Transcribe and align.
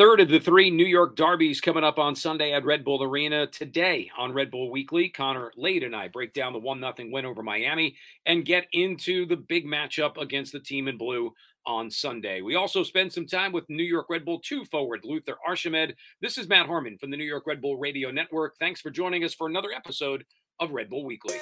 Third 0.00 0.20
of 0.20 0.30
the 0.30 0.40
three 0.40 0.70
New 0.70 0.86
York 0.86 1.14
derbies 1.14 1.60
coming 1.60 1.84
up 1.84 1.98
on 1.98 2.16
Sunday 2.16 2.54
at 2.54 2.64
Red 2.64 2.86
Bull 2.86 3.02
Arena. 3.02 3.46
Today 3.46 4.10
on 4.16 4.32
Red 4.32 4.50
Bull 4.50 4.70
Weekly, 4.70 5.10
Connor 5.10 5.52
Lade 5.58 5.82
and 5.82 5.94
I 5.94 6.08
break 6.08 6.32
down 6.32 6.54
the 6.54 6.58
1 6.58 6.80
0 6.80 7.10
win 7.12 7.26
over 7.26 7.42
Miami 7.42 7.94
and 8.24 8.46
get 8.46 8.64
into 8.72 9.26
the 9.26 9.36
big 9.36 9.66
matchup 9.66 10.16
against 10.16 10.52
the 10.52 10.58
team 10.58 10.88
in 10.88 10.96
blue 10.96 11.34
on 11.66 11.90
Sunday. 11.90 12.40
We 12.40 12.54
also 12.54 12.82
spend 12.82 13.12
some 13.12 13.26
time 13.26 13.52
with 13.52 13.68
New 13.68 13.84
York 13.84 14.06
Red 14.08 14.24
Bull 14.24 14.40
2 14.40 14.64
forward 14.64 15.00
Luther 15.04 15.36
Archimed. 15.46 15.92
This 16.22 16.38
is 16.38 16.48
Matt 16.48 16.64
Harmon 16.64 16.96
from 16.96 17.10
the 17.10 17.18
New 17.18 17.24
York 17.24 17.46
Red 17.46 17.60
Bull 17.60 17.76
Radio 17.76 18.10
Network. 18.10 18.56
Thanks 18.58 18.80
for 18.80 18.88
joining 18.88 19.22
us 19.22 19.34
for 19.34 19.48
another 19.48 19.70
episode 19.70 20.24
of 20.60 20.72
Red 20.72 20.88
Bull 20.88 21.04
Weekly. 21.04 21.36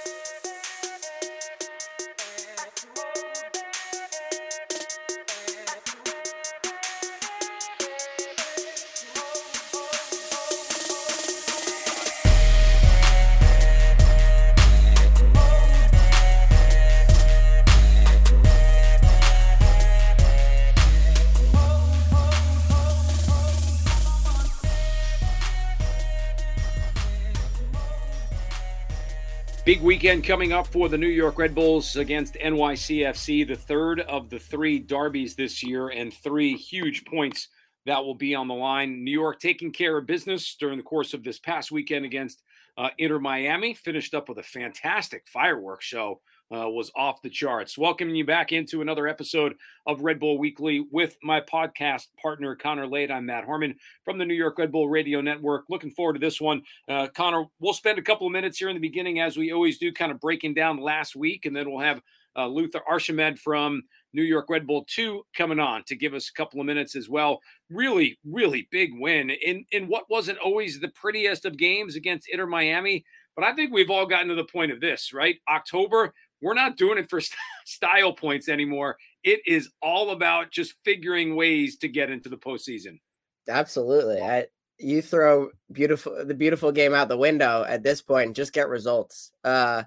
Big 29.68 29.82
weekend 29.82 30.24
coming 30.24 30.50
up 30.50 30.66
for 30.66 30.88
the 30.88 30.96
New 30.96 31.08
York 31.08 31.36
Red 31.36 31.54
Bulls 31.54 31.96
against 31.96 32.36
NYCFC, 32.36 33.46
the 33.46 33.54
third 33.54 34.00
of 34.00 34.30
the 34.30 34.38
three 34.38 34.78
derbies 34.78 35.34
this 35.34 35.62
year, 35.62 35.90
and 35.90 36.10
three 36.10 36.56
huge 36.56 37.04
points 37.04 37.48
that 37.84 38.02
will 38.02 38.14
be 38.14 38.34
on 38.34 38.48
the 38.48 38.54
line. 38.54 39.04
New 39.04 39.10
York 39.10 39.38
taking 39.38 39.70
care 39.70 39.98
of 39.98 40.06
business 40.06 40.56
during 40.58 40.78
the 40.78 40.82
course 40.82 41.12
of 41.12 41.22
this 41.22 41.38
past 41.38 41.70
weekend 41.70 42.06
against 42.06 42.42
uh, 42.78 42.88
Inter 42.96 43.18
Miami, 43.18 43.74
finished 43.74 44.14
up 44.14 44.30
with 44.30 44.38
a 44.38 44.42
fantastic 44.42 45.28
fireworks 45.28 45.84
show 45.84 46.22
uh, 46.54 46.68
was 46.68 46.90
off 46.96 47.22
the 47.22 47.30
charts. 47.30 47.76
Welcoming 47.76 48.14
you 48.14 48.24
back 48.24 48.52
into 48.52 48.80
another 48.80 49.06
episode 49.06 49.54
of 49.86 50.00
Red 50.00 50.18
Bull 50.18 50.38
Weekly 50.38 50.86
with 50.90 51.16
my 51.22 51.40
podcast 51.40 52.06
partner, 52.20 52.56
Connor 52.56 52.86
Lade. 52.86 53.10
I'm 53.10 53.26
Matt 53.26 53.44
Harmon 53.44 53.74
from 54.04 54.18
the 54.18 54.24
New 54.24 54.34
York 54.34 54.58
Red 54.58 54.72
Bull 54.72 54.88
Radio 54.88 55.20
Network. 55.20 55.64
Looking 55.68 55.90
forward 55.90 56.14
to 56.14 56.20
this 56.20 56.40
one. 56.40 56.62
Uh, 56.88 57.08
Connor, 57.14 57.44
we'll 57.60 57.74
spend 57.74 57.98
a 57.98 58.02
couple 58.02 58.26
of 58.26 58.32
minutes 58.32 58.58
here 58.58 58.68
in 58.68 58.76
the 58.76 58.80
beginning, 58.80 59.20
as 59.20 59.36
we 59.36 59.52
always 59.52 59.78
do, 59.78 59.92
kind 59.92 60.10
of 60.10 60.20
breaking 60.20 60.54
down 60.54 60.78
last 60.78 61.14
week, 61.14 61.44
and 61.44 61.54
then 61.54 61.70
we'll 61.70 61.80
have 61.80 62.00
uh, 62.36 62.46
Luther 62.46 62.80
Archimed 62.88 63.38
from 63.40 63.82
New 64.14 64.22
York 64.22 64.46
Red 64.48 64.66
Bull 64.66 64.86
2 64.88 65.22
coming 65.36 65.58
on 65.58 65.82
to 65.84 65.96
give 65.96 66.14
us 66.14 66.30
a 66.30 66.32
couple 66.32 66.60
of 66.60 66.66
minutes 66.66 66.96
as 66.96 67.08
well. 67.08 67.40
Really, 67.70 68.18
really 68.24 68.68
big 68.70 68.90
win 68.94 69.30
in, 69.30 69.64
in 69.72 69.88
what 69.88 70.04
wasn't 70.08 70.38
always 70.38 70.80
the 70.80 70.88
prettiest 70.88 71.44
of 71.44 71.58
games 71.58 71.96
against 71.96 72.28
Inter 72.30 72.46
Miami. 72.46 73.04
But 73.36 73.44
I 73.44 73.54
think 73.54 73.72
we've 73.72 73.90
all 73.90 74.06
gotten 74.06 74.28
to 74.28 74.34
the 74.34 74.44
point 74.44 74.72
of 74.72 74.80
this, 74.80 75.12
right? 75.12 75.36
October, 75.48 76.12
we're 76.40 76.54
not 76.54 76.76
doing 76.76 76.98
it 76.98 77.10
for 77.10 77.20
style 77.66 78.12
points 78.12 78.48
anymore. 78.48 78.96
It 79.24 79.40
is 79.46 79.70
all 79.82 80.10
about 80.10 80.50
just 80.50 80.74
figuring 80.84 81.36
ways 81.36 81.76
to 81.78 81.88
get 81.88 82.10
into 82.10 82.28
the 82.28 82.36
postseason. 82.36 83.00
Absolutely. 83.48 84.20
I, 84.20 84.46
you 84.78 85.02
throw 85.02 85.50
beautiful 85.72 86.24
the 86.24 86.34
beautiful 86.34 86.70
game 86.70 86.94
out 86.94 87.08
the 87.08 87.16
window 87.16 87.64
at 87.66 87.82
this 87.82 88.00
point 88.00 88.26
and 88.26 88.36
just 88.36 88.52
get 88.52 88.68
results. 88.68 89.32
Uh 89.42 89.82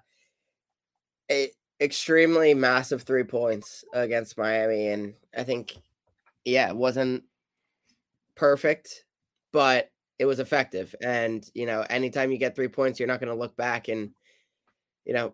a 1.32 1.50
extremely 1.82 2.54
massive 2.54 3.02
three 3.02 3.24
points 3.24 3.84
against 3.94 4.38
Miami. 4.38 4.90
And 4.90 5.16
I 5.36 5.44
think, 5.44 5.76
yeah, 6.46 6.70
it 6.70 6.76
wasn't 6.76 7.24
perfect, 8.36 9.06
but 9.52 9.90
it 10.20 10.26
was 10.26 10.40
effective. 10.40 10.94
And, 11.02 11.44
you 11.56 11.66
know, 11.66 11.84
anytime 11.90 12.32
you 12.32 12.38
get 12.38 12.56
three 12.56 12.68
points, 12.68 13.00
you're 13.00 13.08
not 13.08 13.20
going 13.20 13.34
to 13.34 13.40
look 13.40 13.58
back 13.58 13.88
and, 13.88 14.12
you 15.06 15.14
know, 15.14 15.34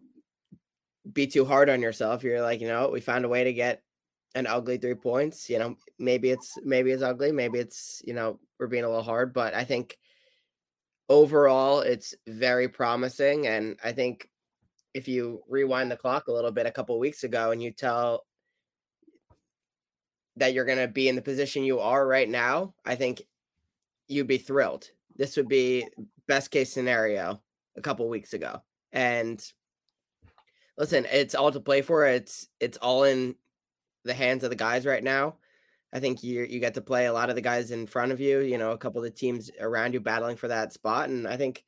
be 1.13 1.27
too 1.27 1.45
hard 1.45 1.69
on 1.69 1.81
yourself. 1.81 2.23
You're 2.23 2.41
like, 2.41 2.61
you 2.61 2.67
know, 2.67 2.89
we 2.89 3.01
found 3.01 3.25
a 3.25 3.29
way 3.29 3.43
to 3.43 3.53
get 3.53 3.81
an 4.35 4.47
ugly 4.47 4.77
three 4.77 4.95
points. 4.95 5.49
You 5.49 5.59
know, 5.59 5.75
maybe 5.99 6.29
it's 6.29 6.57
maybe 6.63 6.91
it's 6.91 7.03
ugly, 7.03 7.31
maybe 7.31 7.59
it's 7.59 8.01
you 8.05 8.13
know 8.13 8.39
we're 8.59 8.67
being 8.67 8.83
a 8.83 8.89
little 8.89 9.03
hard, 9.03 9.33
but 9.33 9.53
I 9.53 9.63
think 9.63 9.97
overall 11.09 11.81
it's 11.81 12.13
very 12.27 12.67
promising, 12.67 13.47
and 13.47 13.77
I 13.83 13.91
think 13.91 14.29
if 14.93 15.07
you 15.07 15.43
rewind 15.47 15.91
the 15.91 15.97
clock 15.97 16.27
a 16.27 16.31
little 16.31 16.51
bit, 16.51 16.65
a 16.65 16.71
couple 16.71 16.97
weeks 16.99 17.23
ago, 17.23 17.51
and 17.51 17.61
you 17.61 17.71
tell 17.71 18.25
that 20.37 20.53
you're 20.53 20.65
going 20.65 20.77
to 20.77 20.87
be 20.87 21.09
in 21.09 21.15
the 21.15 21.21
position 21.21 21.63
you 21.63 21.79
are 21.79 22.07
right 22.07 22.29
now, 22.29 22.73
I 22.85 22.95
think 22.95 23.23
you'd 24.07 24.27
be 24.27 24.37
thrilled. 24.37 24.89
This 25.15 25.35
would 25.35 25.47
be 25.47 25.87
best 26.27 26.51
case 26.51 26.71
scenario 26.71 27.41
a 27.75 27.81
couple 27.81 28.07
weeks 28.07 28.33
ago, 28.33 28.61
and 28.91 29.43
listen, 30.77 31.05
it's 31.11 31.35
all 31.35 31.51
to 31.51 31.59
play 31.59 31.81
for. 31.81 32.05
It's 32.05 32.47
it's 32.59 32.77
all 32.77 33.03
in 33.03 33.35
the 34.03 34.13
hands 34.13 34.43
of 34.43 34.49
the 34.49 34.55
guys 34.55 34.85
right 34.85 35.03
now. 35.03 35.35
I 35.93 35.99
think 35.99 36.23
you 36.23 36.43
you 36.43 36.59
get 36.59 36.73
to 36.75 36.81
play 36.81 37.05
a 37.05 37.13
lot 37.13 37.29
of 37.29 37.35
the 37.35 37.41
guys 37.41 37.71
in 37.71 37.87
front 37.87 38.11
of 38.11 38.19
you. 38.19 38.39
You 38.39 38.57
know, 38.57 38.71
a 38.71 38.77
couple 38.77 38.99
of 38.99 39.05
the 39.05 39.17
teams 39.17 39.49
around 39.59 39.93
you 39.93 39.99
battling 39.99 40.37
for 40.37 40.47
that 40.47 40.73
spot, 40.73 41.09
and 41.09 41.27
I 41.27 41.37
think 41.37 41.63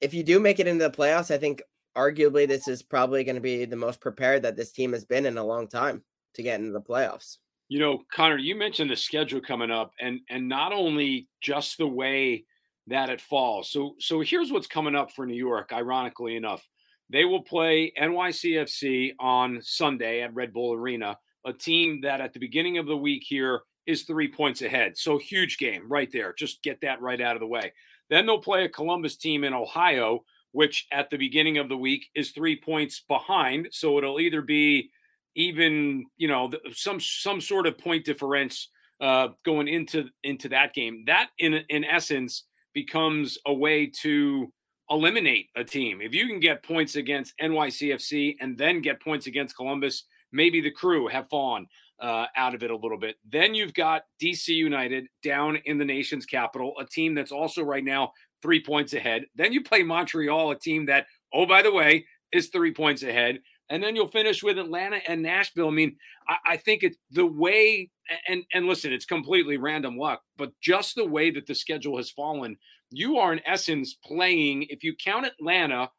if 0.00 0.12
you 0.12 0.22
do 0.22 0.38
make 0.38 0.60
it 0.60 0.66
into 0.66 0.84
the 0.84 0.90
playoffs, 0.90 1.34
I 1.34 1.38
think 1.38 1.62
arguably 1.96 2.46
this 2.46 2.68
is 2.68 2.82
probably 2.82 3.24
going 3.24 3.36
to 3.36 3.40
be 3.40 3.64
the 3.64 3.76
most 3.76 4.00
prepared 4.00 4.42
that 4.42 4.56
this 4.56 4.72
team 4.72 4.92
has 4.92 5.04
been 5.04 5.26
in 5.26 5.38
a 5.38 5.44
long 5.44 5.66
time 5.66 6.02
to 6.34 6.42
get 6.42 6.60
into 6.60 6.72
the 6.72 6.80
playoffs. 6.80 7.38
You 7.68 7.80
know, 7.80 8.02
Connor, 8.12 8.38
you 8.38 8.54
mentioned 8.54 8.90
the 8.90 8.96
schedule 8.96 9.40
coming 9.40 9.70
up, 9.70 9.92
and 10.00 10.20
and 10.28 10.48
not 10.48 10.72
only 10.72 11.28
just 11.40 11.78
the 11.78 11.86
way 11.86 12.44
that 12.88 13.10
it 13.10 13.20
falls. 13.20 13.70
So 13.70 13.94
so 13.98 14.20
here's 14.20 14.52
what's 14.52 14.66
coming 14.66 14.94
up 14.94 15.10
for 15.10 15.26
New 15.26 15.34
York. 15.34 15.70
Ironically 15.72 16.36
enough, 16.36 16.66
they 17.10 17.24
will 17.24 17.42
play 17.42 17.92
NYCFC 18.00 19.12
on 19.20 19.60
Sunday 19.62 20.22
at 20.22 20.34
Red 20.34 20.52
Bull 20.52 20.72
Arena, 20.72 21.18
a 21.44 21.52
team 21.52 22.00
that 22.02 22.20
at 22.20 22.32
the 22.32 22.40
beginning 22.40 22.78
of 22.78 22.86
the 22.86 22.96
week 22.96 23.24
here 23.26 23.62
is 23.86 24.02
three 24.02 24.28
points 24.28 24.62
ahead. 24.62 24.98
So 24.98 25.16
huge 25.16 25.58
game 25.58 25.84
right 25.88 26.10
there. 26.12 26.34
Just 26.36 26.62
get 26.62 26.80
that 26.80 27.00
right 27.00 27.20
out 27.20 27.36
of 27.36 27.40
the 27.40 27.46
way. 27.46 27.72
Then 28.10 28.26
they'll 28.26 28.40
play 28.42 28.64
a 28.64 28.68
Columbus 28.68 29.16
team 29.16 29.44
in 29.44 29.54
Ohio, 29.54 30.24
which 30.52 30.86
at 30.92 31.10
the 31.10 31.16
beginning 31.16 31.58
of 31.58 31.68
the 31.68 31.76
week 31.76 32.08
is 32.14 32.30
three 32.30 32.60
points 32.60 33.02
behind. 33.06 33.68
So 33.70 33.98
it'll 33.98 34.20
either 34.20 34.42
be 34.42 34.90
even, 35.36 36.06
you 36.16 36.28
know, 36.28 36.50
some 36.72 36.98
some 36.98 37.40
sort 37.40 37.66
of 37.66 37.78
point 37.78 38.04
difference 38.04 38.68
uh, 39.00 39.28
going 39.44 39.68
into 39.68 40.08
into 40.24 40.48
that 40.48 40.72
game. 40.72 41.04
That 41.06 41.28
in 41.38 41.54
in 41.68 41.84
essence 41.84 42.44
becomes 42.74 43.38
a 43.46 43.54
way 43.54 43.86
to 44.02 44.52
eliminate 44.90 45.48
a 45.56 45.64
team. 45.64 46.00
If 46.00 46.14
you 46.14 46.26
can 46.26 46.40
get 46.40 46.62
points 46.62 46.96
against 46.96 47.34
NYCFC 47.40 48.36
and 48.40 48.56
then 48.56 48.80
get 48.80 49.00
points 49.00 49.26
against 49.26 49.56
Columbus, 49.56 50.04
maybe 50.32 50.60
the 50.60 50.70
crew 50.70 51.08
have 51.08 51.28
fallen 51.28 51.66
uh, 52.00 52.26
out 52.36 52.54
of 52.54 52.62
it 52.62 52.70
a 52.70 52.76
little 52.76 52.98
bit. 52.98 53.16
Then 53.28 53.54
you've 53.54 53.74
got 53.74 54.02
DC 54.22 54.48
United 54.48 55.06
down 55.22 55.56
in 55.64 55.78
the 55.78 55.84
nation's 55.84 56.26
capital, 56.26 56.74
a 56.78 56.84
team 56.84 57.14
that's 57.14 57.32
also 57.32 57.62
right 57.62 57.84
now 57.84 58.12
three 58.42 58.62
points 58.62 58.92
ahead. 58.92 59.24
Then 59.34 59.52
you 59.52 59.62
play 59.62 59.82
Montreal, 59.82 60.50
a 60.50 60.58
team 60.58 60.86
that, 60.86 61.06
oh, 61.32 61.46
by 61.46 61.62
the 61.62 61.72
way, 61.72 62.06
is 62.32 62.48
three 62.48 62.72
points 62.72 63.02
ahead. 63.02 63.38
And 63.68 63.82
then 63.82 63.96
you'll 63.96 64.08
finish 64.08 64.44
with 64.44 64.58
Atlanta 64.58 65.00
and 65.08 65.22
Nashville. 65.22 65.68
I 65.68 65.72
mean, 65.72 65.96
I, 66.28 66.36
I 66.52 66.56
think 66.56 66.84
it's 66.84 66.98
the 67.10 67.26
way, 67.26 67.90
and 68.28 68.44
and 68.54 68.66
listen, 68.66 68.92
it's 68.92 69.04
completely 69.04 69.56
random 69.56 69.96
luck, 69.96 70.22
but 70.36 70.52
just 70.62 70.94
the 70.94 71.04
way 71.04 71.32
that 71.32 71.46
the 71.46 71.54
schedule 71.54 71.96
has 71.96 72.10
fallen 72.10 72.56
you 72.90 73.18
are 73.18 73.32
in 73.32 73.40
essence 73.46 73.94
playing, 73.94 74.64
if 74.70 74.82
you 74.84 74.94
count 74.94 75.26
Atlanta 75.26 75.90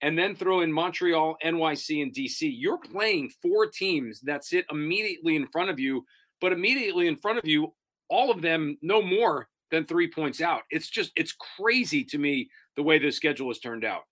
and 0.00 0.18
then 0.18 0.34
throw 0.34 0.60
in 0.60 0.72
Montreal, 0.72 1.36
NYC, 1.44 2.02
and 2.02 2.12
DC, 2.12 2.52
you're 2.56 2.78
playing 2.78 3.30
four 3.40 3.66
teams 3.66 4.20
that 4.20 4.44
sit 4.44 4.66
immediately 4.70 5.36
in 5.36 5.46
front 5.46 5.70
of 5.70 5.78
you, 5.78 6.04
but 6.40 6.52
immediately 6.52 7.06
in 7.06 7.16
front 7.16 7.38
of 7.38 7.46
you, 7.46 7.72
all 8.08 8.30
of 8.30 8.42
them 8.42 8.76
no 8.82 9.00
more 9.00 9.48
than 9.70 9.84
three 9.84 10.10
points 10.10 10.40
out. 10.40 10.62
It's 10.70 10.88
just, 10.88 11.12
it's 11.16 11.34
crazy 11.58 12.04
to 12.04 12.18
me 12.18 12.50
the 12.76 12.82
way 12.82 12.98
the 12.98 13.10
schedule 13.10 13.48
has 13.48 13.60
turned 13.60 13.84
out. 13.84 14.02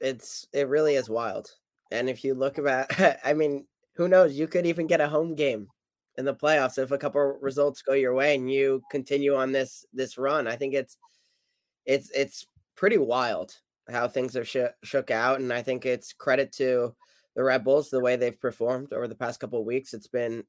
It's, 0.00 0.46
it 0.52 0.68
really 0.68 0.94
is 0.94 1.10
wild. 1.10 1.50
And 1.90 2.08
if 2.08 2.24
you 2.24 2.34
look 2.34 2.58
about, 2.58 2.86
I 3.24 3.32
mean, 3.32 3.66
who 3.96 4.08
knows? 4.08 4.34
You 4.34 4.46
could 4.46 4.66
even 4.66 4.86
get 4.86 5.00
a 5.00 5.08
home 5.08 5.34
game 5.34 5.68
in 6.18 6.24
the 6.24 6.34
playoffs 6.34 6.78
if 6.78 6.90
a 6.90 6.98
couple 6.98 7.20
mm. 7.20 7.34
results 7.40 7.82
go 7.82 7.94
your 7.94 8.14
way 8.14 8.34
and 8.34 8.50
you 8.50 8.82
continue 8.90 9.34
on 9.34 9.52
this 9.52 9.84
this 9.92 10.18
run. 10.18 10.46
I 10.46 10.56
think 10.56 10.74
it's 10.74 10.96
it's 11.86 12.10
it's 12.10 12.46
pretty 12.76 12.98
wild 12.98 13.54
how 13.90 14.08
things 14.08 14.34
have 14.34 14.48
sh- 14.48 14.74
shook 14.84 15.10
out, 15.10 15.40
and 15.40 15.52
I 15.52 15.62
think 15.62 15.84
it's 15.84 16.12
credit 16.12 16.52
to 16.52 16.94
the 17.34 17.42
Red 17.42 17.64
Bulls 17.64 17.90
the 17.90 18.00
way 18.00 18.16
they've 18.16 18.40
performed 18.40 18.92
over 18.92 19.08
the 19.08 19.14
past 19.14 19.40
couple 19.40 19.58
of 19.58 19.66
weeks. 19.66 19.94
It's 19.94 20.06
been 20.06 20.44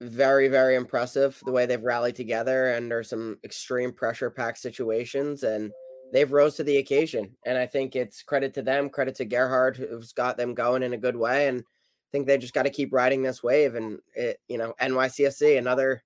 very 0.00 0.46
very 0.46 0.76
impressive 0.76 1.40
the 1.44 1.50
way 1.50 1.66
they've 1.66 1.82
rallied 1.82 2.14
together 2.14 2.74
under 2.74 3.02
some 3.02 3.36
extreme 3.42 3.92
pressure 3.92 4.30
packed 4.30 4.58
situations 4.58 5.42
and 5.42 5.72
they've 6.12 6.30
rose 6.32 6.54
to 6.54 6.62
the 6.62 6.76
occasion 6.76 7.36
and 7.46 7.58
i 7.58 7.66
think 7.66 7.96
it's 7.96 8.22
credit 8.22 8.54
to 8.54 8.62
them 8.62 8.88
credit 8.88 9.16
to 9.16 9.24
gerhard 9.24 9.76
who's 9.76 10.12
got 10.12 10.36
them 10.36 10.54
going 10.54 10.84
in 10.84 10.92
a 10.92 10.98
good 10.98 11.16
way 11.16 11.48
and 11.48 11.60
i 11.60 12.08
think 12.12 12.26
they 12.28 12.38
just 12.38 12.54
got 12.54 12.62
to 12.62 12.70
keep 12.70 12.92
riding 12.92 13.22
this 13.22 13.42
wave 13.42 13.74
and 13.74 13.98
it 14.14 14.38
you 14.46 14.56
know 14.56 14.72
nycfc 14.80 15.58
another 15.58 16.00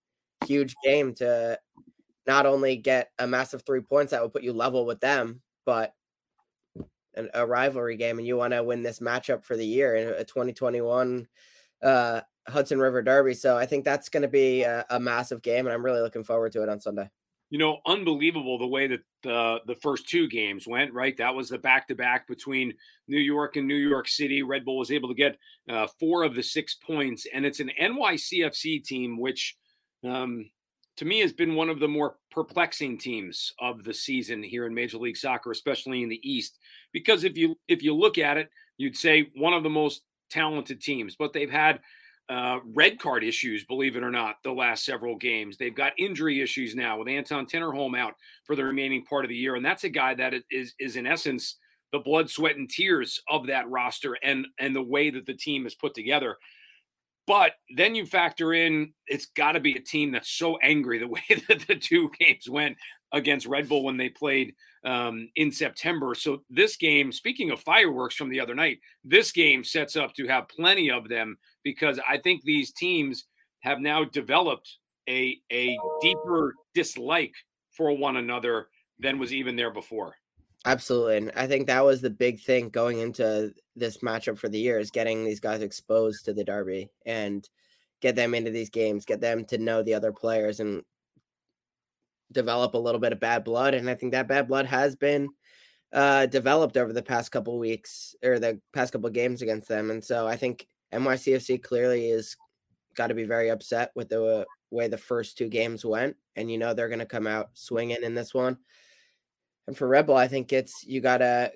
huge 0.46 0.74
game 0.82 1.14
to 1.14 1.58
not 2.26 2.46
only 2.46 2.76
get 2.76 3.10
a 3.18 3.26
massive 3.26 3.62
three 3.62 3.80
points 3.80 4.10
that 4.10 4.22
would 4.22 4.32
put 4.32 4.42
you 4.42 4.52
level 4.52 4.86
with 4.86 5.00
them, 5.00 5.42
but 5.66 5.94
an, 7.14 7.28
a 7.34 7.46
rivalry 7.46 7.96
game, 7.96 8.18
and 8.18 8.26
you 8.26 8.36
want 8.36 8.52
to 8.52 8.62
win 8.62 8.82
this 8.82 9.00
matchup 9.00 9.44
for 9.44 9.56
the 9.56 9.66
year 9.66 9.96
in 9.96 10.08
a 10.08 10.24
2021 10.24 11.26
uh, 11.82 12.20
Hudson 12.48 12.78
River 12.78 13.02
Derby. 13.02 13.34
So 13.34 13.56
I 13.56 13.66
think 13.66 13.84
that's 13.84 14.08
going 14.08 14.22
to 14.22 14.28
be 14.28 14.62
a, 14.62 14.84
a 14.90 15.00
massive 15.00 15.42
game, 15.42 15.66
and 15.66 15.74
I'm 15.74 15.84
really 15.84 16.00
looking 16.00 16.24
forward 16.24 16.52
to 16.52 16.62
it 16.62 16.68
on 16.68 16.80
Sunday 16.80 17.10
you 17.52 17.58
know, 17.58 17.80
unbelievable 17.84 18.56
the 18.56 18.66
way 18.66 18.86
that 18.86 19.00
the 19.22 19.58
the 19.66 19.74
first 19.82 20.08
two 20.08 20.26
games 20.26 20.66
went. 20.66 20.94
Right, 20.94 21.14
that 21.18 21.34
was 21.34 21.50
the 21.50 21.58
back 21.58 21.86
to 21.88 21.94
back 21.94 22.26
between 22.26 22.72
New 23.08 23.20
York 23.20 23.56
and 23.56 23.68
New 23.68 23.76
York 23.76 24.08
City. 24.08 24.42
Red 24.42 24.64
Bull 24.64 24.78
was 24.78 24.90
able 24.90 25.10
to 25.10 25.14
get 25.14 25.36
uh, 25.68 25.86
four 26.00 26.22
of 26.22 26.34
the 26.34 26.42
six 26.42 26.74
points, 26.74 27.26
and 27.32 27.44
it's 27.44 27.60
an 27.60 27.70
NYCFC 27.78 28.82
team, 28.82 29.20
which 29.20 29.54
um, 30.02 30.48
to 30.96 31.04
me 31.04 31.20
has 31.20 31.32
been 31.32 31.54
one 31.54 31.68
of 31.68 31.80
the 31.80 31.88
more 31.88 32.16
perplexing 32.30 32.98
teams 32.98 33.52
of 33.60 33.84
the 33.84 33.94
season 33.94 34.42
here 34.42 34.66
in 34.66 34.74
Major 34.74 34.98
League 34.98 35.16
Soccer, 35.16 35.50
especially 35.50 36.02
in 36.02 36.08
the 36.08 36.20
East. 36.28 36.58
Because 36.92 37.24
if 37.24 37.36
you 37.36 37.58
if 37.68 37.82
you 37.82 37.94
look 37.94 38.18
at 38.18 38.36
it, 38.36 38.50
you'd 38.76 38.96
say 38.96 39.30
one 39.34 39.52
of 39.52 39.62
the 39.62 39.70
most 39.70 40.02
talented 40.30 40.80
teams, 40.80 41.16
but 41.16 41.32
they've 41.32 41.50
had 41.50 41.80
uh, 42.28 42.60
red 42.74 42.98
card 42.98 43.24
issues, 43.24 43.64
believe 43.64 43.96
it 43.96 44.02
or 44.02 44.10
not, 44.10 44.36
the 44.42 44.52
last 44.52 44.84
several 44.84 45.16
games. 45.16 45.56
They've 45.56 45.74
got 45.74 45.92
injury 45.98 46.40
issues 46.40 46.74
now 46.74 46.98
with 46.98 47.08
Anton 47.08 47.46
Tinnerholm 47.46 47.98
out 47.98 48.14
for 48.44 48.56
the 48.56 48.64
remaining 48.64 49.04
part 49.04 49.24
of 49.24 49.28
the 49.28 49.36
year, 49.36 49.56
and 49.56 49.64
that's 49.64 49.84
a 49.84 49.88
guy 49.88 50.14
that 50.14 50.34
is 50.50 50.74
is 50.78 50.96
in 50.96 51.06
essence 51.06 51.56
the 51.92 51.98
blood, 51.98 52.30
sweat, 52.30 52.56
and 52.56 52.70
tears 52.70 53.20
of 53.28 53.46
that 53.46 53.68
roster 53.68 54.16
and 54.22 54.46
and 54.58 54.74
the 54.74 54.82
way 54.82 55.10
that 55.10 55.26
the 55.26 55.34
team 55.34 55.66
is 55.66 55.74
put 55.74 55.94
together. 55.94 56.36
But 57.26 57.52
then 57.76 57.94
you 57.94 58.04
factor 58.04 58.52
in 58.52 58.92
it's 59.06 59.26
got 59.26 59.52
to 59.52 59.60
be 59.60 59.76
a 59.76 59.80
team 59.80 60.10
that's 60.10 60.30
so 60.30 60.58
angry 60.58 60.98
the 60.98 61.08
way 61.08 61.22
that 61.48 61.66
the 61.66 61.76
two 61.76 62.10
games 62.18 62.48
went 62.48 62.76
against 63.12 63.46
Red 63.46 63.68
Bull 63.68 63.84
when 63.84 63.96
they 63.96 64.08
played 64.08 64.54
um, 64.84 65.28
in 65.36 65.52
September. 65.52 66.14
So 66.14 66.42
this 66.50 66.76
game, 66.76 67.12
speaking 67.12 67.50
of 67.50 67.60
fireworks 67.60 68.16
from 68.16 68.30
the 68.30 68.40
other 68.40 68.54
night, 68.54 68.80
this 69.04 69.30
game 69.30 69.62
sets 69.62 69.96
up 69.96 70.14
to 70.14 70.26
have 70.26 70.48
plenty 70.48 70.90
of 70.90 71.08
them 71.08 71.36
because 71.62 72.00
I 72.08 72.18
think 72.18 72.42
these 72.42 72.72
teams 72.72 73.24
have 73.60 73.80
now 73.80 74.04
developed 74.04 74.78
a 75.08 75.40
a 75.52 75.78
deeper 76.00 76.54
dislike 76.74 77.34
for 77.72 77.96
one 77.96 78.16
another 78.16 78.68
than 78.98 79.18
was 79.18 79.32
even 79.32 79.56
there 79.56 79.72
before. 79.72 80.16
Absolutely. 80.64 81.16
And 81.16 81.32
I 81.34 81.46
think 81.46 81.66
that 81.66 81.84
was 81.84 82.00
the 82.00 82.10
big 82.10 82.40
thing 82.40 82.68
going 82.68 83.00
into 83.00 83.52
this 83.74 83.98
matchup 83.98 84.38
for 84.38 84.48
the 84.48 84.58
year 84.60 84.78
is 84.78 84.90
getting 84.90 85.24
these 85.24 85.40
guys 85.40 85.60
exposed 85.60 86.24
to 86.24 86.32
the 86.32 86.44
derby 86.44 86.90
and 87.04 87.48
get 88.00 88.14
them 88.14 88.34
into 88.34 88.50
these 88.50 88.70
games, 88.70 89.04
get 89.04 89.20
them 89.20 89.44
to 89.46 89.58
know 89.58 89.82
the 89.82 89.94
other 89.94 90.12
players 90.12 90.60
and 90.60 90.82
develop 92.30 92.74
a 92.74 92.78
little 92.78 93.00
bit 93.00 93.12
of 93.12 93.20
bad 93.20 93.44
blood. 93.44 93.74
And 93.74 93.90
I 93.90 93.94
think 93.94 94.12
that 94.12 94.28
bad 94.28 94.46
blood 94.46 94.66
has 94.66 94.94
been 94.94 95.30
uh, 95.92 96.26
developed 96.26 96.76
over 96.76 96.92
the 96.92 97.02
past 97.02 97.32
couple 97.32 97.58
weeks 97.58 98.14
or 98.24 98.38
the 98.38 98.60
past 98.72 98.92
couple 98.92 99.10
games 99.10 99.42
against 99.42 99.68
them. 99.68 99.90
And 99.90 100.02
so 100.02 100.28
I 100.28 100.36
think 100.36 100.66
NYCFC 100.92 101.62
clearly 101.62 102.08
is 102.08 102.36
got 102.94 103.08
to 103.08 103.14
be 103.14 103.24
very 103.24 103.50
upset 103.50 103.90
with 103.96 104.10
the 104.10 104.46
way 104.70 104.86
the 104.86 104.96
first 104.98 105.36
two 105.36 105.48
games 105.48 105.84
went. 105.84 106.16
And 106.36 106.50
you 106.50 106.58
know 106.58 106.72
they're 106.72 106.88
going 106.88 106.98
to 107.00 107.06
come 107.06 107.26
out 107.26 107.50
swinging 107.54 108.02
in 108.02 108.14
this 108.14 108.32
one. 108.32 108.58
And 109.66 109.76
for 109.76 109.86
Red 109.86 110.06
Bull, 110.06 110.16
I 110.16 110.28
think 110.28 110.52
it's 110.52 110.84
you 110.84 111.00
got 111.00 111.18
to, 111.18 111.52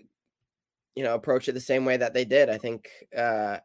you 0.94 1.04
know, 1.04 1.14
approach 1.14 1.48
it 1.48 1.52
the 1.52 1.60
same 1.60 1.84
way 1.84 1.96
that 1.96 2.14
they 2.14 2.24
did. 2.24 2.48
I 2.48 2.58
think, 2.58 2.88
uh, 3.16 3.58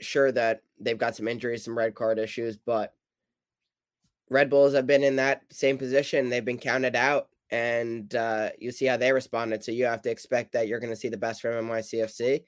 sure 0.00 0.32
that 0.32 0.62
they've 0.80 0.98
got 0.98 1.16
some 1.16 1.28
injuries, 1.28 1.64
some 1.64 1.78
red 1.78 1.94
card 1.94 2.18
issues, 2.18 2.56
but 2.56 2.94
Red 4.30 4.50
Bulls 4.50 4.74
have 4.74 4.86
been 4.86 5.02
in 5.02 5.16
that 5.16 5.42
same 5.50 5.78
position. 5.78 6.28
They've 6.28 6.44
been 6.44 6.58
counted 6.58 6.96
out, 6.96 7.28
and 7.50 8.12
uh, 8.14 8.50
you 8.58 8.72
see 8.72 8.86
how 8.86 8.96
they 8.96 9.12
responded. 9.12 9.62
So 9.62 9.72
you 9.72 9.84
have 9.84 10.02
to 10.02 10.10
expect 10.10 10.52
that 10.52 10.68
you're 10.68 10.80
going 10.80 10.92
to 10.92 10.98
see 10.98 11.08
the 11.10 11.18
best 11.18 11.42
from 11.42 11.52
NYCFC, 11.52 12.44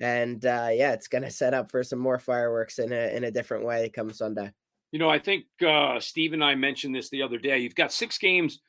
and 0.00 0.44
uh, 0.44 0.68
yeah, 0.72 0.92
it's 0.92 1.08
going 1.08 1.24
to 1.24 1.30
set 1.30 1.54
up 1.54 1.70
for 1.70 1.82
some 1.82 1.98
more 1.98 2.18
fireworks 2.18 2.78
in 2.78 2.92
a 2.92 3.14
in 3.14 3.24
a 3.24 3.30
different 3.30 3.64
way 3.64 3.90
come 3.90 4.12
Sunday. 4.12 4.52
You 4.92 4.98
know, 4.98 5.10
I 5.10 5.18
think 5.18 5.44
uh, 5.66 6.00
Steve 6.00 6.32
and 6.32 6.42
I 6.42 6.54
mentioned 6.54 6.94
this 6.94 7.10
the 7.10 7.22
other 7.22 7.38
day. 7.38 7.58
You've 7.58 7.74
got 7.74 7.92
six 7.92 8.16
games 8.18 8.60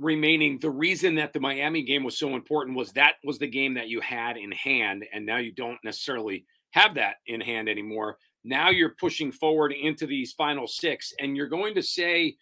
remaining. 0.00 0.58
The 0.58 0.70
reason 0.70 1.14
that 1.16 1.32
the 1.32 1.40
Miami 1.40 1.82
game 1.82 2.02
was 2.02 2.18
so 2.18 2.34
important 2.34 2.76
was 2.76 2.90
that 2.92 3.16
was 3.22 3.38
the 3.38 3.46
game 3.46 3.74
that 3.74 3.88
you 3.88 4.00
had 4.00 4.36
in 4.36 4.50
hand, 4.50 5.04
and 5.12 5.24
now 5.24 5.36
you 5.36 5.52
don't 5.52 5.78
necessarily 5.84 6.46
have 6.70 6.94
that 6.94 7.16
in 7.26 7.40
hand 7.40 7.68
anymore. 7.68 8.16
Now 8.42 8.70
you're 8.70 8.96
pushing 8.98 9.30
forward 9.30 9.72
into 9.72 10.06
these 10.06 10.32
final 10.32 10.66
six, 10.66 11.12
and 11.20 11.36
you're 11.36 11.48
going 11.48 11.74
to 11.74 11.82
say, 11.82 12.36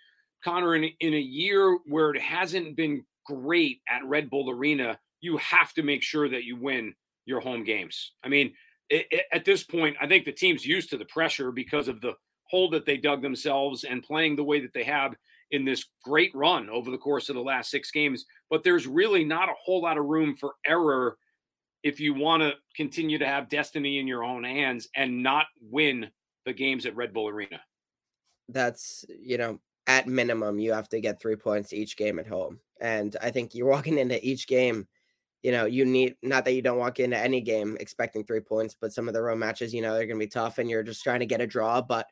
Connor, 0.44 0.76
in, 0.76 0.90
in 1.00 1.14
a 1.14 1.18
year 1.18 1.76
where 1.86 2.10
it 2.10 2.22
hasn't 2.22 2.76
been 2.76 3.04
great 3.26 3.80
at 3.88 4.06
Red 4.06 4.30
Bull 4.30 4.48
Arena, 4.48 4.98
you 5.20 5.36
have 5.38 5.72
to 5.74 5.82
make 5.82 6.02
sure 6.02 6.28
that 6.28 6.44
you 6.44 6.56
win 6.56 6.94
your 7.26 7.40
home 7.40 7.64
games. 7.64 8.12
I 8.22 8.28
mean, 8.28 8.54
it, 8.88 9.06
it, 9.10 9.24
at 9.32 9.44
this 9.44 9.64
point, 9.64 9.96
I 10.00 10.06
think 10.06 10.24
the 10.24 10.32
team's 10.32 10.64
used 10.64 10.90
to 10.90 10.96
the 10.96 11.04
pressure 11.06 11.50
because 11.50 11.88
of 11.88 12.00
the 12.00 12.12
hole 12.44 12.70
that 12.70 12.86
they 12.86 12.96
dug 12.96 13.20
themselves 13.20 13.84
and 13.84 14.02
playing 14.02 14.36
the 14.36 14.44
way 14.44 14.60
that 14.60 14.72
they 14.72 14.84
have 14.84 15.14
in 15.50 15.64
this 15.64 15.86
great 16.02 16.30
run 16.34 16.68
over 16.70 16.90
the 16.90 16.98
course 16.98 17.28
of 17.28 17.34
the 17.34 17.42
last 17.42 17.70
six 17.70 17.90
games. 17.90 18.26
But 18.50 18.62
there's 18.62 18.86
really 18.86 19.24
not 19.24 19.48
a 19.48 19.54
whole 19.62 19.82
lot 19.82 19.98
of 19.98 20.06
room 20.06 20.36
for 20.36 20.54
error 20.66 21.16
if 21.82 22.00
you 22.00 22.14
want 22.14 22.42
to 22.42 22.54
continue 22.74 23.18
to 23.18 23.26
have 23.26 23.48
destiny 23.48 23.98
in 23.98 24.06
your 24.06 24.24
own 24.24 24.44
hands 24.44 24.88
and 24.96 25.22
not 25.22 25.46
win 25.60 26.10
the 26.44 26.52
games 26.52 26.86
at 26.86 26.96
Red 26.96 27.12
Bull 27.12 27.28
Arena. 27.28 27.60
That's, 28.48 29.04
you 29.20 29.38
know, 29.38 29.60
at 29.86 30.06
minimum, 30.06 30.58
you 30.58 30.72
have 30.72 30.88
to 30.90 31.00
get 31.00 31.20
three 31.20 31.36
points 31.36 31.72
each 31.72 31.96
game 31.96 32.18
at 32.18 32.26
home. 32.26 32.60
And 32.80 33.16
I 33.22 33.30
think 33.30 33.54
you're 33.54 33.68
walking 33.70 33.98
into 33.98 34.24
each 34.26 34.46
game, 34.46 34.86
you 35.42 35.52
know, 35.52 35.66
you 35.66 35.84
need 35.84 36.16
not 36.22 36.44
that 36.44 36.54
you 36.54 36.62
don't 36.62 36.78
walk 36.78 37.00
into 37.00 37.16
any 37.16 37.40
game 37.40 37.76
expecting 37.78 38.24
three 38.24 38.40
points, 38.40 38.74
but 38.78 38.92
some 38.92 39.06
of 39.08 39.14
the 39.14 39.22
road 39.22 39.38
matches, 39.38 39.72
you 39.72 39.82
know, 39.82 39.94
they're 39.94 40.06
going 40.06 40.18
to 40.18 40.26
be 40.26 40.28
tough 40.28 40.58
and 40.58 40.68
you're 40.68 40.82
just 40.82 41.04
trying 41.04 41.20
to 41.20 41.26
get 41.26 41.40
a 41.40 41.46
draw. 41.46 41.80
But 41.80 42.06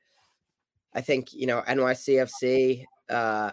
I 0.95 1.01
think, 1.01 1.33
you 1.33 1.47
know, 1.47 1.63
NYCFC, 1.69 2.85
uh, 3.11 3.51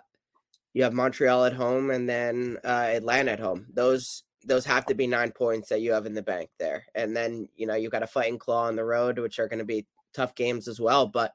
you 0.74 0.84
have 0.84 0.94
Montreal 0.94 1.46
at 1.46 1.54
home 1.54 1.92
and 1.92 2.08
then 2.08 2.58
uh, 2.64 2.90
Atlanta 2.94 3.32
at 3.32 3.40
home. 3.40 3.68
Those 3.74 4.24
those 4.46 4.66
have 4.66 4.86
to 4.88 4.94
be 4.94 5.08
nine 5.08 5.32
points 5.32 5.70
that 5.70 5.82
you 5.82 5.94
have 5.94 6.06
in 6.06 6.14
the 6.14 6.22
bank 6.22 6.50
there. 6.60 6.86
And 6.96 7.16
then, 7.16 7.48
you 7.56 7.66
know, 7.66 7.76
you've 7.76 7.94
got 7.94 8.04
a 8.04 8.08
fighting 8.08 8.38
claw 8.38 8.66
on 8.66 8.76
the 8.76 8.84
road, 8.84 9.18
which 9.18 9.40
are 9.40 9.48
going 9.48 9.60
to 9.60 9.66
be 9.66 9.86
tough 10.14 10.36
games 10.36 10.68
as 10.68 10.82
well. 10.82 11.08
But 11.08 11.34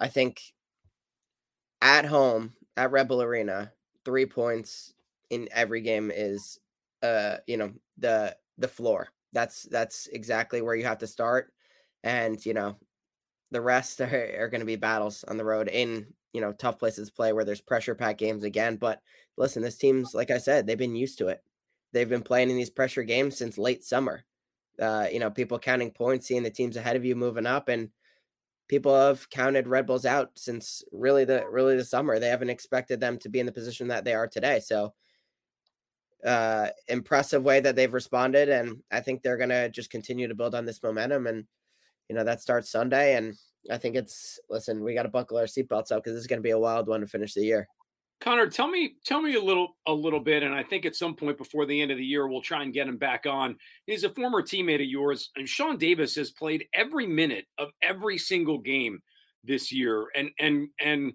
I 0.00 0.08
think 0.08 0.42
at 1.80 2.04
home 2.04 2.54
at 2.76 2.90
Red 2.90 3.06
Bull 3.06 3.22
Arena, 3.22 3.70
three 4.04 4.26
points 4.26 4.92
in 5.30 5.48
every 5.52 5.82
game 5.82 6.10
is 6.12 6.58
uh, 7.02 7.36
you 7.46 7.56
know, 7.56 7.72
the 7.98 8.36
the 8.58 8.68
floor. 8.68 9.08
That's 9.32 9.64
that's 9.64 10.06
exactly 10.08 10.62
where 10.62 10.74
you 10.74 10.84
have 10.84 10.98
to 10.98 11.06
start. 11.06 11.52
And, 12.04 12.44
you 12.44 12.54
know, 12.54 12.76
the 13.50 13.60
rest 13.60 14.00
are, 14.00 14.34
are 14.38 14.48
going 14.48 14.60
to 14.60 14.66
be 14.66 14.76
battles 14.76 15.24
on 15.28 15.36
the 15.36 15.44
road 15.44 15.68
in, 15.68 16.06
you 16.32 16.40
know, 16.40 16.52
tough 16.52 16.78
places 16.78 17.08
to 17.08 17.14
play 17.14 17.32
where 17.32 17.44
there's 17.44 17.60
pressure 17.60 17.94
pack 17.94 18.18
games 18.18 18.44
again. 18.44 18.76
But 18.76 19.00
listen, 19.36 19.62
this 19.62 19.76
team's 19.78 20.14
like 20.14 20.30
I 20.30 20.38
said, 20.38 20.66
they've 20.66 20.78
been 20.78 20.96
used 20.96 21.18
to 21.18 21.28
it 21.28 21.42
they've 21.92 22.08
been 22.08 22.22
playing 22.22 22.50
in 22.50 22.56
these 22.56 22.70
pressure 22.70 23.02
games 23.02 23.36
since 23.36 23.58
late 23.58 23.84
summer. 23.84 24.24
Uh, 24.80 25.06
you 25.12 25.18
know, 25.18 25.30
people 25.30 25.58
counting 25.58 25.90
points, 25.90 26.26
seeing 26.26 26.42
the 26.42 26.50
teams 26.50 26.76
ahead 26.76 26.96
of 26.96 27.04
you 27.04 27.14
moving 27.14 27.46
up, 27.46 27.68
and 27.68 27.90
people 28.68 28.94
have 28.94 29.28
counted 29.30 29.68
Red 29.68 29.86
Bulls 29.86 30.06
out 30.06 30.30
since 30.36 30.82
really 30.92 31.24
the 31.24 31.46
really 31.48 31.76
the 31.76 31.84
summer. 31.84 32.18
They 32.18 32.28
haven't 32.28 32.50
expected 32.50 33.00
them 33.00 33.18
to 33.18 33.28
be 33.28 33.40
in 33.40 33.46
the 33.46 33.52
position 33.52 33.88
that 33.88 34.04
they 34.04 34.14
are 34.14 34.26
today. 34.28 34.60
So, 34.60 34.94
uh, 36.24 36.68
impressive 36.88 37.44
way 37.44 37.60
that 37.60 37.76
they've 37.76 37.92
responded, 37.92 38.48
and 38.48 38.82
I 38.90 39.00
think 39.00 39.22
they're 39.22 39.36
gonna 39.36 39.68
just 39.68 39.90
continue 39.90 40.28
to 40.28 40.34
build 40.34 40.54
on 40.54 40.64
this 40.64 40.82
momentum. 40.82 41.26
And 41.26 41.46
you 42.08 42.16
know, 42.16 42.24
that 42.24 42.40
starts 42.42 42.70
Sunday, 42.70 43.16
and 43.16 43.36
I 43.70 43.78
think 43.78 43.96
it's 43.96 44.38
listen, 44.50 44.82
we 44.82 44.94
got 44.94 45.04
to 45.04 45.08
buckle 45.08 45.38
our 45.38 45.44
seatbelts 45.44 45.92
up 45.92 46.02
because 46.02 46.14
this 46.14 46.22
is 46.22 46.26
gonna 46.26 46.40
be 46.40 46.50
a 46.50 46.58
wild 46.58 46.88
one 46.88 47.00
to 47.00 47.06
finish 47.06 47.34
the 47.34 47.44
year. 47.44 47.68
Connor, 48.22 48.46
tell 48.46 48.68
me, 48.68 48.94
tell 49.04 49.20
me 49.20 49.34
a 49.34 49.42
little, 49.42 49.76
a 49.88 49.92
little 49.92 50.20
bit, 50.20 50.44
and 50.44 50.54
I 50.54 50.62
think 50.62 50.86
at 50.86 50.94
some 50.94 51.16
point 51.16 51.36
before 51.36 51.66
the 51.66 51.80
end 51.80 51.90
of 51.90 51.98
the 51.98 52.04
year, 52.04 52.28
we'll 52.28 52.40
try 52.40 52.62
and 52.62 52.72
get 52.72 52.86
him 52.86 52.96
back 52.96 53.26
on. 53.26 53.56
He's 53.84 54.04
a 54.04 54.10
former 54.10 54.42
teammate 54.42 54.76
of 54.76 54.86
yours, 54.86 55.30
and 55.34 55.48
Sean 55.48 55.76
Davis 55.76 56.14
has 56.14 56.30
played 56.30 56.66
every 56.72 57.04
minute 57.04 57.46
of 57.58 57.70
every 57.82 58.18
single 58.18 58.58
game 58.58 59.02
this 59.42 59.72
year. 59.72 60.06
And 60.14 60.30
and 60.38 60.68
and 60.80 61.14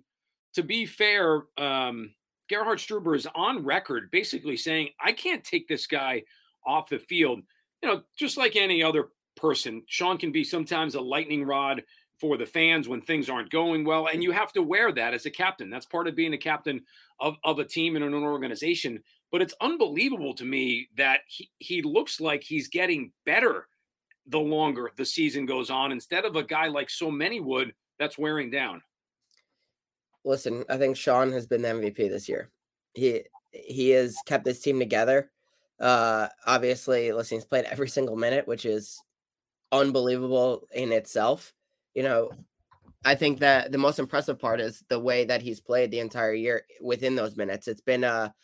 to 0.56 0.64
be 0.64 0.86
fair, 0.86 1.44
um, 1.58 2.14
Gerhard 2.50 2.80
Struber 2.80 3.16
is 3.16 3.28
on 3.36 3.64
record 3.64 4.12
basically 4.12 4.58
saying, 4.58 4.90
"I 5.00 5.14
can't 5.14 5.46
take 5.46 5.70
this 5.70 5.88
guy 5.88 6.24
off 6.66 6.90
the 6.90 7.00
field." 7.00 7.42
You 7.82 7.90
know, 7.90 8.04
just 8.18 8.36
like 8.36 8.58
any 8.58 8.84
other 8.84 9.12
person, 9.38 9.84
Sean 9.88 10.18
can 10.18 10.34
be 10.34 10.44
sometimes 10.44 10.96
a 10.96 11.02
lightning 11.02 11.46
rod 11.46 11.84
for 12.20 12.38
the 12.38 12.46
fans 12.46 12.88
when 12.88 13.02
things 13.02 13.30
aren't 13.30 13.50
going 13.50 13.86
well. 13.86 14.08
And 14.08 14.24
you 14.24 14.32
have 14.32 14.52
to 14.54 14.64
wear 14.64 14.92
that 14.92 15.14
as 15.14 15.26
a 15.26 15.32
captain. 15.32 15.70
That's 15.70 15.86
part 15.86 16.08
of 16.08 16.16
being 16.16 16.34
a 16.34 16.38
captain 16.38 16.82
of, 17.20 17.36
of 17.44 17.60
a 17.60 17.66
team 17.66 17.96
and 17.96 18.04
an 18.04 18.14
organization. 18.14 19.04
But 19.32 19.42
it's 19.42 19.54
unbelievable 19.62 20.34
to 20.36 20.46
me 20.46 20.90
that 20.98 21.22
he, 21.28 21.50
he 21.60 21.82
looks 21.82 22.20
like 22.20 22.44
he's 22.44 22.68
getting 22.68 23.12
better 23.26 23.68
the 24.28 24.40
longer 24.40 24.92
the 24.98 25.06
season 25.06 25.46
goes 25.46 25.70
on 25.70 25.92
instead 25.92 26.26
of 26.26 26.36
a 26.36 26.44
guy 26.44 26.68
like 26.68 26.90
so 26.90 27.10
many 27.10 27.40
would 27.40 27.74
that's 27.98 28.18
wearing 28.18 28.50
down. 28.50 28.82
listen, 30.24 30.66
I 30.70 30.78
think 30.78 30.98
Sean 30.98 31.32
has 31.32 31.48
been 31.48 31.62
the 31.62 31.70
MVP 31.70 32.10
this 32.10 32.28
year. 32.28 32.50
He 32.94 33.24
he 33.52 33.90
has 33.92 34.18
kept 34.26 34.44
this 34.44 34.60
team 34.62 34.80
together. 34.80 35.32
Uh 35.80 36.28
obviously, 36.46 37.12
listen, 37.12 37.38
he's 37.38 37.46
played 37.46 37.66
every 37.66 37.88
single 37.90 38.16
minute, 38.18 38.48
which 38.48 38.66
is 38.66 39.02
unbelievable 39.72 40.68
in 40.74 40.92
itself. 40.92 41.54
You 41.98 42.04
know, 42.04 42.30
I 43.04 43.16
think 43.16 43.40
that 43.40 43.72
the 43.72 43.80
most 43.80 43.98
impressive 43.98 44.38
part 44.38 44.62
is 44.62 44.84
the 44.88 45.00
way 45.00 45.26
that 45.26 45.42
he's 45.42 45.60
played 45.60 45.90
the 45.90 46.00
entire 46.00 46.32
year 46.32 46.62
within 46.80 47.16
those 47.16 47.36
minutes. 47.36 47.68
It's 47.68 47.82
been 47.82 48.04
a 48.04 48.36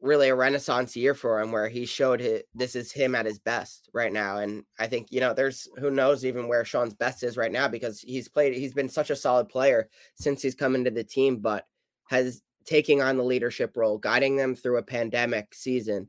really 0.00 0.28
a 0.28 0.34
renaissance 0.34 0.96
year 0.96 1.14
for 1.14 1.40
him 1.40 1.52
where 1.52 1.68
he 1.68 1.86
showed 1.86 2.18
his, 2.18 2.42
this 2.52 2.74
is 2.74 2.90
him 2.90 3.14
at 3.14 3.26
his 3.26 3.38
best 3.38 3.90
right 3.92 4.12
now 4.12 4.38
and 4.38 4.64
i 4.78 4.86
think 4.86 5.08
you 5.12 5.20
know 5.20 5.34
there's 5.34 5.68
who 5.76 5.90
knows 5.90 6.24
even 6.24 6.48
where 6.48 6.64
sean's 6.64 6.94
best 6.94 7.22
is 7.22 7.36
right 7.36 7.52
now 7.52 7.68
because 7.68 8.00
he's 8.00 8.26
played 8.26 8.54
he's 8.54 8.72
been 8.72 8.88
such 8.88 9.10
a 9.10 9.16
solid 9.16 9.46
player 9.46 9.90
since 10.14 10.40
he's 10.40 10.54
come 10.54 10.74
into 10.74 10.90
the 10.90 11.04
team 11.04 11.36
but 11.36 11.66
has 12.08 12.40
taking 12.64 13.02
on 13.02 13.18
the 13.18 13.22
leadership 13.22 13.76
role 13.76 13.98
guiding 13.98 14.36
them 14.36 14.54
through 14.54 14.78
a 14.78 14.82
pandemic 14.82 15.54
season 15.54 16.08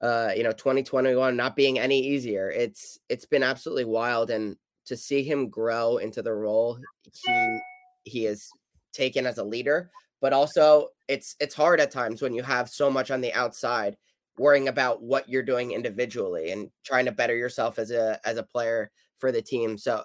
uh 0.00 0.30
you 0.36 0.44
know 0.44 0.52
2021 0.52 1.36
not 1.36 1.56
being 1.56 1.76
any 1.76 2.00
easier 2.00 2.48
it's 2.52 3.00
it's 3.08 3.26
been 3.26 3.42
absolutely 3.42 3.84
wild 3.84 4.30
and 4.30 4.56
to 4.88 4.96
see 4.96 5.22
him 5.22 5.48
grow 5.48 5.98
into 5.98 6.22
the 6.22 6.32
role 6.32 6.78
he 7.24 7.58
he 8.04 8.26
is 8.26 8.50
taken 8.92 9.26
as 9.26 9.38
a 9.38 9.44
leader 9.44 9.90
but 10.20 10.32
also 10.32 10.88
it's 11.06 11.36
it's 11.40 11.54
hard 11.54 11.80
at 11.80 11.90
times 11.90 12.20
when 12.20 12.34
you 12.34 12.42
have 12.42 12.68
so 12.68 12.90
much 12.90 13.10
on 13.10 13.20
the 13.20 13.32
outside 13.34 13.96
worrying 14.38 14.68
about 14.68 15.02
what 15.02 15.28
you're 15.28 15.42
doing 15.42 15.72
individually 15.72 16.50
and 16.50 16.70
trying 16.84 17.04
to 17.04 17.12
better 17.12 17.36
yourself 17.36 17.78
as 17.78 17.90
a 17.90 18.18
as 18.24 18.36
a 18.36 18.42
player 18.42 18.90
for 19.18 19.30
the 19.30 19.42
team 19.42 19.76
so 19.76 20.02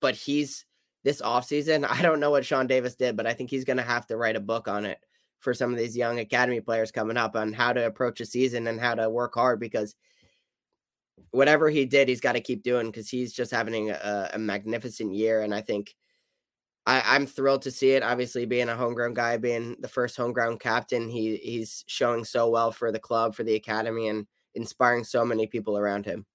but 0.00 0.14
he's 0.14 0.64
this 1.04 1.20
offseason 1.22 1.86
i 1.88 2.02
don't 2.02 2.20
know 2.20 2.30
what 2.30 2.44
sean 2.44 2.66
davis 2.66 2.94
did 2.94 3.16
but 3.16 3.26
i 3.26 3.32
think 3.32 3.50
he's 3.50 3.64
going 3.64 3.76
to 3.76 3.82
have 3.82 4.06
to 4.06 4.16
write 4.16 4.36
a 4.36 4.40
book 4.40 4.68
on 4.68 4.84
it 4.84 4.98
for 5.38 5.52
some 5.52 5.70
of 5.70 5.78
these 5.78 5.96
young 5.96 6.18
academy 6.18 6.60
players 6.60 6.90
coming 6.90 7.18
up 7.18 7.36
on 7.36 7.52
how 7.52 7.72
to 7.72 7.86
approach 7.86 8.20
a 8.20 8.26
season 8.26 8.66
and 8.66 8.80
how 8.80 8.94
to 8.94 9.10
work 9.10 9.34
hard 9.34 9.60
because 9.60 9.94
whatever 11.30 11.68
he 11.68 11.84
did 11.84 12.08
he's 12.08 12.20
got 12.20 12.32
to 12.32 12.40
keep 12.40 12.62
doing 12.62 12.86
because 12.86 13.08
he's 13.08 13.32
just 13.32 13.50
having 13.50 13.90
a, 13.90 14.30
a 14.34 14.38
magnificent 14.38 15.12
year 15.14 15.42
and 15.42 15.54
i 15.54 15.60
think 15.60 15.94
I, 16.86 17.16
am 17.16 17.26
thrilled 17.26 17.62
to 17.62 17.70
see 17.70 17.92
it. 17.92 18.02
Obviously, 18.02 18.44
being 18.44 18.68
a 18.68 18.76
homegrown 18.76 19.14
guy, 19.14 19.36
being 19.38 19.76
the 19.80 19.88
first 19.88 20.16
homegrown 20.16 20.58
captain, 20.58 21.08
he 21.08 21.36
he's 21.36 21.82
showing 21.86 22.24
so 22.24 22.50
well 22.50 22.72
for 22.72 22.92
the 22.92 22.98
club, 22.98 23.34
for 23.34 23.42
the 23.42 23.54
academy, 23.54 24.08
and 24.08 24.26
inspiring 24.54 25.04
so 25.04 25.24
many 25.24 25.46
people 25.46 25.78
around 25.78 26.04
him. 26.04 26.26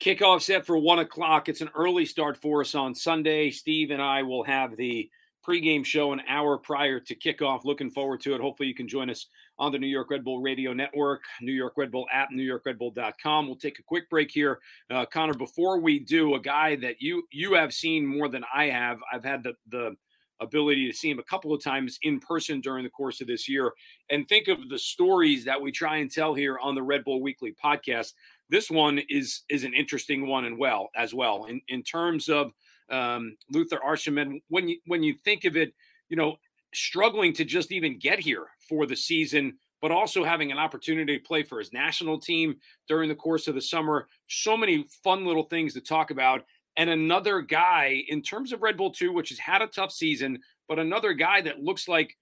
Kickoff 0.00 0.42
set 0.42 0.66
for 0.66 0.76
one 0.76 0.98
o'clock. 0.98 1.48
It's 1.48 1.62
an 1.62 1.70
early 1.74 2.04
start 2.04 2.36
for 2.36 2.60
us 2.60 2.74
on 2.74 2.94
Sunday. 2.94 3.50
Steve 3.50 3.90
and 3.90 4.02
I 4.02 4.22
will 4.22 4.44
have 4.44 4.76
the 4.76 5.08
pregame 5.46 5.84
show 5.84 6.12
an 6.12 6.20
hour 6.28 6.58
prior 6.58 6.98
to 7.00 7.14
kickoff. 7.14 7.64
Looking 7.64 7.90
forward 7.90 8.20
to 8.22 8.34
it. 8.34 8.40
Hopefully, 8.40 8.68
you 8.68 8.74
can 8.74 8.88
join 8.88 9.10
us 9.10 9.26
on 9.58 9.72
the 9.72 9.78
New 9.78 9.86
York 9.86 10.10
Red 10.10 10.24
Bull 10.24 10.40
Radio 10.40 10.72
Network, 10.72 11.22
New 11.40 11.52
York 11.52 11.74
Red 11.76 11.90
Bull 11.90 12.06
app, 12.12 12.30
NewYorkRedBull.com. 12.32 13.46
We'll 13.46 13.56
take 13.56 13.78
a 13.78 13.82
quick 13.82 14.10
break 14.10 14.30
here, 14.30 14.58
uh, 14.90 15.06
Connor. 15.06 15.34
Before 15.34 15.78
we 15.78 15.98
do, 15.98 16.34
a 16.34 16.40
guy 16.40 16.76
that 16.76 17.00
you 17.00 17.22
you 17.30 17.54
have 17.54 17.72
seen 17.72 18.06
more 18.06 18.28
than 18.28 18.44
I 18.54 18.66
have. 18.66 18.98
I've 19.12 19.24
had 19.24 19.42
the 19.42 19.54
the 19.70 19.96
ability 20.40 20.86
to 20.86 20.96
see 20.96 21.10
him 21.10 21.18
a 21.18 21.24
couple 21.24 21.54
of 21.54 21.64
times 21.64 21.98
in 22.02 22.20
person 22.20 22.60
during 22.60 22.84
the 22.84 22.90
course 22.90 23.20
of 23.20 23.26
this 23.26 23.48
year, 23.48 23.72
and 24.10 24.28
think 24.28 24.48
of 24.48 24.68
the 24.68 24.78
stories 24.78 25.44
that 25.44 25.60
we 25.60 25.72
try 25.72 25.96
and 25.96 26.10
tell 26.10 26.34
here 26.34 26.58
on 26.58 26.74
the 26.74 26.82
Red 26.82 27.04
Bull 27.04 27.22
Weekly 27.22 27.54
podcast. 27.62 28.12
This 28.48 28.70
one 28.70 29.00
is 29.08 29.42
is 29.48 29.64
an 29.64 29.74
interesting 29.74 30.26
one 30.26 30.44
and 30.44 30.58
well 30.58 30.90
as 30.96 31.14
well 31.14 31.46
in 31.46 31.60
in 31.68 31.82
terms 31.82 32.28
of 32.28 32.52
um, 32.90 33.36
Luther 33.50 33.82
Archimed. 33.82 34.40
When 34.48 34.68
you 34.68 34.78
when 34.86 35.02
you 35.02 35.14
think 35.24 35.44
of 35.44 35.56
it, 35.56 35.74
you 36.08 36.16
know, 36.16 36.36
struggling 36.74 37.32
to 37.34 37.44
just 37.44 37.72
even 37.72 37.98
get 37.98 38.18
here 38.18 38.46
for 38.68 38.86
the 38.86 38.96
season, 38.96 39.58
but 39.80 39.90
also 39.90 40.24
having 40.24 40.52
an 40.52 40.58
opportunity 40.58 41.18
to 41.18 41.24
play 41.24 41.42
for 41.42 41.58
his 41.58 41.72
national 41.72 42.18
team 42.18 42.56
during 42.88 43.08
the 43.08 43.14
course 43.14 43.48
of 43.48 43.54
the 43.54 43.60
summer. 43.60 44.08
So 44.28 44.56
many 44.56 44.86
fun 45.02 45.26
little 45.26 45.44
things 45.44 45.74
to 45.74 45.80
talk 45.80 46.10
about. 46.10 46.44
And 46.76 46.90
another 46.90 47.40
guy 47.40 48.04
in 48.08 48.20
terms 48.20 48.52
of 48.52 48.62
Red 48.62 48.76
Bull 48.76 48.90
2, 48.90 49.12
which 49.12 49.30
has 49.30 49.38
had 49.38 49.62
a 49.62 49.66
tough 49.66 49.92
season, 49.92 50.40
but 50.68 50.78
another 50.78 51.14
guy 51.14 51.40
that 51.40 51.62
looks 51.62 51.88
like 51.88 52.16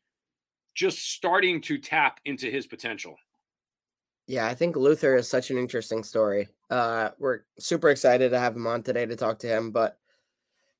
just 0.74 1.12
starting 1.12 1.60
to 1.62 1.78
tap 1.78 2.20
into 2.24 2.50
his 2.50 2.66
potential. 2.66 3.16
Yeah, 4.26 4.46
I 4.46 4.54
think 4.54 4.76
Luther 4.76 5.16
is 5.16 5.28
such 5.28 5.50
an 5.50 5.58
interesting 5.58 6.02
story. 6.02 6.48
Uh, 6.70 7.10
we're 7.18 7.40
super 7.58 7.90
excited 7.90 8.30
to 8.30 8.38
have 8.38 8.56
him 8.56 8.66
on 8.66 8.82
today 8.82 9.06
to 9.06 9.16
talk 9.16 9.38
to 9.40 9.46
him, 9.46 9.70
but 9.70 9.98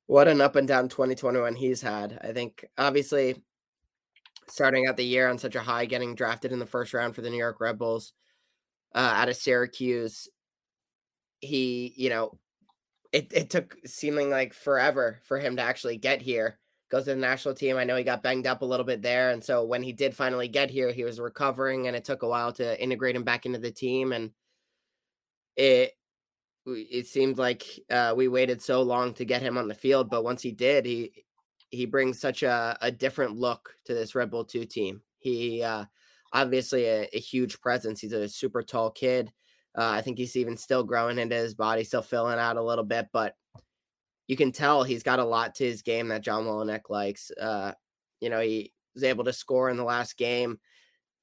what 0.07 0.27
an 0.27 0.41
up 0.41 0.55
and 0.55 0.67
down 0.67 0.89
2021 0.89 1.55
he's 1.55 1.81
had. 1.81 2.19
I 2.21 2.31
think 2.31 2.65
obviously 2.77 3.41
starting 4.47 4.87
out 4.87 4.97
the 4.97 5.05
year 5.05 5.29
on 5.29 5.37
such 5.37 5.55
a 5.55 5.61
high, 5.61 5.85
getting 5.85 6.15
drafted 6.15 6.51
in 6.51 6.59
the 6.59 6.65
first 6.65 6.93
round 6.93 7.15
for 7.15 7.21
the 7.21 7.29
New 7.29 7.37
York 7.37 7.59
Red 7.59 7.77
Bulls 7.77 8.13
uh, 8.93 9.13
out 9.15 9.29
of 9.29 9.35
Syracuse. 9.35 10.27
He, 11.39 11.93
you 11.95 12.09
know, 12.09 12.37
it, 13.11 13.31
it 13.33 13.49
took 13.49 13.75
seeming 13.85 14.29
like 14.29 14.53
forever 14.53 15.19
for 15.23 15.39
him 15.39 15.55
to 15.55 15.61
actually 15.61 15.97
get 15.97 16.21
here. 16.21 16.59
Goes 16.91 17.05
to 17.05 17.11
the 17.11 17.15
national 17.15 17.55
team. 17.55 17.77
I 17.77 17.83
know 17.83 17.95
he 17.95 18.03
got 18.03 18.21
banged 18.21 18.45
up 18.45 18.61
a 18.61 18.65
little 18.65 18.85
bit 18.85 19.01
there. 19.01 19.31
And 19.31 19.43
so 19.43 19.65
when 19.65 19.81
he 19.81 19.91
did 19.91 20.15
finally 20.15 20.47
get 20.47 20.69
here, 20.69 20.91
he 20.91 21.03
was 21.03 21.19
recovering 21.19 21.87
and 21.87 21.95
it 21.95 22.05
took 22.05 22.21
a 22.21 22.27
while 22.27 22.51
to 22.53 22.81
integrate 22.81 23.15
him 23.15 23.23
back 23.23 23.47
into 23.47 23.57
the 23.57 23.71
team. 23.71 24.11
And 24.11 24.31
it 25.55 25.93
it 26.65 27.07
seemed 27.07 27.37
like 27.37 27.63
uh, 27.89 28.13
we 28.15 28.27
waited 28.27 28.61
so 28.61 28.81
long 28.81 29.13
to 29.15 29.25
get 29.25 29.41
him 29.41 29.57
on 29.57 29.67
the 29.67 29.75
field, 29.75 30.09
but 30.09 30.23
once 30.23 30.41
he 30.41 30.51
did, 30.51 30.85
he 30.85 31.25
he 31.69 31.85
brings 31.85 32.19
such 32.19 32.43
a, 32.43 32.77
a 32.81 32.91
different 32.91 33.35
look 33.35 33.75
to 33.85 33.93
this 33.93 34.15
Red 34.15 34.31
Bull 34.31 34.45
2 34.45 34.65
team. 34.65 35.01
He 35.19 35.61
uh, 35.61 35.85
obviously 36.31 36.85
a, 36.85 37.09
a, 37.11 37.19
huge 37.19 37.59
presence. 37.59 37.99
He's 37.99 38.13
a 38.13 38.29
super 38.29 38.61
tall 38.61 38.91
kid. 38.91 39.31
Uh, 39.77 39.89
I 39.89 40.01
think 40.01 40.17
he's 40.17 40.37
even 40.37 40.55
still 40.55 40.83
growing 40.83 41.17
into 41.17 41.35
his 41.35 41.53
body, 41.53 41.83
still 41.83 42.01
filling 42.01 42.39
out 42.39 42.57
a 42.57 42.63
little 42.63 42.83
bit, 42.85 43.07
but 43.11 43.35
you 44.27 44.37
can 44.37 44.51
tell 44.51 44.83
he's 44.83 45.03
got 45.03 45.19
a 45.19 45.25
lot 45.25 45.55
to 45.55 45.65
his 45.65 45.81
game 45.81 46.07
that 46.09 46.23
John 46.23 46.45
Wolyniec 46.45 46.89
likes. 46.89 47.29
Uh, 47.31 47.73
you 48.21 48.29
know, 48.29 48.39
he 48.39 48.71
was 48.93 49.03
able 49.03 49.25
to 49.25 49.33
score 49.33 49.69
in 49.69 49.77
the 49.77 49.83
last 49.83 50.17
game. 50.17 50.59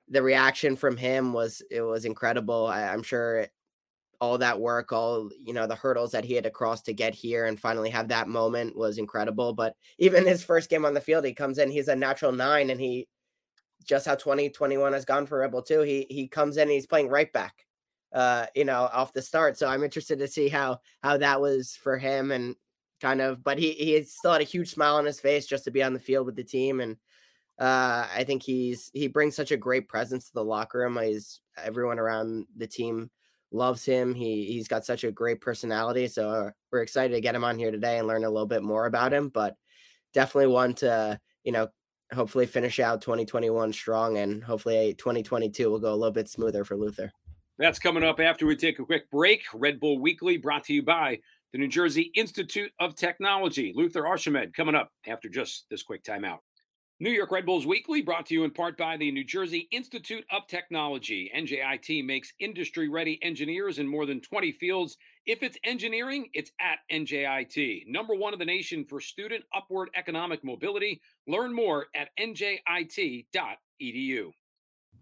The 0.09 0.23
reaction 0.23 0.77
from 0.77 0.97
him 0.97 1.33
was 1.33 1.63
it 1.71 1.81
was 1.81 2.05
incredible. 2.05 2.67
I, 2.67 2.85
I'm 2.85 3.03
sure 3.03 3.47
all 4.23 4.38
that 4.38 4.61
work, 4.61 4.93
all 4.93 5.29
you 5.37 5.52
know, 5.52 5.67
the 5.67 5.75
hurdles 5.75 6.12
that 6.12 6.25
he 6.25 6.35
had 6.35 6.45
to 6.45 6.50
cross 6.50 6.81
to 6.81 6.93
get 6.93 7.12
here 7.12 7.47
and 7.47 7.59
finally 7.59 7.91
have 7.91 8.07
that 8.07 8.29
moment 8.29 8.76
was 8.76 8.97
incredible. 8.97 9.52
But 9.52 9.75
even 9.99 10.25
his 10.25 10.45
first 10.45 10.71
game 10.71 10.85
on 10.85 10.95
the 10.95 11.00
field, 11.00 11.25
he 11.25 11.35
comes 11.35 11.59
in, 11.59 11.73
he's 11.73 11.88
a 11.88 11.97
natural 11.97 12.31
nine, 12.31 12.71
and 12.71 12.81
he 12.81 13.09
just 13.85 14.07
how 14.07 14.14
2021 14.14 14.93
has 14.93 15.05
gone 15.05 15.26
for 15.26 15.38
Red 15.41 15.50
Bull 15.50 15.61
2. 15.61 15.81
He 15.81 16.07
he 16.09 16.29
comes 16.29 16.57
in, 16.57 16.69
he's 16.71 16.87
playing 16.87 17.09
right 17.09 17.33
back, 17.33 17.67
uh, 18.12 18.47
you 18.55 18.64
know, 18.64 18.88
off 18.93 19.12
the 19.12 19.23
start. 19.23 19.59
So 19.59 19.67
I'm 19.67 19.83
interested 19.83 20.21
to 20.21 20.29
see 20.29 20.49
how 20.49 20.79
how 21.02 21.17
that 21.17 21.41
was 21.41 21.75
for 21.75 21.99
him 21.99 22.31
and 22.31 22.55
kind 23.00 23.21
of, 23.21 23.43
but 23.43 23.59
he 23.59 23.73
he 23.73 24.00
still 24.05 24.33
had 24.33 24.41
a 24.41 24.45
huge 24.45 24.71
smile 24.71 24.95
on 24.95 25.05
his 25.05 25.19
face 25.19 25.47
just 25.49 25.64
to 25.64 25.73
be 25.73 25.83
on 25.83 25.95
the 25.95 25.99
field 26.00 26.26
with 26.26 26.37
the 26.37 26.45
team 26.45 26.81
and. 26.81 26.97
Uh, 27.59 28.09
I 28.17 28.25
think 28.25 28.43
he's 28.43 28.91
he 28.95 29.09
brings 29.09 29.37
such 29.37 29.52
a 29.52 29.59
great 29.59 29.87
presence 29.87 30.26
to 30.26 30.33
the 30.35 30.43
locker 30.45 30.79
room. 30.79 30.99
He's 31.00 31.43
everyone 31.62 31.99
around 31.99 32.47
the 32.57 32.67
team 32.67 33.11
loves 33.55 33.85
him. 33.85 34.15
He 34.15 34.47
he's 34.47 34.69
got 34.69 34.85
such 34.85 35.05
a 35.05 35.13
great 35.13 35.41
personality. 35.41 36.09
So 36.09 36.29
uh, 36.29 36.51
we're 36.71 36.83
excited 36.83 37.15
to 37.15 37.21
get 37.21 37.35
him 37.35 37.45
on 37.45 37.59
here 37.59 37.71
today 37.71 37.99
and 37.99 38.09
learn 38.09 38.25
a 38.25 38.31
little 38.31 38.47
bit 38.47 38.63
more 38.63 38.87
about 38.87 39.13
him. 39.13 39.29
But 39.29 39.57
definitely 40.13 40.53
one 40.53 40.75
to 40.75 41.19
you 41.45 41.53
know 41.53 41.69
hopefully 42.13 42.47
finish 42.47 42.79
out 42.79 43.01
2021 43.01 43.73
strong 43.73 44.19
and 44.19 44.45
hopefully 44.45 44.95
2022 44.95 45.71
will 45.71 45.79
go 45.79 45.93
a 45.93 45.97
little 45.97 46.13
bit 46.13 46.29
smoother 46.29 46.65
for 46.65 46.77
Luther. 46.77 47.11
That's 47.59 47.79
coming 47.79 48.03
up 48.03 48.21
after 48.21 48.47
we 48.47 48.57
take 48.57 48.79
a 48.79 48.85
quick 48.85 49.11
break. 49.11 49.43
Red 49.55 49.81
Bull 49.81 49.99
Weekly 49.99 50.37
brought 50.37 50.65
to 50.65 50.75
you 50.75 50.83
by 50.83 51.19
the 51.53 51.59
New 51.59 51.69
Jersey 51.69 52.11
Institute 52.15 52.73
of 52.81 52.95
Technology. 52.95 53.73
Luther 53.75 54.07
Archimed 54.07 54.55
coming 54.55 54.75
up 54.75 54.91
after 55.07 55.29
just 55.29 55.67
this 55.71 55.83
quick 55.83 56.03
timeout. 56.03 56.39
New 57.03 57.11
York 57.11 57.33
Red 57.33 57.45
Bulls 57.47 57.67
Weekly 57.67 58.01
brought 58.01 58.27
to 58.27 58.35
you 58.35 58.45
in 58.45 58.53
part 58.53 58.79
by 58.79 58.97
the 58.97 59.11
New 59.11 59.25
Jersey 59.25 59.67
Institute 59.73 60.25
of 60.31 60.47
Technology. 60.47 61.33
NJIT 61.37 62.07
makes 62.07 62.33
industry 62.39 62.89
ready 62.89 63.19
engineers 63.23 63.81
in 63.81 63.89
more 63.89 64.07
than 64.07 64.21
20 64.21 64.53
fields. 64.53 64.97
If 65.27 65.43
it's 65.43 65.59
engineering, 65.65 66.29
it's 66.33 66.53
at 66.61 66.79
NJIT. 66.93 67.89
Number 67.89 68.15
one 68.15 68.35
in 68.35 68.39
the 68.39 68.45
nation 68.45 68.85
for 68.85 69.01
student 69.01 69.43
upward 69.53 69.91
economic 69.97 70.45
mobility. 70.45 71.01
Learn 71.27 71.53
more 71.53 71.87
at 71.97 72.11
njit.edu. 72.21 73.27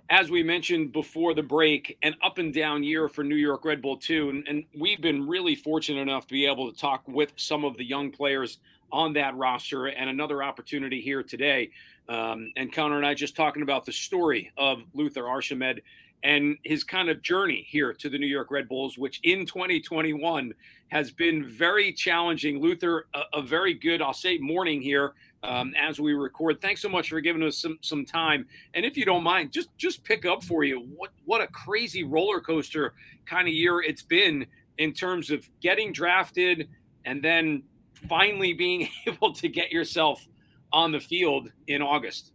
As 0.09 0.31
we 0.31 0.43
mentioned 0.43 0.93
before 0.93 1.35
the 1.35 1.43
break, 1.43 1.99
an 2.03 2.15
up 2.25 2.39
and 2.39 2.55
down 2.55 2.83
year 2.83 3.11
for 3.11 3.23
New 3.23 3.37
York 3.37 3.67
Red 3.67 3.83
Bull, 3.83 3.99
too. 3.99 4.31
And, 4.31 4.49
and 4.49 4.65
we've 4.75 5.03
been 5.03 5.29
really 5.29 5.55
fortunate 5.55 6.01
enough 6.01 6.27
to 6.29 6.33
be 6.33 6.47
able 6.47 6.73
to 6.73 6.79
talk 6.79 7.07
with 7.07 7.35
some 7.37 7.63
of 7.63 7.77
the 7.77 7.85
young 7.85 8.11
players 8.11 8.57
on 8.93 9.13
that 9.15 9.37
roster 9.37 9.87
and 9.87 10.11
another 10.11 10.43
opportunity 10.43 11.01
here 11.01 11.23
today. 11.23 11.71
Um, 12.09 12.53
and 12.57 12.73
Connor 12.73 12.97
and 12.97 13.07
I 13.07 13.15
just 13.15 13.37
talking 13.37 13.63
about 13.63 13.87
the 13.87 13.93
story 13.93 14.51
of 14.57 14.83
Luther 14.95 15.29
Archimed 15.29 15.81
and 16.23 16.59
his 16.65 16.85
kind 16.85 17.09
of 17.09 17.23
journey 17.23 17.67
here 17.69 17.93
to 17.95 18.11
the 18.11 18.19
New 18.19 18.27
York 18.27 18.51
Red 18.51 18.69
Bulls, 18.69 18.99
which 18.99 19.21
in 19.23 19.47
2021 19.47 20.53
has 20.89 21.11
been 21.11 21.49
very 21.49 21.93
challenging. 21.93 22.61
Luther, 22.61 23.07
a, 23.15 23.39
a 23.39 23.43
very 23.43 23.75
good, 23.75 24.03
I'll 24.03 24.13
say, 24.13 24.39
morning 24.39 24.83
here 24.83 25.15
um, 25.43 25.73
as 25.81 25.99
we 26.01 26.13
record. 26.13 26.61
Thanks 26.61 26.83
so 26.83 26.89
much 26.89 27.09
for 27.09 27.21
giving 27.21 27.43
us 27.43 27.57
some 27.57 27.79
some 27.81 28.05
time. 28.05 28.47
And 28.75 28.85
if 28.85 28.97
you 28.97 29.05
don't 29.05 29.23
mind, 29.23 29.53
just 29.53 29.69
just 29.79 30.05
pick 30.05 30.27
up 30.27 30.45
for 30.45 30.65
you 30.65 30.87
what 30.97 31.11
what 31.25 31.41
a 31.41 31.47
crazy 31.47 32.05
roller 32.05 32.41
coaster 32.41 32.93
kind 33.25 33.49
of 33.49 33.55
year 33.55 33.81
it's 33.81 34.03
been 34.03 34.47
in 34.79 34.93
terms 34.93 35.31
of 35.31 35.49
getting 35.61 35.93
drafted 35.93 36.69
and 37.05 37.23
then 37.23 37.63
finally 38.09 38.53
being 38.53 38.89
able 39.07 39.33
to 39.35 39.49
get 39.49 39.71
yourself 39.71 40.27
on 40.73 40.93
the 40.93 41.01
field 41.01 41.51
in 41.67 41.83
August. 41.83 42.33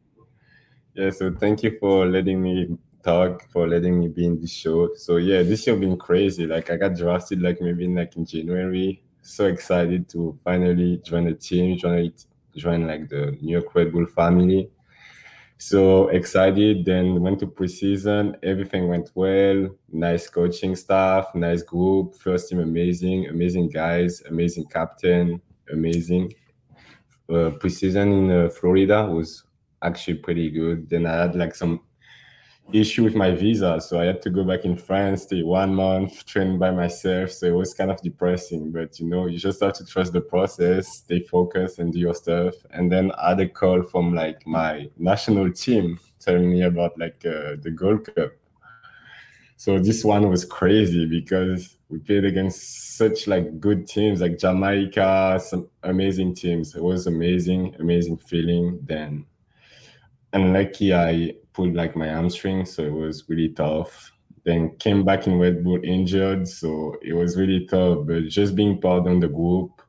Yeah, 0.93 1.09
so 1.09 1.33
thank 1.33 1.63
you 1.63 1.77
for 1.79 2.05
letting 2.05 2.41
me 2.41 2.77
talk, 3.03 3.49
for 3.51 3.67
letting 3.67 3.99
me 3.99 4.07
be 4.07 4.25
in 4.25 4.39
this 4.39 4.51
show. 4.51 4.95
So 4.95 5.17
yeah, 5.17 5.43
this 5.43 5.67
year 5.67 5.75
been 5.75 5.97
crazy. 5.97 6.47
Like 6.47 6.69
I 6.71 6.77
got 6.77 6.95
drafted 6.95 7.41
like 7.41 7.61
maybe 7.61 7.87
like 7.87 8.15
in 8.15 8.25
January. 8.25 9.03
So 9.21 9.45
excited 9.45 10.07
to 10.09 10.37
finally 10.43 11.01
join 11.03 11.25
the 11.25 11.33
team, 11.33 11.77
join 11.77 12.13
join 12.55 12.87
like 12.87 13.09
the 13.09 13.37
New 13.41 13.51
York 13.51 13.73
Red 13.75 13.91
Bull 13.91 14.05
family. 14.05 14.69
So 15.57 16.09
excited. 16.09 16.85
Then 16.85 17.21
went 17.21 17.39
to 17.39 17.47
preseason. 17.47 18.35
Everything 18.43 18.87
went 18.87 19.11
well. 19.15 19.69
Nice 19.91 20.27
coaching 20.27 20.75
staff, 20.75 21.33
nice 21.33 21.61
group. 21.61 22.15
First 22.15 22.49
team 22.49 22.59
amazing, 22.59 23.27
amazing 23.27 23.69
guys, 23.69 24.21
amazing 24.29 24.65
captain, 24.65 25.41
amazing. 25.71 26.33
Uh, 27.27 27.51
preseason 27.59 28.11
in 28.11 28.31
uh, 28.31 28.49
Florida 28.49 29.05
was 29.05 29.43
actually 29.81 30.15
pretty 30.15 30.49
good. 30.49 30.89
Then 30.89 31.05
I 31.05 31.13
had 31.23 31.35
like 31.35 31.55
some 31.55 31.81
issue 32.73 33.03
with 33.03 33.15
my 33.15 33.31
visa, 33.31 33.79
so 33.79 33.99
I 33.99 34.05
had 34.05 34.21
to 34.23 34.29
go 34.29 34.43
back 34.43 34.65
in 34.65 34.77
France, 34.77 35.23
stay 35.23 35.43
one 35.43 35.73
month, 35.75 36.25
train 36.27 36.57
by 36.57 36.71
myself. 36.71 37.31
So 37.31 37.47
it 37.47 37.51
was 37.51 37.73
kind 37.73 37.91
of 37.91 38.01
depressing, 38.01 38.71
but 38.71 38.99
you 38.99 39.07
know, 39.07 39.27
you 39.27 39.37
just 39.37 39.61
have 39.61 39.73
to 39.73 39.85
trust 39.85 40.13
the 40.13 40.21
process, 40.21 40.97
stay 40.97 41.21
focused, 41.21 41.79
and 41.79 41.93
do 41.93 41.99
your 41.99 42.15
stuff. 42.15 42.55
And 42.71 42.91
then 42.91 43.11
I 43.13 43.29
had 43.29 43.39
a 43.39 43.49
call 43.49 43.83
from 43.83 44.13
like 44.13 44.45
my 44.47 44.89
national 44.97 45.51
team 45.51 45.99
telling 46.19 46.49
me 46.49 46.63
about 46.63 46.97
like 46.97 47.23
uh, 47.25 47.57
the 47.61 47.71
Gold 47.75 48.13
Cup. 48.15 48.31
So 49.57 49.79
this 49.79 50.03
one 50.03 50.29
was 50.29 50.43
crazy 50.43 51.05
because 51.05 51.77
we 51.89 51.99
played 51.99 52.25
against 52.25 52.97
such 52.97 53.27
like 53.27 53.59
good 53.59 53.87
teams 53.87 54.21
like 54.21 54.37
Jamaica, 54.37 55.39
some 55.43 55.69
amazing 55.83 56.35
teams. 56.35 56.75
It 56.75 56.83
was 56.83 57.07
amazing, 57.07 57.75
amazing 57.79 58.17
feeling. 58.17 58.79
Then 58.83 59.25
unlucky 60.33 60.93
I 60.93 61.35
pulled 61.53 61.73
like 61.73 61.95
my 61.95 62.07
hamstring, 62.07 62.65
so 62.65 62.83
it 62.83 62.93
was 62.93 63.23
really 63.29 63.49
tough. 63.49 64.11
Then 64.43 64.75
came 64.77 65.03
back 65.05 65.25
in 65.25 65.39
Red 65.39 65.63
Bull 65.63 65.79
injured, 65.83 66.47
so 66.47 66.95
it 67.01 67.13
was 67.13 67.37
really 67.37 67.65
tough. 67.65 68.05
But 68.05 68.27
just 68.27 68.55
being 68.55 68.79
part 68.79 69.07
of 69.07 69.21
the 69.21 69.27
group, 69.27 69.81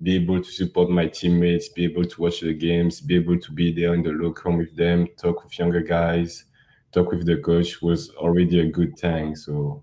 be 0.00 0.14
able 0.14 0.42
to 0.42 0.50
support 0.50 0.90
my 0.90 1.08
teammates, 1.08 1.68
be 1.68 1.84
able 1.84 2.04
to 2.04 2.22
watch 2.22 2.40
the 2.40 2.54
games, 2.54 3.00
be 3.00 3.16
able 3.16 3.38
to 3.40 3.52
be 3.52 3.72
there 3.72 3.94
in 3.94 4.02
the 4.02 4.10
locker 4.10 4.48
room 4.48 4.58
with 4.58 4.76
them, 4.76 5.08
talk 5.16 5.42
with 5.42 5.58
younger 5.58 5.82
guys, 5.82 6.44
talk 6.92 7.10
with 7.10 7.26
the 7.26 7.36
coach 7.38 7.82
was 7.82 8.10
already 8.10 8.60
a 8.60 8.66
good 8.66 8.98
thing. 8.98 9.36
So 9.36 9.82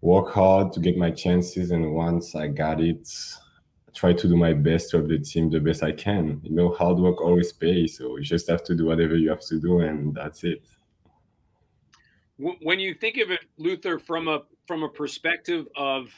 work 0.00 0.32
hard 0.32 0.72
to 0.72 0.80
get 0.80 0.96
my 0.96 1.10
chances, 1.10 1.70
and 1.70 1.94
once 1.94 2.34
I 2.34 2.48
got 2.48 2.80
it, 2.80 3.08
try 3.94 4.12
to 4.12 4.28
do 4.28 4.36
my 4.36 4.52
best 4.52 4.90
to 4.90 4.98
help 4.98 5.08
the 5.08 5.18
team 5.18 5.50
the 5.50 5.60
best 5.60 5.82
I 5.82 5.92
can. 5.92 6.40
You 6.42 6.54
know, 6.54 6.72
hard 6.72 6.98
work 6.98 7.20
always 7.20 7.52
pays. 7.52 7.98
So 7.98 8.16
you 8.16 8.24
just 8.24 8.48
have 8.48 8.64
to 8.64 8.74
do 8.74 8.86
whatever 8.86 9.16
you 9.16 9.30
have 9.30 9.40
to 9.46 9.60
do, 9.60 9.80
and 9.80 10.14
that's 10.14 10.44
it. 10.44 10.62
When 12.36 12.80
you 12.80 12.94
think 12.94 13.18
of 13.18 13.30
it, 13.30 13.40
Luther, 13.58 13.98
from 13.98 14.28
a 14.28 14.42
from 14.66 14.82
a 14.82 14.88
perspective 14.88 15.68
of 15.76 16.08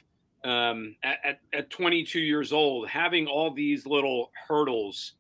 um, 0.45 0.97
at, 1.03 1.41
at 1.53 1.71
22 1.71 2.21
years 2.21 2.53
old, 2.53 2.89
having 2.89 3.27
all 3.27 3.53
these 3.53 3.85
little 3.87 4.31
hurdles, 4.49 5.15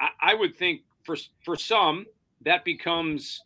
I, 0.00 0.08
I 0.20 0.34
would 0.34 0.56
think 0.56 0.82
for 1.04 1.16
for 1.44 1.56
some 1.56 2.04
that 2.42 2.64
becomes 2.64 3.42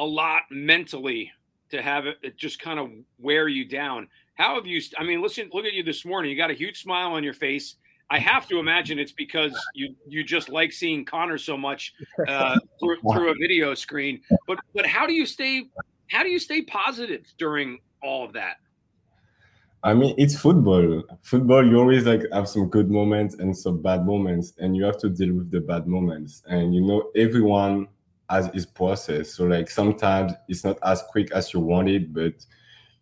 a 0.00 0.04
lot 0.04 0.42
mentally 0.50 1.30
to 1.68 1.82
have 1.82 2.06
it, 2.06 2.16
it 2.22 2.36
just 2.36 2.58
kind 2.58 2.80
of 2.80 2.90
wear 3.18 3.48
you 3.48 3.66
down. 3.66 4.08
How 4.34 4.54
have 4.54 4.66
you? 4.66 4.80
I 4.98 5.04
mean, 5.04 5.22
listen, 5.22 5.50
look 5.52 5.66
at 5.66 5.74
you 5.74 5.82
this 5.82 6.04
morning. 6.04 6.30
You 6.30 6.36
got 6.36 6.50
a 6.50 6.54
huge 6.54 6.82
smile 6.82 7.12
on 7.12 7.22
your 7.22 7.34
face. 7.34 7.76
I 8.08 8.18
have 8.18 8.48
to 8.48 8.58
imagine 8.58 8.98
it's 8.98 9.12
because 9.12 9.52
you 9.74 9.94
you 10.08 10.24
just 10.24 10.48
like 10.48 10.72
seeing 10.72 11.04
Connor 11.04 11.38
so 11.38 11.56
much 11.56 11.92
uh, 12.26 12.58
through, 12.80 12.96
through 13.12 13.30
a 13.30 13.34
video 13.34 13.74
screen. 13.74 14.22
But 14.48 14.58
but 14.74 14.86
how 14.86 15.06
do 15.06 15.12
you 15.12 15.26
stay 15.26 15.68
how 16.08 16.22
do 16.22 16.30
you 16.30 16.38
stay 16.38 16.62
positive 16.62 17.26
during 17.38 17.78
all 18.02 18.24
of 18.24 18.32
that? 18.32 18.56
I 19.82 19.94
mean, 19.94 20.14
it's 20.18 20.38
football. 20.38 21.02
Football, 21.22 21.66
you 21.66 21.78
always 21.78 22.04
like 22.04 22.22
have 22.32 22.48
some 22.48 22.68
good 22.68 22.90
moments 22.90 23.36
and 23.36 23.56
some 23.56 23.80
bad 23.80 24.06
moments, 24.06 24.54
and 24.58 24.76
you 24.76 24.84
have 24.84 24.98
to 24.98 25.10
deal 25.10 25.34
with 25.34 25.50
the 25.50 25.60
bad 25.60 25.86
moments. 25.86 26.42
And 26.48 26.74
you 26.74 26.80
know, 26.80 27.10
everyone 27.14 27.88
has 28.30 28.46
his 28.54 28.64
process. 28.64 29.34
So 29.34 29.44
like 29.44 29.68
sometimes 29.68 30.32
it's 30.48 30.64
not 30.64 30.78
as 30.82 31.02
quick 31.10 31.32
as 31.32 31.52
you 31.52 31.60
want 31.60 31.88
it, 31.88 32.12
but 32.12 32.34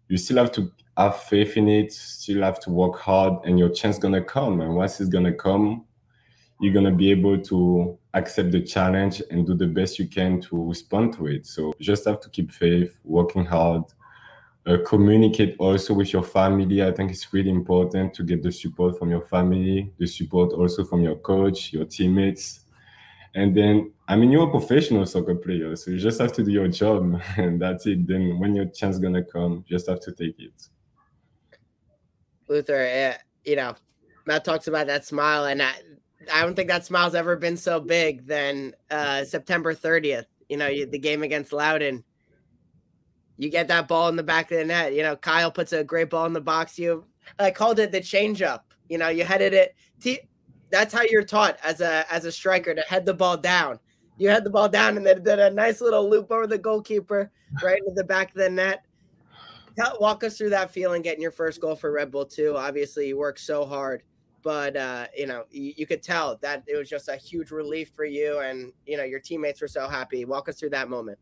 you 0.08 0.16
still 0.16 0.38
have 0.38 0.52
to 0.52 0.72
have 0.96 1.22
faith 1.22 1.56
in 1.56 1.68
it, 1.68 1.92
still 1.92 2.42
have 2.42 2.58
to 2.60 2.70
work 2.70 2.98
hard, 2.98 3.44
and 3.44 3.58
your 3.58 3.68
chance 3.68 3.98
gonna 3.98 4.24
come. 4.24 4.60
And 4.60 4.74
once 4.74 5.00
it's 5.00 5.10
gonna 5.10 5.32
come, 5.32 5.84
you're 6.60 6.74
gonna 6.74 6.94
be 6.94 7.10
able 7.10 7.38
to 7.40 7.96
accept 8.14 8.50
the 8.50 8.62
challenge 8.62 9.22
and 9.30 9.46
do 9.46 9.54
the 9.54 9.66
best 9.66 9.98
you 9.98 10.08
can 10.08 10.40
to 10.40 10.68
respond 10.68 11.14
to 11.14 11.26
it. 11.26 11.46
So 11.46 11.72
just 11.80 12.04
have 12.06 12.20
to 12.20 12.30
keep 12.30 12.50
faith, 12.50 12.98
working 13.04 13.44
hard, 13.44 13.84
uh, 14.66 14.78
communicate 14.84 15.56
also 15.58 15.94
with 15.94 16.12
your 16.12 16.22
family. 16.22 16.82
I 16.82 16.92
think 16.92 17.10
it's 17.10 17.32
really 17.32 17.50
important 17.50 18.12
to 18.14 18.22
get 18.22 18.42
the 18.42 18.50
support 18.50 18.98
from 18.98 19.10
your 19.10 19.26
family, 19.26 19.92
the 19.98 20.06
support 20.06 20.52
also 20.52 20.84
from 20.84 21.02
your 21.02 21.16
coach, 21.16 21.72
your 21.72 21.84
teammates. 21.84 22.60
And 23.34 23.56
then, 23.56 23.92
I 24.08 24.16
mean, 24.16 24.30
you're 24.30 24.48
a 24.48 24.50
professional 24.50 25.04
soccer 25.06 25.34
player, 25.34 25.76
so 25.76 25.90
you 25.90 25.98
just 25.98 26.20
have 26.20 26.32
to 26.34 26.44
do 26.44 26.50
your 26.50 26.68
job, 26.68 27.20
and 27.36 27.60
that's 27.60 27.86
it. 27.86 28.06
Then, 28.06 28.38
when 28.38 28.54
your 28.54 28.66
chance 28.66 28.98
gonna 28.98 29.22
come, 29.22 29.64
you 29.66 29.76
just 29.76 29.88
have 29.88 30.00
to 30.00 30.12
take 30.12 30.38
it. 30.38 30.68
Luther, 32.48 33.14
uh, 33.14 33.18
you 33.44 33.56
know, 33.56 33.74
Matt 34.26 34.44
talks 34.44 34.66
about 34.66 34.86
that 34.86 35.04
smile, 35.04 35.44
and 35.44 35.62
I, 35.62 35.72
I 36.32 36.42
don't 36.42 36.54
think 36.54 36.68
that 36.68 36.86
smile's 36.86 37.14
ever 37.14 37.36
been 37.36 37.56
so 37.56 37.80
big 37.80 38.26
than 38.26 38.74
uh, 38.90 39.24
September 39.24 39.74
30th. 39.74 40.26
You 40.48 40.56
know, 40.56 40.68
the 40.68 40.98
game 40.98 41.22
against 41.22 41.52
Loudoun. 41.52 42.04
You 43.36 43.50
get 43.50 43.68
that 43.68 43.86
ball 43.86 44.08
in 44.08 44.16
the 44.16 44.22
back 44.22 44.50
of 44.50 44.58
the 44.58 44.64
net. 44.64 44.94
You 44.94 45.02
know, 45.02 45.14
Kyle 45.14 45.50
puts 45.50 45.72
a 45.72 45.84
great 45.84 46.10
ball 46.10 46.26
in 46.26 46.32
the 46.32 46.40
box. 46.40 46.78
You, 46.78 47.04
I 47.38 47.50
called 47.50 47.78
it 47.78 47.92
the 47.92 48.00
change 48.00 48.42
up. 48.42 48.72
You 48.88 48.98
know, 48.98 49.08
you 49.08 49.24
headed 49.24 49.52
it. 49.52 49.76
T- 50.00 50.20
that's 50.70 50.92
how 50.92 51.02
you're 51.02 51.24
taught 51.24 51.58
as 51.64 51.80
a 51.80 52.04
as 52.12 52.24
a 52.24 52.32
striker 52.32 52.74
to 52.74 52.82
head 52.82 53.06
the 53.06 53.14
ball 53.14 53.36
down. 53.36 53.78
You 54.18 54.28
head 54.30 54.44
the 54.44 54.50
ball 54.50 54.68
down 54.68 54.96
and 54.96 55.06
then 55.06 55.22
did 55.22 55.38
a 55.38 55.50
nice 55.50 55.80
little 55.80 56.08
loop 56.08 56.30
over 56.30 56.46
the 56.46 56.58
goalkeeper 56.58 57.30
right 57.62 57.78
into 57.78 57.92
the 57.92 58.04
back 58.04 58.30
of 58.30 58.36
the 58.36 58.50
net 58.50 58.84
walk 60.00 60.24
us 60.24 60.36
through 60.36 60.50
that 60.50 60.70
feeling 60.70 61.02
getting 61.02 61.22
your 61.22 61.30
first 61.30 61.60
goal 61.60 61.76
for 61.76 61.92
Red 61.92 62.10
Bull 62.10 62.24
2. 62.24 62.56
Obviously, 62.56 63.08
you 63.08 63.18
worked 63.18 63.40
so 63.40 63.64
hard, 63.64 64.02
but 64.42 64.76
uh, 64.76 65.06
you 65.16 65.26
know 65.26 65.44
you, 65.50 65.72
you, 65.76 65.86
could 65.86 66.02
tell 66.02 66.36
that 66.42 66.64
it 66.66 66.76
was 66.76 66.88
just 66.88 67.08
a 67.08 67.16
huge 67.16 67.50
relief 67.50 67.90
for 67.94 68.04
you, 68.04 68.40
and 68.40 68.72
you 68.86 68.96
know 68.96 69.04
your 69.04 69.20
teammates 69.20 69.60
were 69.60 69.68
so 69.68 69.88
happy. 69.88 70.24
Walk 70.24 70.48
us 70.48 70.58
through 70.58 70.70
that 70.70 70.88
moment. 70.88 71.18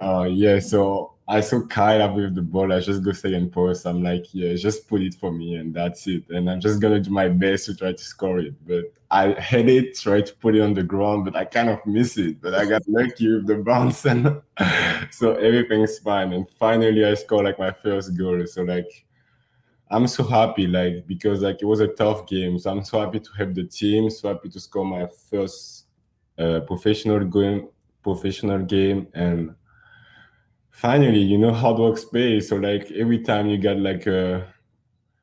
Uh, 0.00 0.28
yeah, 0.30 0.58
so 0.58 1.14
I 1.26 1.40
saw 1.40 1.64
Kyle 1.66 2.02
up 2.02 2.16
with 2.16 2.34
the 2.34 2.42
ball. 2.42 2.72
I 2.72 2.80
just 2.80 3.02
go 3.02 3.12
second 3.12 3.50
post. 3.50 3.86
I'm 3.86 4.02
like, 4.02 4.26
yeah, 4.32 4.54
just 4.54 4.88
put 4.88 5.00
it 5.00 5.14
for 5.14 5.32
me, 5.32 5.54
and 5.56 5.72
that's 5.74 6.06
it. 6.06 6.28
And 6.28 6.50
I'm 6.50 6.60
just 6.60 6.80
gonna 6.80 7.00
do 7.00 7.10
my 7.10 7.28
best 7.28 7.66
to 7.66 7.74
try 7.74 7.92
to 7.92 8.02
score 8.02 8.40
it. 8.40 8.54
But 8.66 8.92
I 9.10 9.40
had 9.40 9.68
it, 9.68 9.96
try 9.96 10.20
to 10.20 10.34
put 10.34 10.54
it 10.54 10.60
on 10.60 10.74
the 10.74 10.82
ground, 10.82 11.24
but 11.24 11.36
I 11.36 11.44
kind 11.46 11.70
of 11.70 11.84
miss 11.86 12.18
it. 12.18 12.42
But 12.42 12.54
I 12.54 12.66
got 12.66 12.82
lucky 12.86 13.32
with 13.32 13.46
the 13.46 13.56
bounce, 13.56 14.04
and 14.04 14.42
so 15.10 15.34
everything's 15.36 15.98
fine. 15.98 16.32
And 16.34 16.48
finally, 16.58 17.04
I 17.04 17.14
score 17.14 17.42
like 17.42 17.58
my 17.58 17.70
first 17.70 18.16
goal. 18.18 18.44
So 18.46 18.62
like, 18.62 19.06
I'm 19.90 20.06
so 20.08 20.24
happy, 20.24 20.66
like 20.66 21.06
because 21.06 21.40
like 21.40 21.62
it 21.62 21.66
was 21.66 21.80
a 21.80 21.88
tough 21.88 22.26
game. 22.26 22.58
So 22.58 22.70
I'm 22.70 22.84
so 22.84 23.00
happy 23.00 23.20
to 23.20 23.30
help 23.38 23.54
the 23.54 23.64
team. 23.64 24.10
So 24.10 24.28
happy 24.28 24.50
to 24.50 24.60
score 24.60 24.84
my 24.84 25.08
first 25.30 25.86
uh, 26.38 26.60
professional 26.66 27.24
game, 27.24 27.68
professional 28.02 28.58
game, 28.58 29.06
and 29.14 29.54
finally, 30.74 31.20
you 31.20 31.38
know, 31.38 31.52
hard 31.52 31.78
work 31.78 31.98
pays. 32.12 32.48
So 32.48 32.56
like 32.56 32.90
every 32.90 33.20
time 33.20 33.48
you 33.48 33.56
get 33.56 33.78
like 33.78 34.06
a 34.06 34.52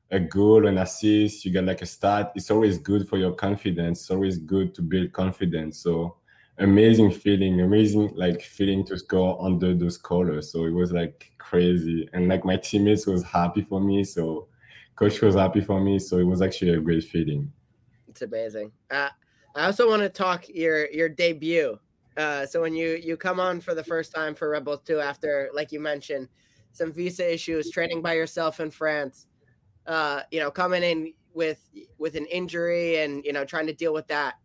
a 0.09 0.19
goal, 0.19 0.67
an 0.67 0.77
assist, 0.77 1.45
you 1.45 1.51
get 1.51 1.63
like 1.63 1.81
a 1.81 1.85
stat. 1.85 2.33
it's 2.35 2.51
always 2.51 2.77
good 2.77 3.07
for 3.07 3.17
your 3.17 3.33
confidence. 3.33 4.01
It's 4.01 4.11
always 4.11 4.37
good 4.37 4.73
to 4.75 4.81
build 4.81 5.13
confidence. 5.13 5.79
So 5.79 6.17
amazing 6.57 7.11
feeling, 7.11 7.61
amazing 7.61 8.11
like 8.15 8.41
feeling 8.41 8.85
to 8.87 8.97
score 8.97 9.41
under 9.41 9.73
those 9.73 9.97
colors. 9.97 10.51
So 10.51 10.65
it 10.65 10.71
was 10.73 10.91
like 10.91 11.31
crazy. 11.37 12.09
And 12.13 12.27
like 12.27 12.43
my 12.43 12.57
teammates 12.57 13.05
was 13.05 13.23
happy 13.23 13.61
for 13.61 13.79
me. 13.79 14.03
So 14.03 14.47
coach 14.95 15.21
was 15.21 15.35
happy 15.35 15.61
for 15.61 15.79
me. 15.79 15.99
So 15.99 16.17
it 16.17 16.25
was 16.25 16.41
actually 16.41 16.73
a 16.73 16.79
great 16.79 17.03
feeling. 17.05 17.51
It's 18.07 18.21
amazing. 18.21 18.71
Uh, 18.89 19.09
I 19.55 19.65
also 19.65 19.87
want 19.89 20.01
to 20.01 20.09
talk 20.09 20.47
your 20.49 20.89
your 20.91 21.09
debut 21.09 21.77
uh, 22.17 22.45
so 22.45 22.61
when 22.61 22.75
you 22.75 22.99
you 23.01 23.15
come 23.15 23.39
on 23.39 23.61
for 23.61 23.73
the 23.73 23.83
first 23.83 24.13
time 24.13 24.35
for 24.35 24.59
Bull 24.61 24.77
2 24.77 24.99
after, 24.99 25.49
like 25.53 25.71
you 25.71 25.79
mentioned, 25.79 26.27
some 26.73 26.91
visa 26.91 27.33
issues, 27.33 27.69
training 27.71 28.01
by 28.01 28.13
yourself 28.13 28.59
in 28.59 28.71
France, 28.71 29.27
uh, 29.87 30.21
you 30.31 30.39
know, 30.39 30.51
coming 30.51 30.83
in 30.83 31.13
with 31.33 31.69
with 31.97 32.15
an 32.15 32.25
injury 32.25 32.97
and 32.97 33.23
you 33.23 33.31
know 33.31 33.45
trying 33.45 33.67
to 33.67 33.73
deal 33.73 33.93
with 33.93 34.07
that. 34.07 34.35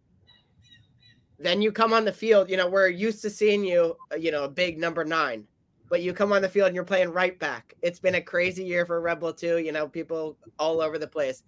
then 1.39 1.61
you 1.61 1.73
come 1.73 1.93
on 1.93 2.05
the 2.05 2.13
field. 2.13 2.49
You 2.49 2.57
know, 2.57 2.69
we're 2.69 2.89
used 2.89 3.21
to 3.23 3.31
seeing 3.31 3.65
you, 3.65 3.97
uh, 4.13 4.17
you 4.17 4.31
know, 4.31 4.45
a 4.45 4.49
big 4.49 4.79
number 4.79 5.05
nine, 5.05 5.47
but 5.91 6.03
you 6.03 6.13
come 6.13 6.33
on 6.33 6.43
the 6.43 6.49
field 6.49 6.69
and 6.69 6.75
you're 6.75 6.85
playing 6.85 7.11
right 7.11 7.39
back. 7.39 7.75
It's 7.83 7.99
been 7.99 8.15
a 8.15 8.23
crazy 8.23 8.65
year 8.65 8.87
for 8.87 9.01
Red 9.01 9.21
Bull 9.21 9.33
Two. 9.33 9.59
You 9.59 9.73
know, 9.73 9.89
people 9.89 10.39
all 10.59 10.81
over 10.81 10.99
the 10.99 11.09
place. 11.09 11.43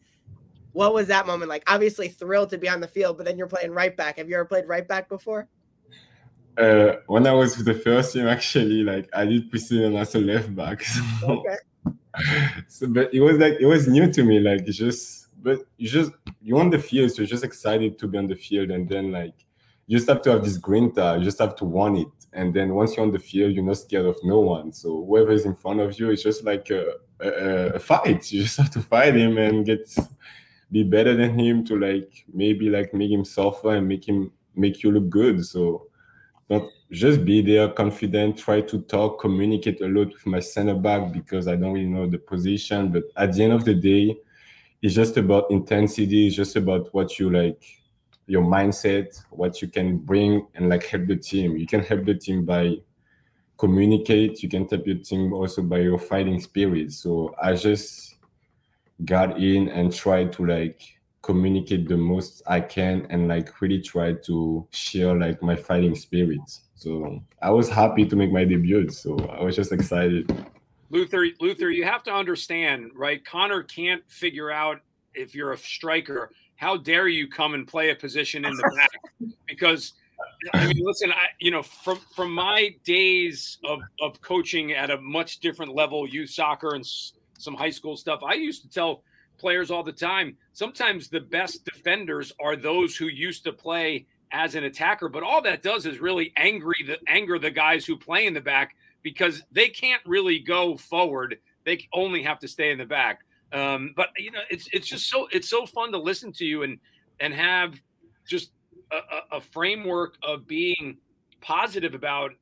What 0.72 0.94
was 0.94 1.06
that 1.08 1.26
moment 1.26 1.48
like? 1.48 1.64
Obviously 1.66 2.08
thrilled 2.08 2.50
to 2.50 2.58
be 2.58 2.68
on 2.68 2.80
the 2.80 2.88
field, 2.88 3.16
but 3.16 3.26
then 3.26 3.38
you're 3.38 3.46
playing 3.46 3.70
right 3.70 3.96
back. 3.96 4.18
Have 4.18 4.28
you 4.28 4.34
ever 4.34 4.44
played 4.44 4.68
right 4.68 4.86
back 4.86 5.08
before? 5.08 5.48
Uh, 6.58 6.96
when 7.06 7.26
I 7.26 7.32
was 7.32 7.56
with 7.56 7.66
the 7.66 7.74
first 7.74 8.12
team, 8.12 8.26
actually, 8.26 8.82
like 8.82 9.08
I 9.14 9.24
did 9.24 9.50
preseason 9.50 9.96
as 10.00 10.14
a 10.14 10.18
left 10.20 10.54
back. 10.54 10.82
So, 11.20 11.44
Okay. 11.44 11.56
so, 12.68 12.86
but 12.88 13.12
it 13.14 13.20
was 13.20 13.38
like 13.38 13.54
it 13.60 13.66
was 13.66 13.86
new 13.86 14.10
to 14.12 14.24
me. 14.24 14.40
Like 14.40 14.62
it's 14.66 14.76
just, 14.76 15.28
but 15.42 15.60
you 15.76 15.88
just 15.88 16.10
you 16.42 16.58
on 16.58 16.70
the 16.70 16.78
field, 16.78 17.10
so 17.12 17.18
you're 17.22 17.28
just 17.28 17.44
excited 17.44 17.98
to 17.98 18.08
be 18.08 18.18
on 18.18 18.26
the 18.26 18.34
field, 18.34 18.70
and 18.70 18.88
then 18.88 19.12
like 19.12 19.34
you 19.86 19.96
just 19.96 20.08
have 20.08 20.22
to 20.22 20.30
have 20.30 20.44
this 20.44 20.58
grinta. 20.58 21.18
You 21.18 21.24
just 21.24 21.38
have 21.38 21.54
to 21.56 21.64
want 21.64 21.98
it, 21.98 22.08
and 22.32 22.52
then 22.52 22.74
once 22.74 22.96
you're 22.96 23.06
on 23.06 23.12
the 23.12 23.18
field, 23.18 23.52
you're 23.54 23.64
not 23.64 23.78
scared 23.78 24.06
of 24.06 24.16
no 24.24 24.40
one. 24.40 24.72
So 24.72 25.04
whoever 25.06 25.30
is 25.32 25.44
in 25.44 25.54
front 25.54 25.80
of 25.80 25.98
you, 25.98 26.10
it's 26.10 26.22
just 26.22 26.44
like 26.44 26.70
a, 26.70 26.94
a, 27.20 27.28
a 27.74 27.78
fight. 27.78 28.30
You 28.32 28.42
just 28.42 28.56
have 28.56 28.70
to 28.70 28.80
fight 28.82 29.14
him 29.14 29.38
and 29.38 29.64
get 29.64 29.88
be 30.70 30.82
better 30.82 31.14
than 31.14 31.38
him 31.38 31.64
to 31.64 31.78
like 31.78 32.24
maybe 32.32 32.68
like 32.68 32.92
make 32.92 33.10
him 33.10 33.24
suffer 33.24 33.74
and 33.76 33.86
make 33.88 34.06
him 34.08 34.32
make 34.54 34.82
you 34.82 34.90
look 34.90 35.08
good. 35.08 35.44
So 35.46 35.86
not 36.48 36.62
just 36.90 37.24
be 37.24 37.42
there, 37.42 37.68
confident, 37.68 38.38
try 38.38 38.60
to 38.62 38.80
talk, 38.82 39.20
communicate 39.20 39.80
a 39.82 39.86
lot 39.86 40.08
with 40.08 40.26
my 40.26 40.40
center 40.40 40.74
back 40.74 41.12
because 41.12 41.46
I 41.46 41.56
don't 41.56 41.72
really 41.72 41.86
know 41.86 42.06
the 42.06 42.18
position. 42.18 42.90
But 42.90 43.04
at 43.16 43.34
the 43.34 43.44
end 43.44 43.52
of 43.52 43.64
the 43.64 43.74
day, 43.74 44.16
it's 44.80 44.94
just 44.94 45.16
about 45.16 45.50
intensity, 45.50 46.28
it's 46.28 46.36
just 46.36 46.56
about 46.56 46.92
what 46.94 47.18
you 47.18 47.30
like, 47.30 47.62
your 48.26 48.42
mindset, 48.42 49.22
what 49.30 49.60
you 49.60 49.68
can 49.68 49.98
bring 49.98 50.46
and 50.54 50.68
like 50.68 50.86
help 50.86 51.06
the 51.06 51.16
team. 51.16 51.56
You 51.56 51.66
can 51.66 51.80
help 51.80 52.04
the 52.04 52.14
team 52.14 52.44
by 52.44 52.76
communicate, 53.58 54.42
you 54.42 54.48
can 54.48 54.66
help 54.66 54.86
your 54.86 54.98
team 54.98 55.32
also 55.32 55.62
by 55.62 55.80
your 55.80 55.98
fighting 55.98 56.40
spirit. 56.40 56.92
So 56.92 57.34
I 57.42 57.54
just 57.54 58.16
got 59.04 59.38
in 59.38 59.68
and 59.68 59.92
tried 59.92 60.32
to 60.34 60.46
like 60.46 60.80
communicate 61.22 61.88
the 61.88 61.96
most 61.96 62.42
I 62.46 62.60
can 62.60 63.06
and 63.10 63.28
like 63.28 63.60
really 63.60 63.80
try 63.80 64.12
to 64.12 64.66
share 64.70 65.14
like 65.14 65.42
my 65.42 65.56
fighting 65.56 65.94
spirit. 65.94 66.40
So 66.74 67.22
I 67.42 67.50
was 67.50 67.68
happy 67.68 68.06
to 68.06 68.16
make 68.16 68.32
my 68.32 68.44
debut. 68.44 68.88
So 68.90 69.18
I 69.30 69.42
was 69.42 69.56
just 69.56 69.72
excited. 69.72 70.30
Luther, 70.90 71.26
Luther, 71.40 71.70
you 71.70 71.84
have 71.84 72.02
to 72.04 72.12
understand, 72.12 72.92
right? 72.94 73.24
Connor 73.24 73.62
can't 73.62 74.02
figure 74.08 74.50
out 74.50 74.80
if 75.12 75.34
you're 75.34 75.52
a 75.52 75.58
striker. 75.58 76.30
How 76.56 76.76
dare 76.76 77.08
you 77.08 77.28
come 77.28 77.54
and 77.54 77.66
play 77.66 77.90
a 77.90 77.94
position 77.94 78.44
in 78.44 78.56
the 78.56 78.62
back? 78.76 78.90
Because 79.46 79.94
I 80.54 80.66
mean, 80.66 80.78
listen, 80.80 81.12
I 81.12 81.26
you 81.40 81.50
know 81.50 81.62
from 81.62 81.98
from 82.14 82.32
my 82.32 82.74
days 82.84 83.58
of 83.64 83.80
of 84.00 84.20
coaching 84.20 84.72
at 84.72 84.90
a 84.90 85.00
much 85.00 85.40
different 85.40 85.74
level, 85.74 86.08
youth 86.08 86.30
soccer 86.30 86.74
and 86.74 86.84
s- 86.84 87.12
some 87.38 87.54
high 87.54 87.70
school 87.70 87.96
stuff, 87.96 88.20
I 88.24 88.34
used 88.34 88.62
to 88.62 88.70
tell 88.70 89.02
players 89.38 89.70
all 89.70 89.82
the 89.82 89.92
time. 89.92 90.36
Sometimes 90.52 91.08
the 91.08 91.20
best 91.20 91.64
defenders 91.64 92.32
are 92.40 92.56
those 92.56 92.96
who 92.96 93.06
used 93.06 93.44
to 93.44 93.52
play 93.52 94.06
as 94.32 94.54
an 94.54 94.64
attacker, 94.64 95.08
but 95.08 95.22
all 95.22 95.40
that 95.42 95.62
does 95.62 95.86
is 95.86 96.00
really 96.00 96.32
angry 96.36 96.76
the 96.86 96.98
anger 97.08 97.38
the 97.38 97.50
guys 97.50 97.86
who 97.86 97.96
play 97.96 98.26
in 98.26 98.34
the 98.34 98.40
back 98.40 98.74
because 99.02 99.42
they 99.52 99.68
can't 99.68 100.02
really 100.04 100.38
go 100.38 100.76
forward. 100.76 101.38
They 101.64 101.88
only 101.92 102.22
have 102.22 102.38
to 102.40 102.48
stay 102.48 102.70
in 102.70 102.78
the 102.78 102.84
back. 102.84 103.20
Um, 103.52 103.94
but 103.96 104.08
you 104.18 104.30
know, 104.30 104.40
it's 104.50 104.68
it's 104.72 104.86
just 104.86 105.08
so 105.08 105.26
it's 105.32 105.48
so 105.48 105.64
fun 105.64 105.92
to 105.92 105.98
listen 105.98 106.32
to 106.32 106.44
you 106.44 106.62
and 106.64 106.78
and 107.20 107.32
have 107.32 107.80
just 108.26 108.50
a, 108.90 109.36
a- 109.36 109.40
framework 109.40 110.16
of 110.22 110.46
being 110.46 110.98
positive 111.40 111.94
about 111.94 112.32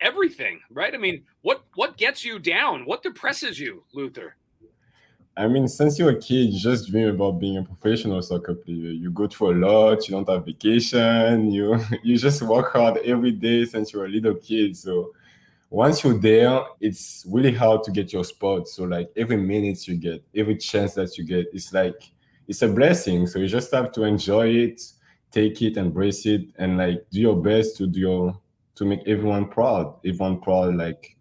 everything, 0.00 0.60
right? 0.70 0.94
I 0.94 0.98
mean, 0.98 1.24
what 1.42 1.64
what 1.74 1.96
gets 1.98 2.24
you 2.24 2.38
down? 2.38 2.84
What 2.86 3.02
depresses 3.02 3.58
you, 3.60 3.84
Luther? 3.92 4.36
I 5.36 5.48
mean, 5.48 5.66
since 5.66 5.98
you're 5.98 6.10
a 6.10 6.20
kid, 6.20 6.50
you 6.50 6.60
just 6.60 6.90
dream 6.90 7.08
about 7.08 7.40
being 7.40 7.56
a 7.56 7.62
professional 7.62 8.22
soccer 8.22 8.54
player. 8.54 8.90
You 8.92 9.10
go 9.10 9.26
through 9.26 9.52
a 9.52 9.58
lot, 9.66 10.06
you 10.06 10.12
don't 10.14 10.28
have 10.28 10.44
vacation, 10.44 11.50
you 11.50 11.78
you 12.04 12.16
just 12.16 12.42
work 12.42 12.72
hard 12.72 12.98
every 12.98 13.32
day 13.32 13.64
since 13.64 13.92
you're 13.92 14.04
a 14.06 14.08
little 14.08 14.34
kid. 14.36 14.76
So 14.76 15.12
once 15.70 16.04
you're 16.04 16.18
there, 16.18 16.60
it's 16.80 17.26
really 17.28 17.52
hard 17.52 17.82
to 17.82 17.90
get 17.90 18.12
your 18.12 18.22
spot. 18.22 18.68
So 18.68 18.84
like 18.84 19.10
every 19.16 19.36
minute 19.36 19.88
you 19.88 19.96
get, 19.96 20.22
every 20.36 20.56
chance 20.56 20.94
that 20.94 21.18
you 21.18 21.24
get, 21.24 21.46
it's 21.52 21.72
like 21.72 22.00
it's 22.46 22.62
a 22.62 22.68
blessing. 22.68 23.26
So 23.26 23.40
you 23.40 23.48
just 23.48 23.72
have 23.72 23.90
to 23.92 24.04
enjoy 24.04 24.48
it, 24.48 24.82
take 25.32 25.60
it, 25.62 25.76
embrace 25.76 26.26
it, 26.26 26.42
and 26.58 26.78
like 26.78 27.06
do 27.10 27.20
your 27.20 27.36
best 27.36 27.76
to 27.78 27.88
do 27.88 27.98
your 27.98 28.40
to 28.76 28.84
make 28.84 29.00
everyone 29.08 29.48
proud. 29.48 29.96
Everyone 30.06 30.40
proud, 30.40 30.76
like 30.76 31.16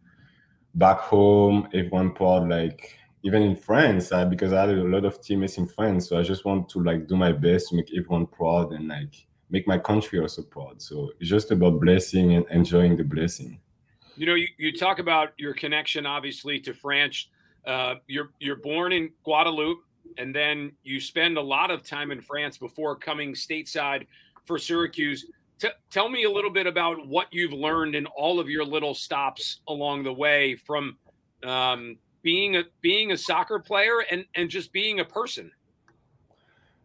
back 0.75 0.99
home, 0.99 1.67
everyone 1.73 2.13
proud, 2.13 2.47
like 2.47 2.95
even 3.23 3.41
in 3.41 3.55
France, 3.55 4.11
uh, 4.11 4.25
because 4.25 4.51
I 4.51 4.61
had 4.61 4.77
a 4.77 4.83
lot 4.83 5.05
of 5.05 5.21
teammates 5.21 5.57
in 5.57 5.67
France. 5.67 6.09
So 6.09 6.19
I 6.19 6.23
just 6.23 6.45
want 6.45 6.69
to 6.69 6.83
like 6.83 7.07
do 7.07 7.15
my 7.15 7.31
best 7.31 7.69
to 7.69 7.75
make 7.75 7.89
everyone 7.97 8.27
proud 8.27 8.73
and 8.73 8.87
like 8.89 9.25
make 9.49 9.67
my 9.67 9.77
country 9.77 10.19
also 10.19 10.43
proud. 10.43 10.81
So 10.81 11.11
it's 11.19 11.29
just 11.29 11.51
about 11.51 11.79
blessing 11.79 12.33
and 12.33 12.45
enjoying 12.51 12.97
the 12.97 13.03
blessing. 13.03 13.59
You 14.15 14.25
know, 14.25 14.35
you, 14.35 14.47
you 14.57 14.77
talk 14.77 14.99
about 14.99 15.29
your 15.37 15.53
connection, 15.53 16.05
obviously, 16.05 16.59
to 16.61 16.73
France. 16.73 17.27
Uh, 17.65 17.95
you're 18.07 18.31
you're 18.39 18.57
born 18.57 18.91
in 18.91 19.09
Guadeloupe, 19.23 19.83
and 20.17 20.35
then 20.35 20.73
you 20.83 20.99
spend 20.99 21.37
a 21.37 21.41
lot 21.41 21.71
of 21.71 21.81
time 21.81 22.11
in 22.11 22.21
France 22.21 22.57
before 22.57 22.95
coming 22.95 23.33
stateside 23.33 24.05
for 24.45 24.59
Syracuse. 24.59 25.25
T- 25.59 25.69
tell 25.89 26.09
me 26.09 26.25
a 26.25 26.29
little 26.29 26.51
bit 26.51 26.67
about 26.67 27.07
what 27.07 27.27
you've 27.31 27.53
learned 27.53 27.95
in 27.95 28.05
all 28.07 28.39
of 28.39 28.49
your 28.49 28.65
little 28.65 28.93
stops 28.93 29.61
along 29.67 30.03
the 30.03 30.13
way, 30.13 30.55
from 30.55 30.97
um, 31.43 31.97
being 32.23 32.55
a 32.55 32.63
being 32.81 33.11
a 33.11 33.17
soccer 33.17 33.59
player 33.59 34.03
and 34.09 34.25
and 34.35 34.49
just 34.49 34.73
being 34.73 34.99
a 34.99 35.05
person. 35.05 35.51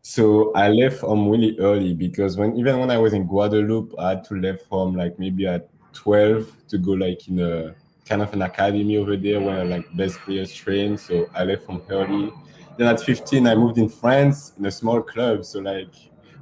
So 0.03 0.53
I 0.55 0.69
left 0.69 1.01
home 1.01 1.29
really 1.29 1.59
early 1.59 1.95
because 1.95 2.37
when 2.37 2.57
even 2.57 2.79
when 2.79 2.91
I 2.91 2.99
was 2.99 3.13
in 3.13 3.27
Guadeloupe, 3.27 3.95
I 3.99 4.11
had 4.11 4.25
to 4.25 4.35
leave 4.35 4.61
home 4.71 4.95
like 4.95 5.19
maybe 5.19 5.47
at 5.47 5.69
12 5.93 6.69
to 6.69 6.79
go 6.79 6.93
like 6.93 7.27
in 7.29 7.41
a 7.41 7.75
kind 8.07 8.23
of 8.23 8.33
an 8.33 8.43
academy 8.43 8.97
over 8.97 9.17
there 9.17 9.41
where 9.41 9.65
like 9.65 9.85
best 9.97 10.19
players 10.21 10.53
train. 10.55 10.97
So 10.97 11.29
I 11.35 11.45
left 11.45 11.67
home 11.67 11.83
early. 11.91 12.33
Then 12.77 12.87
at 12.87 13.01
15, 13.01 13.47
I 13.47 13.55
moved 13.55 13.77
in 13.79 13.89
France 13.89 14.53
in 14.59 14.65
a 14.67 14.71
small 14.71 15.03
club. 15.03 15.45
So 15.45 15.61
like 15.61 15.93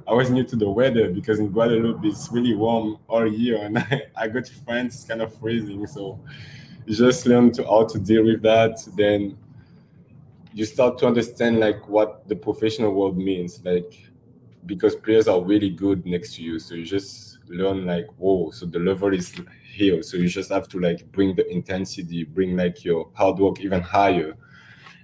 I 0.07 0.13
was 0.13 0.29
new 0.29 0.45
to 0.45 0.55
the 0.55 0.69
weather 0.69 1.09
because 1.09 1.39
in 1.39 1.49
Guadeloupe 1.49 2.05
it's 2.05 2.29
really 2.31 2.55
warm 2.55 2.97
all 3.07 3.27
year, 3.27 3.57
and 3.63 3.77
I, 3.79 4.03
I 4.15 4.27
go 4.27 4.39
to 4.39 4.53
France, 4.65 4.95
it's 4.95 5.03
kind 5.03 5.21
of 5.21 5.37
freezing. 5.37 5.85
So 5.87 6.19
you 6.87 6.95
just 6.95 7.25
learn 7.25 7.51
to 7.51 7.65
how 7.65 7.85
to 7.85 7.99
deal 7.99 8.23
with 8.23 8.41
that. 8.43 8.79
Then 8.95 9.37
you 10.53 10.65
start 10.65 10.97
to 10.99 11.07
understand 11.07 11.59
like 11.59 11.87
what 11.87 12.27
the 12.29 12.35
professional 12.35 12.93
world 12.93 13.17
means, 13.17 13.61
like 13.63 13.93
because 14.65 14.95
players 14.95 15.27
are 15.27 15.41
really 15.41 15.69
good 15.69 16.05
next 16.05 16.35
to 16.35 16.41
you. 16.41 16.59
So 16.59 16.75
you 16.75 16.85
just 16.85 17.39
learn 17.49 17.85
like, 17.85 18.07
whoa, 18.17 18.51
so 18.51 18.65
the 18.65 18.79
level 18.79 19.13
is 19.13 19.33
here. 19.69 20.01
So 20.01 20.15
you 20.15 20.29
just 20.29 20.49
have 20.49 20.69
to 20.69 20.79
like 20.79 21.11
bring 21.11 21.35
the 21.35 21.47
intensity, 21.51 22.23
bring 22.23 22.55
like 22.55 22.85
your 22.85 23.09
hard 23.13 23.37
work 23.37 23.59
even 23.59 23.81
higher. 23.81 24.35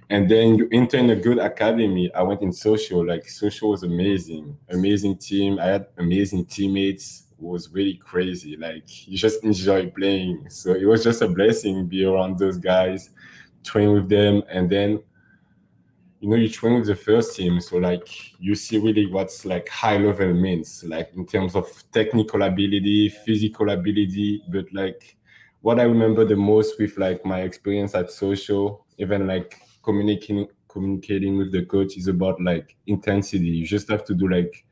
And 0.08 0.28
then 0.28 0.54
you 0.54 0.68
enter 0.72 0.96
in 0.96 1.10
a 1.10 1.16
good 1.16 1.38
academy. 1.38 2.12
I 2.14 2.22
went 2.22 2.40
in 2.40 2.50
Sochaux, 2.50 3.06
like 3.06 3.24
Sochaux 3.24 3.70
was 3.70 3.82
amazing, 3.82 4.56
amazing 4.70 5.18
team. 5.18 5.58
I 5.58 5.66
had 5.66 5.86
amazing 5.98 6.46
teammates. 6.46 7.26
Was 7.38 7.70
really 7.70 7.94
crazy. 7.94 8.56
Like 8.56 9.06
you 9.08 9.18
just 9.18 9.44
enjoy 9.44 9.90
playing. 9.90 10.46
So 10.48 10.74
it 10.74 10.84
was 10.84 11.04
just 11.04 11.20
a 11.20 11.28
blessing 11.28 11.76
to 11.76 11.84
be 11.84 12.04
around 12.04 12.38
those 12.38 12.58
guys, 12.58 13.10
train 13.64 13.92
with 13.92 14.08
them, 14.08 14.42
and 14.48 14.70
then 14.70 15.00
you 16.24 16.30
know 16.30 16.36
you 16.36 16.48
train 16.48 16.76
with 16.76 16.86
the 16.86 16.96
first 16.96 17.36
team 17.36 17.60
so 17.60 17.76
like 17.76 18.08
you 18.40 18.54
see 18.54 18.78
really 18.78 19.04
what's 19.04 19.44
like 19.44 19.68
high 19.68 19.98
level 19.98 20.32
means 20.32 20.82
like 20.84 21.10
in 21.14 21.26
terms 21.26 21.54
of 21.54 21.66
technical 21.92 22.40
ability 22.42 23.10
physical 23.26 23.68
ability 23.68 24.42
but 24.48 24.64
like 24.72 25.18
what 25.60 25.78
i 25.78 25.82
remember 25.82 26.24
the 26.24 26.34
most 26.34 26.78
with 26.78 26.96
like 26.96 27.22
my 27.26 27.42
experience 27.42 27.94
at 27.94 28.06
Sochaux 28.06 28.80
even 28.96 29.26
like 29.26 29.60
communicating 29.82 30.48
communicating 30.66 31.36
with 31.36 31.52
the 31.52 31.66
coach 31.66 31.98
is 31.98 32.08
about 32.08 32.40
like 32.40 32.74
intensity 32.86 33.44
you 33.44 33.66
just 33.66 33.90
have 33.90 34.02
to 34.02 34.14
do 34.14 34.26
like 34.26 34.64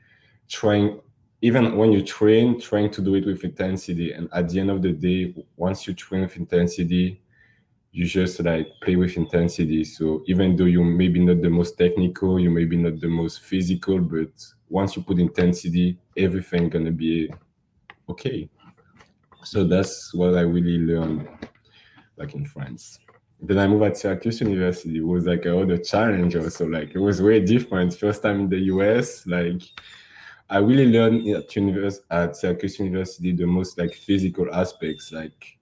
trying 0.48 1.01
even 1.42 1.76
when 1.76 1.92
you 1.92 2.02
train 2.02 2.59
trying 2.59 2.90
to 2.90 3.02
do 3.02 3.14
it 3.16 3.26
with 3.26 3.44
intensity 3.44 4.12
and 4.12 4.28
at 4.33 4.48
the 4.48 4.59
end 4.59 4.70
of 4.70 4.81
the 4.81 4.92
day 4.92 5.35
once 5.57 5.87
you 5.87 5.92
train 5.92 6.22
with 6.22 6.37
intensity 6.37 7.22
you 7.92 8.07
just 8.07 8.40
like 8.40 8.68
play 8.81 8.96
with 8.96 9.16
intensity. 9.16 9.85
So 9.85 10.24
even 10.26 10.57
though 10.57 10.64
you 10.64 10.83
maybe 10.83 11.20
not 11.20 11.42
the 11.42 11.50
most 11.50 11.76
technical, 11.76 12.40
you 12.40 12.50
maybe 12.50 12.76
not 12.76 12.98
the 12.98 13.09
most 13.09 13.42
physical, 13.42 14.00
but 14.00 14.31
once 14.68 14.96
you 14.96 15.02
put 15.02 15.18
intensity, 15.18 15.98
everything 16.16 16.70
gonna 16.70 16.90
be 16.90 17.31
okay. 18.09 18.48
So 19.44 19.64
that's 19.64 20.14
what 20.14 20.35
I 20.35 20.40
really 20.40 20.78
learned 20.78 21.28
like 22.16 22.35
in 22.35 22.46
France. 22.46 22.98
Then 23.42 23.59
I 23.59 23.66
moved 23.66 23.85
at 23.85 23.96
Syracuse 23.98 24.40
University. 24.40 24.98
It 24.98 25.07
was 25.07 25.26
like 25.26 25.44
a 25.44 25.59
other 25.59 25.76
challenge 25.76 26.35
also. 26.35 26.66
Like 26.66 26.94
it 26.94 26.98
was 26.98 27.20
way 27.20 27.40
different. 27.40 27.94
First 27.94 28.22
time 28.22 28.40
in 28.40 28.48
the 28.48 28.61
US, 28.74 29.26
like 29.26 29.62
I 30.52 30.58
really 30.58 30.86
learned 30.86 31.26
at 31.28 31.56
univers- 31.56 32.02
at 32.10 32.36
Syracuse 32.36 32.78
University 32.78 33.32
the 33.32 33.46
most 33.46 33.78
like 33.78 33.94
physical 33.94 34.54
aspects. 34.54 35.10
Like 35.10 35.58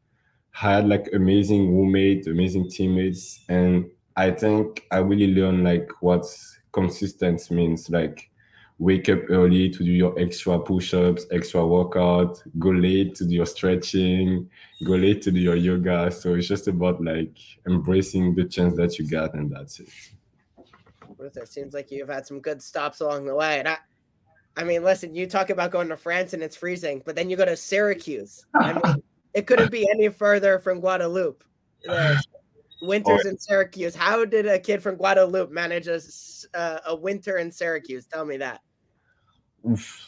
had 0.51 0.89
like 0.89 1.09
amazing 1.13 1.73
roommates, 1.73 2.27
amazing 2.27 2.69
teammates, 2.69 3.45
and 3.49 3.89
I 4.17 4.33
think 4.33 4.85
I 4.91 4.99
really 4.99 5.33
learned 5.33 5.63
like 5.63 5.89
what 6.01 6.27
consistency 6.73 7.55
means. 7.55 7.89
Like 7.89 8.31
wake 8.81 9.09
up 9.09 9.21
early 9.29 9.71
to 9.71 9.85
do 9.85 9.93
your 9.93 10.19
extra 10.19 10.59
push-ups, 10.59 11.25
extra 11.31 11.65
workout, 11.65 12.43
go 12.59 12.71
late 12.71 13.15
to 13.15 13.25
do 13.27 13.35
your 13.35 13.47
stretching, 13.47 14.51
go 14.85 14.95
late 14.95 15.23
to 15.23 15.31
do 15.31 15.39
your 15.39 15.55
yoga. 15.55 16.11
So 16.11 16.35
it's 16.35 16.49
just 16.49 16.67
about 16.67 17.01
like 17.01 17.37
embracing 17.65 18.35
the 18.35 18.45
chance 18.45 18.75
that 18.77 18.99
you 18.99 19.09
got, 19.09 19.35
and 19.35 19.53
that's 19.53 19.79
it. 19.79 19.89
It 21.21 21.49
seems 21.49 21.75
like 21.75 21.93
you've 21.93 22.09
had 22.09 22.27
some 22.27 22.41
good 22.41 22.61
stops 22.61 23.01
along 23.01 23.27
the 23.27 23.35
way. 23.35 23.59
And 23.59 23.69
I, 23.69 23.77
I 24.57 24.65
mean, 24.65 24.83
listen, 24.83 25.15
you 25.15 25.27
talk 25.27 25.51
about 25.51 25.71
going 25.71 25.89
to 25.89 25.97
France 25.97 26.33
and 26.33 26.43
it's 26.43 26.57
freezing, 26.57 27.03
but 27.05 27.17
then 27.17 27.31
you 27.31 27.37
go 27.37 27.45
to 27.45 27.57
Syracuse. 27.57 28.47
I 28.55 28.75
mean, 28.75 29.03
it 29.35 29.47
couldn't 29.47 29.71
be 29.71 29.89
any 29.91 30.09
further 30.09 30.59
from 30.59 30.81
Guadeloupe. 30.81 31.45
The 31.85 32.23
winters 32.83 33.27
in 33.27 33.39
Syracuse. 33.39 33.95
How 33.95 34.25
did 34.25 34.47
a 34.47 34.59
kid 34.59 34.83
from 34.83 34.97
Guadeloupe 34.97 35.51
manage 35.51 35.87
a, 35.87 36.01
uh, 36.55 36.81
a 36.87 36.97
winter 36.97 37.39
in 37.39 37.51
Syracuse? 37.51 38.07
Tell 38.07 38.25
me 38.25 38.37
that. 38.39 38.61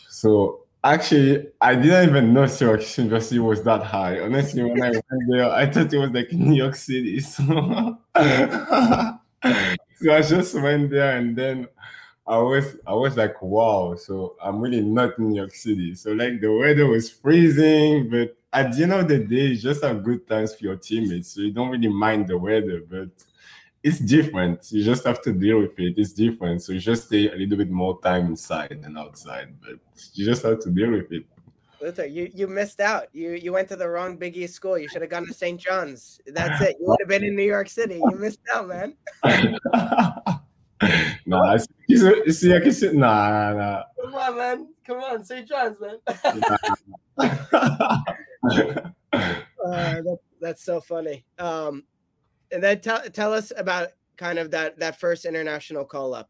So 0.08 0.64
actually, 0.82 1.48
I 1.60 1.74
didn't 1.74 2.08
even 2.08 2.32
know 2.32 2.46
Syracuse 2.46 2.98
University 2.98 3.38
was 3.38 3.62
that 3.62 3.82
high. 3.82 4.20
Honestly, 4.20 4.62
when 4.62 4.82
I 4.82 4.90
went 4.90 5.04
there, 5.30 5.50
I 5.50 5.66
thought 5.66 5.92
it 5.92 5.98
was 5.98 6.10
like 6.10 6.32
New 6.32 6.56
York 6.56 6.74
City. 6.74 7.20
So, 7.20 7.98
so 10.02 10.12
I 10.12 10.22
just 10.22 10.54
went 10.54 10.90
there, 10.90 11.16
and 11.16 11.36
then 11.36 11.68
I 12.26 12.38
was 12.38 12.76
I 12.86 12.94
was 12.94 13.16
like, 13.16 13.40
wow. 13.42 13.96
So 13.96 14.36
I'm 14.42 14.60
really 14.60 14.80
not 14.80 15.18
in 15.18 15.30
New 15.30 15.36
York 15.36 15.54
City. 15.54 15.94
So 15.94 16.12
like 16.12 16.40
the 16.40 16.52
weather 16.52 16.86
was 16.86 17.10
freezing, 17.10 18.10
but 18.10 18.36
at 18.52 18.72
the 18.72 18.84
end 18.84 18.92
of 18.92 19.08
the 19.08 19.18
day, 19.18 19.46
you 19.46 19.56
just 19.56 19.82
have 19.82 20.04
good 20.04 20.28
times 20.28 20.54
for 20.54 20.64
your 20.64 20.76
teammates. 20.76 21.28
So 21.28 21.40
you 21.40 21.52
don't 21.52 21.70
really 21.70 21.88
mind 21.88 22.28
the 22.28 22.38
weather, 22.38 22.82
but 22.88 23.08
it's 23.82 23.98
different. 23.98 24.70
You 24.70 24.84
just 24.84 25.04
have 25.04 25.20
to 25.22 25.32
deal 25.32 25.58
with 25.58 25.78
it. 25.78 25.94
It's 25.96 26.12
different. 26.12 26.62
So 26.62 26.72
you 26.72 26.78
just 26.78 27.06
stay 27.06 27.28
a 27.28 27.34
little 27.34 27.58
bit 27.58 27.70
more 27.70 28.00
time 28.00 28.26
inside 28.26 28.78
than 28.82 28.96
outside, 28.96 29.54
but 29.60 29.78
you 30.14 30.24
just 30.24 30.44
have 30.44 30.60
to 30.60 30.70
deal 30.70 30.92
with 30.92 31.10
it. 31.10 31.24
Luther, 31.80 32.06
you, 32.06 32.30
you 32.32 32.46
missed 32.46 32.80
out. 32.80 33.08
You 33.12 33.32
you 33.32 33.52
went 33.52 33.68
to 33.70 33.76
the 33.76 33.88
wrong 33.88 34.16
Big 34.16 34.36
East 34.36 34.54
school. 34.54 34.78
You 34.78 34.88
should 34.88 35.02
have 35.02 35.10
gone 35.10 35.26
to 35.26 35.34
St. 35.34 35.60
John's. 35.60 36.20
That's 36.26 36.62
it. 36.68 36.76
You 36.78 36.86
would 36.86 37.00
have 37.00 37.08
been 37.08 37.24
in 37.24 37.34
New 37.34 37.42
York 37.42 37.68
City. 37.68 37.96
You 37.96 38.16
missed 38.16 38.38
out, 38.54 38.68
man. 38.68 38.94
nah, 41.26 41.58
you 41.86 42.32
see, 42.32 42.54
I 42.54 42.60
can 42.60 42.72
sit. 42.72 42.94
Nah, 42.94 43.52
nah. 43.52 43.82
Come 44.00 44.14
on, 44.14 44.36
man. 44.36 44.68
Come 44.86 44.98
on, 44.98 45.24
St. 45.24 45.48
John's, 45.48 45.76
man. 45.80 45.98
uh, 49.12 49.22
that, 49.62 50.18
that's 50.40 50.64
so 50.64 50.80
funny. 50.80 51.24
Um, 51.38 51.84
and 52.50 52.62
then 52.62 52.80
tell 52.80 53.02
tell 53.10 53.32
us 53.32 53.52
about 53.56 53.88
kind 54.16 54.38
of 54.38 54.50
that 54.50 54.78
that 54.78 54.98
first 54.98 55.24
international 55.24 55.84
call 55.84 56.14
up. 56.14 56.28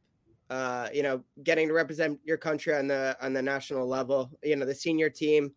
Uh, 0.50 0.88
you 0.92 1.02
know, 1.02 1.22
getting 1.42 1.68
to 1.68 1.74
represent 1.74 2.20
your 2.24 2.36
country 2.36 2.74
on 2.74 2.86
the 2.86 3.16
on 3.22 3.32
the 3.32 3.42
national 3.42 3.86
level. 3.86 4.30
You 4.42 4.56
know, 4.56 4.66
the 4.66 4.74
senior 4.74 5.08
team. 5.08 5.52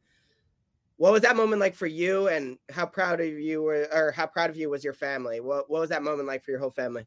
What 0.98 1.12
was 1.12 1.24
that 1.24 1.36
moment 1.36 1.60
like 1.60 1.76
for 1.76 1.88
you, 1.88 2.30
and 2.30 2.58
how 2.70 2.86
proud 2.86 3.20
of 3.20 3.28
you 3.28 3.62
were, 3.62 3.90
or 3.92 4.12
how 4.12 4.28
proud 4.28 4.50
of 4.50 4.56
you 4.56 4.70
was 4.70 4.84
your 4.86 4.94
family? 4.94 5.42
What 5.42 5.70
what 5.70 5.82
was 5.82 5.90
that 5.90 6.04
moment 6.04 6.28
like 6.28 6.46
for 6.46 6.52
your 6.52 6.62
whole 6.62 6.72
family? 6.72 7.06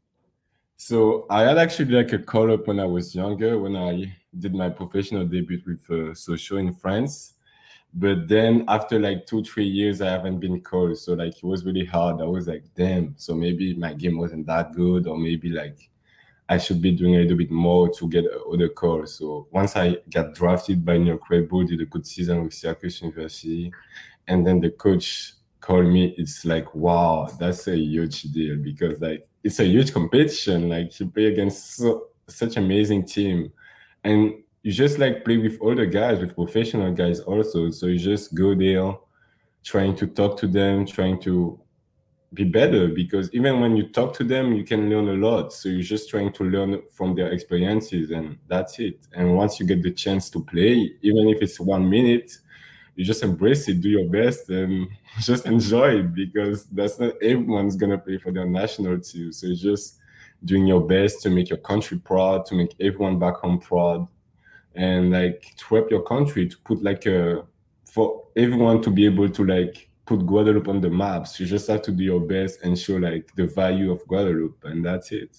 So 0.81 1.25
I 1.29 1.41
had 1.41 1.57
actually 1.57 1.93
like 1.93 2.13
a 2.13 2.19
call 2.19 2.53
up 2.53 2.65
when 2.65 2.79
I 2.79 2.85
was 2.85 3.13
younger, 3.13 3.59
when 3.59 3.75
I 3.75 4.15
did 4.39 4.55
my 4.55 4.69
professional 4.69 5.25
debut 5.25 5.61
with 5.67 5.85
uh, 5.89 6.13
Sochaux 6.13 6.57
in 6.57 6.73
France. 6.73 7.33
But 7.93 8.29
then 8.29 8.63
after 8.69 8.97
like 8.97 9.25
two, 9.25 9.43
three 9.43 9.67
years, 9.67 10.01
I 10.01 10.09
haven't 10.09 10.39
been 10.39 10.61
called. 10.61 10.97
So 10.97 11.15
like 11.15 11.35
it 11.35 11.43
was 11.43 11.65
really 11.65 11.83
hard. 11.83 12.21
I 12.21 12.23
was 12.23 12.47
like, 12.47 12.63
damn. 12.75 13.13
So 13.17 13.35
maybe 13.35 13.73
my 13.73 13.93
game 13.93 14.17
wasn't 14.17 14.47
that 14.47 14.73
good, 14.73 15.05
or 15.05 15.17
maybe 15.17 15.49
like 15.49 15.89
I 16.47 16.57
should 16.57 16.81
be 16.81 16.93
doing 16.93 17.15
a 17.15 17.19
little 17.19 17.37
bit 17.37 17.51
more 17.51 17.89
to 17.95 18.07
get 18.07 18.23
other 18.49 18.69
calls. 18.69 19.15
So 19.15 19.49
once 19.51 19.75
I 19.75 19.97
got 20.09 20.33
drafted 20.33 20.85
by 20.85 20.97
New 20.97 21.07
York 21.07 21.29
Red 21.29 21.49
Bull, 21.49 21.65
did 21.65 21.81
a 21.81 21.87
good 21.87 22.07
season 22.07 22.45
with 22.45 22.53
Syracuse 22.53 23.01
University, 23.01 23.73
and 24.29 24.47
then 24.47 24.61
the 24.61 24.69
coach 24.69 25.33
called 25.61 25.87
me. 25.87 26.13
It's 26.17 26.45
like, 26.45 26.73
wow, 26.73 27.29
that's 27.39 27.67
a 27.67 27.77
huge 27.77 28.23
deal 28.23 28.57
because 28.57 28.99
like 29.01 29.27
it's 29.43 29.59
a 29.59 29.65
huge 29.65 29.93
competition. 29.93 30.69
Like 30.69 30.99
you 30.99 31.07
play 31.07 31.25
against 31.25 31.75
so, 31.75 32.07
such 32.27 32.57
amazing 32.57 33.05
team, 33.05 33.51
and 34.03 34.33
you 34.63 34.71
just 34.71 34.99
like 34.99 35.23
play 35.25 35.37
with 35.37 35.61
other 35.61 35.85
guys, 35.85 36.19
with 36.19 36.35
professional 36.35 36.93
guys 36.93 37.19
also. 37.19 37.71
So 37.71 37.87
you 37.87 37.99
just 37.99 38.33
go 38.35 38.55
there, 38.55 38.93
trying 39.63 39.95
to 39.97 40.07
talk 40.07 40.37
to 40.39 40.47
them, 40.47 40.85
trying 40.85 41.21
to 41.21 41.59
be 42.33 42.43
better 42.43 42.87
because 42.87 43.33
even 43.33 43.59
when 43.59 43.75
you 43.75 43.89
talk 43.89 44.13
to 44.13 44.23
them, 44.23 44.53
you 44.53 44.63
can 44.63 44.89
learn 44.89 45.09
a 45.09 45.13
lot. 45.13 45.51
So 45.51 45.69
you're 45.69 45.81
just 45.81 46.09
trying 46.09 46.31
to 46.33 46.43
learn 46.43 46.81
from 46.91 47.15
their 47.15 47.31
experiences, 47.31 48.11
and 48.11 48.37
that's 48.47 48.79
it. 48.79 49.07
And 49.13 49.35
once 49.35 49.59
you 49.59 49.65
get 49.65 49.81
the 49.81 49.91
chance 49.91 50.29
to 50.31 50.43
play, 50.43 50.93
even 51.01 51.27
if 51.29 51.41
it's 51.41 51.59
one 51.59 51.89
minute, 51.89 52.37
you 52.99 53.05
just 53.05 53.23
embrace 53.23 53.65
it, 53.69 53.79
do 53.79 53.87
your 53.87 54.09
best, 54.09 54.49
and 54.49 54.89
just 55.21 55.45
enjoy 55.45 55.99
it 55.99 56.13
because 56.13 56.65
that's 56.65 56.99
not 56.99 57.13
everyone's 57.21 57.77
gonna 57.77 57.97
play 57.97 58.17
for 58.17 58.33
their 58.33 58.45
national 58.45 58.99
team. 58.99 59.31
So 59.31 59.47
it's 59.47 59.61
just 59.61 59.99
doing 60.43 60.67
your 60.67 60.85
best 60.85 61.21
to 61.21 61.29
make 61.29 61.49
your 61.49 61.59
country 61.59 61.97
proud, 61.97 62.45
to 62.47 62.55
make 62.55 62.75
everyone 62.81 63.17
back 63.17 63.35
home 63.35 63.57
proud, 63.57 64.05
and 64.75 65.11
like 65.11 65.55
to 65.55 65.75
help 65.75 65.89
your 65.89 66.01
country 66.01 66.49
to 66.49 66.57
put 66.65 66.83
like 66.83 67.05
a 67.05 67.45
for 67.85 68.25
everyone 68.35 68.81
to 68.81 68.89
be 68.89 69.05
able 69.05 69.29
to 69.29 69.45
like 69.45 69.89
put 70.05 70.19
Guadeloupe 70.25 70.67
on 70.67 70.81
the 70.81 70.89
maps. 70.89 71.39
You 71.39 71.45
just 71.45 71.69
have 71.69 71.81
to 71.83 71.93
do 71.93 72.03
your 72.03 72.19
best 72.19 72.63
and 72.63 72.77
show 72.77 72.97
like 72.97 73.33
the 73.33 73.47
value 73.47 73.93
of 73.93 74.05
Guadeloupe, 74.07 74.61
and 74.65 74.85
that's 74.85 75.13
it. 75.13 75.37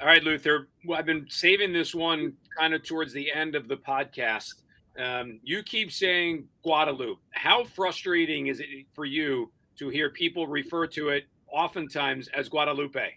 All 0.00 0.08
right, 0.08 0.24
Luther. 0.24 0.66
Well, 0.84 0.98
I've 0.98 1.06
been 1.06 1.26
saving 1.30 1.72
this 1.72 1.94
one 1.94 2.32
kind 2.58 2.74
of 2.74 2.82
towards 2.82 3.12
the 3.12 3.30
end 3.30 3.54
of 3.54 3.68
the 3.68 3.76
podcast. 3.76 4.61
Um, 4.98 5.40
you 5.42 5.62
keep 5.62 5.90
saying 5.90 6.44
Guadeloupe. 6.64 7.18
How 7.30 7.64
frustrating 7.64 8.48
is 8.48 8.60
it 8.60 8.66
for 8.92 9.04
you 9.04 9.50
to 9.78 9.88
hear 9.88 10.10
people 10.10 10.46
refer 10.46 10.86
to 10.88 11.08
it 11.08 11.24
oftentimes 11.50 12.28
as 12.28 12.48
Guadalupe? 12.48 13.10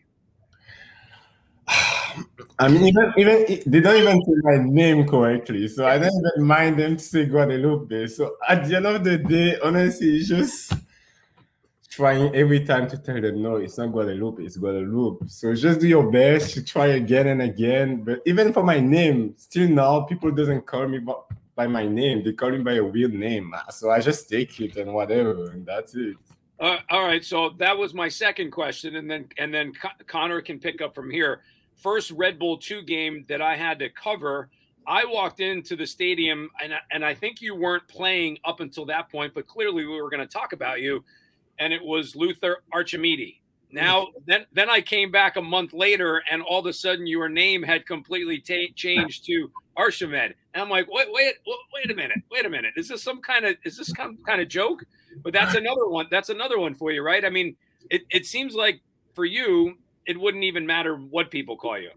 I 2.59 2.67
mean, 2.69 2.83
even 2.83 3.13
even 3.17 3.61
they 3.65 3.81
don't 3.81 3.97
even 3.97 4.21
say 4.21 4.33
my 4.43 4.57
name 4.63 5.05
correctly, 5.07 5.67
so 5.67 5.85
I 5.85 5.97
don't 5.97 6.13
even 6.13 6.47
mind 6.47 6.79
them 6.79 6.95
to 6.95 7.03
say 7.03 7.25
Guadalupe. 7.25 8.07
So 8.07 8.35
at 8.47 8.65
the 8.65 8.77
end 8.77 8.85
of 8.85 9.03
the 9.03 9.17
day, 9.17 9.57
honestly, 9.61 10.15
it's 10.15 10.29
just 10.29 10.73
trying 11.89 12.33
every 12.35 12.63
time 12.65 12.87
to 12.89 12.97
tell 12.97 13.19
them 13.19 13.41
no, 13.41 13.55
it's 13.55 13.77
not 13.77 13.91
Guadalupe, 13.91 14.43
it's 14.43 14.57
Guadeloupe. 14.57 15.29
So 15.29 15.53
just 15.55 15.79
do 15.79 15.87
your 15.87 16.09
best 16.09 16.53
to 16.53 16.63
try 16.63 16.87
again 16.87 17.27
and 17.27 17.41
again. 17.41 18.03
But 18.03 18.21
even 18.25 18.53
for 18.53 18.63
my 18.63 18.79
name, 18.79 19.33
still 19.37 19.67
now 19.67 20.01
people 20.01 20.31
doesn't 20.31 20.65
call 20.65 20.87
me 20.87 20.99
by 21.55 21.67
my 21.67 21.87
name; 21.87 22.23
they 22.23 22.33
call 22.33 22.51
me 22.51 22.59
by 22.59 22.73
a 22.73 22.83
weird 22.83 23.13
name. 23.13 23.53
So 23.71 23.91
I 23.91 23.99
just 23.99 24.29
take 24.29 24.59
it 24.59 24.75
and 24.77 24.93
whatever, 24.93 25.51
and 25.51 25.65
that's 25.65 25.95
it. 25.95 26.15
Uh, 26.59 26.77
all 26.89 27.03
right, 27.03 27.23
so 27.23 27.49
that 27.57 27.77
was 27.77 27.93
my 27.93 28.07
second 28.07 28.51
question, 28.51 28.95
and 28.95 29.09
then 29.09 29.27
and 29.37 29.53
then 29.53 29.73
Connor 30.07 30.41
can 30.41 30.59
pick 30.59 30.81
up 30.81 30.95
from 30.95 31.09
here 31.09 31.41
first 31.75 32.11
Red 32.11 32.39
Bull 32.39 32.57
2 32.57 32.81
game 32.83 33.25
that 33.29 33.41
I 33.41 33.55
had 33.55 33.79
to 33.79 33.89
cover, 33.89 34.49
I 34.87 35.05
walked 35.05 35.39
into 35.39 35.75
the 35.75 35.85
stadium 35.85 36.49
and, 36.61 36.73
and 36.91 37.03
I 37.03 37.13
think 37.13 37.41
you 37.41 37.55
weren't 37.55 37.87
playing 37.87 38.37
up 38.45 38.59
until 38.59 38.85
that 38.85 39.11
point, 39.11 39.33
but 39.33 39.47
clearly 39.47 39.85
we 39.85 39.99
were 40.01 40.09
going 40.09 40.25
to 40.25 40.31
talk 40.31 40.53
about 40.53 40.81
you. 40.81 41.03
And 41.59 41.73
it 41.73 41.83
was 41.83 42.15
Luther 42.15 42.63
Archimede. 42.73 43.39
Now, 43.71 44.07
then, 44.25 44.45
then 44.53 44.69
I 44.69 44.81
came 44.81 45.11
back 45.11 45.35
a 45.35 45.41
month 45.41 45.73
later, 45.73 46.21
and 46.29 46.41
all 46.41 46.59
of 46.59 46.65
a 46.65 46.73
sudden 46.73 47.07
your 47.07 47.27
name 47.27 47.63
had 47.63 47.85
completely 47.85 48.39
ta- 48.39 48.71
changed 48.75 49.25
to 49.25 49.51
Archimed. 49.77 50.35
And 50.53 50.61
I'm 50.63 50.69
like, 50.69 50.87
wait, 50.89 51.07
wait, 51.11 51.35
wait 51.73 51.91
a 51.91 51.95
minute, 51.95 52.19
wait 52.31 52.45
a 52.45 52.49
minute. 52.49 52.73
Is 52.77 52.87
this 52.87 53.03
some 53.03 53.21
kind 53.21 53.45
of 53.45 53.55
is 53.63 53.77
this 53.77 53.87
some 53.97 54.17
kind 54.25 54.41
of 54.41 54.47
joke? 54.47 54.83
But 55.23 55.33
that's 55.33 55.55
another 55.63 55.87
one. 55.87 56.07
That's 56.09 56.29
another 56.29 56.59
one 56.59 56.75
for 56.75 56.91
you, 56.91 57.01
right? 57.01 57.23
I 57.25 57.29
mean, 57.29 57.55
it, 57.89 58.03
it 58.09 58.25
seems 58.25 58.55
like 58.55 58.81
for 59.13 59.25
you, 59.25 59.77
it 60.05 60.19
wouldn't 60.19 60.43
even 60.43 60.65
matter 60.65 60.95
what 60.95 61.31
people 61.31 61.57
call 61.57 61.79
you. 61.79 61.91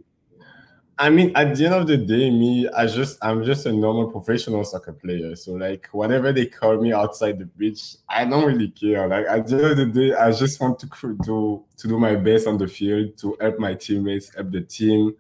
I 1.01 1.11
mean, 1.11 1.31
at 1.37 1.55
the 1.55 1.67
end 1.67 1.75
of 1.75 1.87
the 1.87 1.97
day, 1.97 2.29
me, 2.29 2.69
I 2.71 2.87
just 2.87 3.19
I'm 3.23 3.45
just 3.45 3.67
a 3.67 3.73
normal 3.73 4.11
professional 4.11 4.65
soccer 4.65 4.93
player. 4.93 5.37
So 5.37 5.53
like 5.53 5.89
whatever 5.93 6.33
they 6.33 6.47
call 6.47 6.77
me 6.81 6.93
outside 6.93 7.39
the 7.39 7.47
pitch, 7.47 7.97
I 8.09 8.25
don't 8.25 8.45
really 8.45 8.71
care. 8.71 9.07
Like 9.07 9.27
at 9.27 9.47
the 9.47 9.55
end 9.55 9.65
of 9.65 9.77
the 9.77 9.87
day, 9.87 10.15
I 10.15 10.33
just 10.33 10.61
want 10.61 10.81
to 10.81 10.87
do 11.23 11.65
to 11.77 11.89
do 11.89 11.99
my 12.01 12.17
best 12.17 12.49
on 12.49 12.59
the 12.59 12.67
field 12.67 13.17
to 13.19 13.37
help 13.41 13.61
my 13.61 13.75
teammates, 13.75 14.35
help 14.35 14.51
the 14.51 14.63
team, 14.63 15.15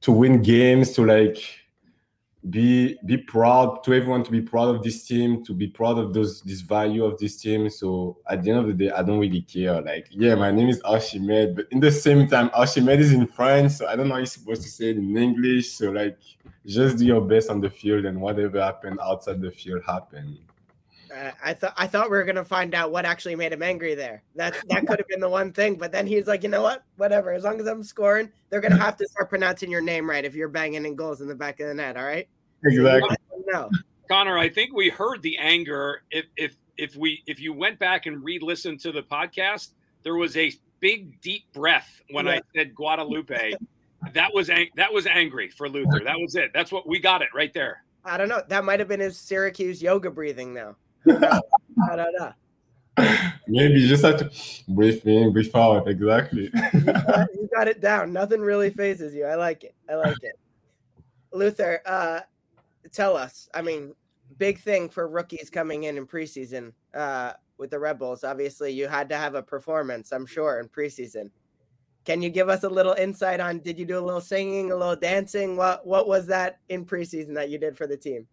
to 0.00 0.10
win 0.10 0.42
games, 0.42 0.90
to 0.94 1.06
like 1.06 1.38
be 2.50 2.96
be 3.04 3.16
proud 3.16 3.82
to 3.82 3.92
everyone 3.92 4.22
to 4.22 4.30
be 4.30 4.40
proud 4.40 4.74
of 4.74 4.82
this 4.82 5.04
team 5.06 5.44
to 5.44 5.52
be 5.52 5.66
proud 5.66 5.98
of 5.98 6.14
those 6.14 6.40
this 6.42 6.60
value 6.60 7.04
of 7.04 7.18
this 7.18 7.40
team. 7.40 7.68
So 7.68 8.18
at 8.28 8.42
the 8.42 8.50
end 8.50 8.60
of 8.60 8.66
the 8.68 8.72
day 8.72 8.90
i 8.90 9.02
don't 9.02 9.18
really 9.18 9.42
care. 9.42 9.80
Like 9.82 10.06
yeah 10.10 10.34
my 10.36 10.50
name 10.50 10.68
is 10.68 10.80
archimed 10.82 11.56
but 11.56 11.66
in 11.70 11.80
the 11.80 11.90
same 11.90 12.28
time 12.28 12.50
archimed 12.54 13.00
is 13.00 13.12
in 13.12 13.26
france 13.26 13.78
so 13.78 13.88
i 13.88 13.96
don't 13.96 14.08
know 14.08 14.14
how 14.14 14.18
you're 14.18 14.26
supposed 14.26 14.62
to 14.62 14.68
say 14.68 14.90
it 14.90 14.98
in 14.98 15.16
english. 15.16 15.72
So 15.72 15.90
like 15.90 16.18
just 16.64 16.98
do 16.98 17.04
your 17.04 17.20
best 17.20 17.50
on 17.50 17.60
the 17.60 17.70
field 17.70 18.04
and 18.04 18.20
whatever 18.20 18.62
happened 18.62 19.00
outside 19.02 19.40
the 19.40 19.50
field 19.50 19.82
happened 19.84 20.38
uh, 21.14 21.30
I 21.42 21.54
thought 21.54 21.74
I 21.76 21.86
thought 21.86 22.10
we 22.10 22.16
were 22.16 22.24
gonna 22.24 22.44
find 22.44 22.74
out 22.74 22.90
what 22.90 23.04
actually 23.04 23.36
made 23.36 23.52
him 23.52 23.62
angry 23.62 23.94
there. 23.94 24.22
That 24.34 24.56
that 24.68 24.86
could 24.86 24.98
have 24.98 25.08
been 25.08 25.20
the 25.20 25.28
one 25.28 25.52
thing, 25.52 25.76
but 25.76 25.92
then 25.92 26.06
he's 26.06 26.26
like, 26.26 26.42
you 26.42 26.48
know 26.48 26.62
what? 26.62 26.84
Whatever. 26.96 27.32
As 27.32 27.44
long 27.44 27.60
as 27.60 27.66
I'm 27.66 27.82
scoring, 27.82 28.30
they're 28.50 28.60
gonna 28.60 28.78
have 28.78 28.96
to 28.98 29.06
start 29.08 29.28
pronouncing 29.28 29.70
your 29.70 29.80
name 29.80 30.08
right 30.08 30.24
if 30.24 30.34
you're 30.34 30.48
banging 30.48 30.84
in 30.84 30.94
goals 30.94 31.20
in 31.20 31.28
the 31.28 31.34
back 31.34 31.60
of 31.60 31.68
the 31.68 31.74
net. 31.74 31.96
All 31.96 32.04
right. 32.04 32.28
Exactly. 32.64 33.16
No. 33.46 33.70
Connor, 34.08 34.38
I 34.38 34.48
think 34.48 34.74
we 34.74 34.88
heard 34.88 35.22
the 35.22 35.36
anger. 35.38 36.02
If 36.10 36.26
if 36.36 36.54
if 36.76 36.96
we 36.96 37.22
if 37.26 37.40
you 37.40 37.52
went 37.52 37.78
back 37.78 38.06
and 38.06 38.22
re-listened 38.22 38.80
to 38.80 38.92
the 38.92 39.02
podcast, 39.02 39.72
there 40.02 40.16
was 40.16 40.36
a 40.36 40.52
big 40.80 41.20
deep 41.20 41.52
breath 41.52 42.02
when 42.10 42.26
yeah. 42.26 42.32
I 42.32 42.40
said 42.54 42.74
Guadalupe. 42.74 43.54
that 44.14 44.32
was 44.32 44.48
ang- 44.48 44.70
that 44.76 44.92
was 44.92 45.06
angry 45.06 45.50
for 45.50 45.68
Luther. 45.68 46.00
That 46.04 46.18
was 46.18 46.34
it. 46.36 46.52
That's 46.54 46.72
what 46.72 46.86
we 46.86 47.00
got 47.00 47.22
it 47.22 47.28
right 47.34 47.52
there. 47.52 47.84
I 48.04 48.16
don't 48.16 48.28
know. 48.28 48.42
That 48.48 48.64
might 48.64 48.78
have 48.80 48.88
been 48.88 49.00
his 49.00 49.18
Syracuse 49.18 49.82
yoga 49.82 50.10
breathing 50.10 50.54
now. 50.54 50.76
I 51.06 51.96
don't 51.96 52.14
know. 52.18 52.32
Maybe 53.46 53.80
you 53.80 53.88
just 53.88 54.04
have 54.04 54.18
to 54.18 54.30
breathe 54.68 55.06
in, 55.06 55.32
breathe 55.32 55.54
out. 55.54 55.88
Exactly. 55.88 56.50
you, 56.74 56.80
got, 56.80 57.28
you 57.34 57.48
got 57.54 57.68
it 57.68 57.80
down. 57.80 58.12
Nothing 58.12 58.40
really 58.40 58.70
phases 58.70 59.14
you. 59.14 59.24
I 59.24 59.36
like 59.36 59.64
it. 59.64 59.74
I 59.88 59.94
like 59.94 60.16
it. 60.22 60.38
Luther, 61.32 61.80
uh, 61.86 62.20
tell 62.92 63.16
us. 63.16 63.48
I 63.54 63.62
mean, 63.62 63.94
big 64.38 64.58
thing 64.58 64.88
for 64.88 65.08
rookies 65.08 65.50
coming 65.50 65.84
in 65.84 65.96
in 65.96 66.06
preseason 66.06 66.72
uh, 66.94 67.34
with 67.56 67.70
the 67.70 67.78
Red 67.78 67.98
Bulls. 67.98 68.24
Obviously, 68.24 68.72
you 68.72 68.88
had 68.88 69.08
to 69.10 69.16
have 69.16 69.34
a 69.34 69.42
performance, 69.42 70.12
I'm 70.12 70.26
sure, 70.26 70.60
in 70.60 70.68
preseason. 70.68 71.30
Can 72.04 72.22
you 72.22 72.30
give 72.30 72.48
us 72.48 72.64
a 72.64 72.68
little 72.68 72.94
insight 72.94 73.40
on? 73.40 73.60
Did 73.60 73.78
you 73.78 73.84
do 73.84 73.98
a 73.98 74.00
little 74.00 74.20
singing, 74.20 74.72
a 74.72 74.76
little 74.76 74.96
dancing? 74.96 75.56
What 75.56 75.86
What 75.86 76.08
was 76.08 76.26
that 76.26 76.60
in 76.68 76.84
preseason 76.84 77.34
that 77.34 77.50
you 77.50 77.58
did 77.58 77.76
for 77.76 77.86
the 77.86 77.96
team? 77.96 78.26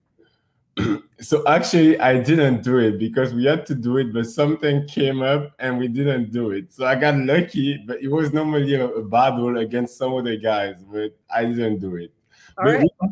so 1.21 1.47
actually 1.47 1.97
i 1.99 2.17
didn't 2.21 2.61
do 2.61 2.77
it 2.79 2.99
because 2.99 3.33
we 3.33 3.45
had 3.45 3.65
to 3.65 3.73
do 3.73 3.97
it 3.97 4.13
but 4.13 4.25
something 4.25 4.85
came 4.87 5.21
up 5.21 5.53
and 5.59 5.77
we 5.77 5.87
didn't 5.87 6.31
do 6.31 6.51
it. 6.51 6.71
So 6.73 6.85
i 6.85 6.95
got 6.95 7.15
lucky 7.15 7.77
but 7.87 8.01
it 8.01 8.09
was 8.09 8.33
normally 8.33 8.75
a, 8.75 8.85
a 8.85 9.03
battle 9.03 9.57
against 9.57 9.97
some 9.97 10.13
of 10.13 10.25
the 10.25 10.37
guys 10.37 10.83
but 10.83 11.15
i 11.29 11.45
didn't 11.45 11.79
do 11.79 11.95
it. 11.95 12.11
All 12.57 12.65
but, 12.65 12.73
right. 12.73 12.83
with, 13.01 13.11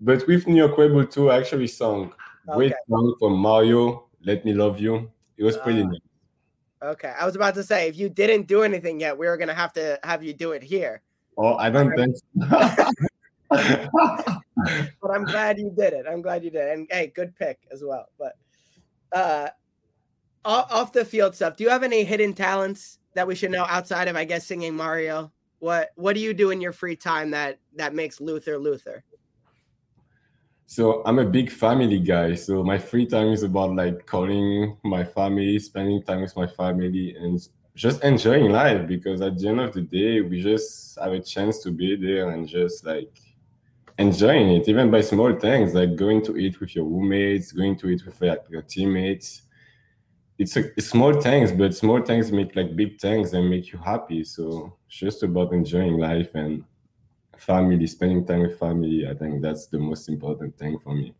but 0.00 0.26
with 0.26 0.46
new 0.46 0.56
york 0.56 0.78
Red 0.78 0.92
Bull 0.92 1.06
2 1.06 1.30
i 1.30 1.38
actually 1.38 1.66
sung. 1.66 2.12
Okay. 2.48 2.56
great 2.56 2.74
song 2.88 3.14
from 3.18 3.38
mario 3.38 4.06
let 4.24 4.44
me 4.44 4.52
love 4.52 4.80
you. 4.80 5.10
It 5.36 5.44
was 5.44 5.56
pretty 5.56 5.82
uh, 5.82 5.86
nice. 5.86 6.00
Okay. 6.82 7.14
I 7.18 7.24
was 7.24 7.36
about 7.36 7.54
to 7.54 7.62
say 7.62 7.88
if 7.88 7.96
you 7.96 8.08
didn't 8.08 8.46
do 8.46 8.62
anything 8.62 9.00
yet 9.00 9.16
we 9.16 9.26
were 9.26 9.36
gonna 9.36 9.54
have 9.54 9.72
to 9.74 9.98
have 10.02 10.22
you 10.22 10.32
do 10.32 10.52
it 10.52 10.62
here. 10.62 11.02
Oh 11.36 11.56
i 11.56 11.68
don't 11.68 11.94
think 11.94 12.16
so. 12.16 12.90
but 13.50 15.10
I'm 15.10 15.24
glad 15.24 15.58
you 15.58 15.72
did 15.76 15.92
it. 15.92 16.06
I'm 16.08 16.22
glad 16.22 16.44
you 16.44 16.50
did. 16.50 16.68
It. 16.68 16.74
And 16.74 16.86
hey, 16.90 17.12
good 17.14 17.34
pick 17.36 17.60
as 17.72 17.82
well. 17.82 18.06
But 18.18 18.36
uh, 19.12 19.48
off 20.44 20.92
the 20.92 21.04
field 21.04 21.34
stuff, 21.34 21.56
do 21.56 21.64
you 21.64 21.70
have 21.70 21.82
any 21.82 22.04
hidden 22.04 22.34
talents 22.34 22.98
that 23.14 23.26
we 23.26 23.34
should 23.34 23.50
know 23.50 23.64
outside 23.64 24.08
of, 24.08 24.16
I 24.16 24.24
guess, 24.24 24.46
singing 24.46 24.74
Mario? 24.74 25.32
What 25.60 25.90
What 25.96 26.14
do 26.14 26.20
you 26.20 26.34
do 26.34 26.50
in 26.50 26.60
your 26.60 26.72
free 26.72 26.96
time 26.96 27.30
that 27.30 27.58
that 27.76 27.94
makes 27.94 28.20
Luther 28.20 28.58
Luther? 28.58 29.02
So 30.66 31.02
I'm 31.06 31.18
a 31.18 31.24
big 31.24 31.50
family 31.50 31.98
guy. 31.98 32.34
So 32.34 32.62
my 32.62 32.76
free 32.76 33.06
time 33.06 33.28
is 33.28 33.42
about 33.42 33.74
like 33.74 34.04
calling 34.04 34.76
my 34.84 35.02
family, 35.02 35.58
spending 35.58 36.02
time 36.02 36.20
with 36.20 36.36
my 36.36 36.46
family, 36.46 37.16
and 37.16 37.40
just 37.74 38.04
enjoying 38.04 38.50
life. 38.52 38.86
Because 38.86 39.22
at 39.22 39.38
the 39.38 39.48
end 39.48 39.60
of 39.60 39.72
the 39.72 39.80
day, 39.80 40.20
we 40.20 40.42
just 40.42 40.98
have 40.98 41.12
a 41.12 41.20
chance 41.20 41.62
to 41.62 41.70
be 41.70 41.96
there 41.96 42.30
and 42.30 42.46
just 42.46 42.84
like 42.84 43.18
enjoying 43.98 44.52
it, 44.52 44.68
even 44.68 44.90
by 44.90 45.00
small 45.00 45.34
things 45.34 45.74
like 45.74 45.96
going 45.96 46.24
to 46.24 46.36
eat 46.36 46.60
with 46.60 46.74
your 46.74 46.84
roommates, 46.84 47.52
going 47.52 47.76
to 47.78 47.88
eat 47.88 48.06
with 48.06 48.20
like, 48.20 48.44
your 48.48 48.62
teammates. 48.62 49.42
It's, 50.38 50.56
a, 50.56 50.66
it's 50.76 50.88
small 50.88 51.20
things, 51.20 51.50
but 51.50 51.74
small 51.74 52.00
things 52.02 52.30
make 52.30 52.54
like 52.54 52.76
big 52.76 53.00
things 53.00 53.34
and 53.34 53.50
make 53.50 53.72
you 53.72 53.78
happy. 53.78 54.22
So 54.22 54.72
it's 54.86 54.96
just 54.96 55.22
about 55.24 55.52
enjoying 55.52 55.98
life 55.98 56.30
and 56.34 56.64
family, 57.36 57.86
spending 57.88 58.24
time 58.24 58.42
with 58.42 58.58
family. 58.58 59.08
I 59.08 59.14
think 59.14 59.42
that's 59.42 59.66
the 59.66 59.78
most 59.78 60.08
important 60.08 60.56
thing 60.56 60.78
for 60.78 60.94
me. 60.94 61.12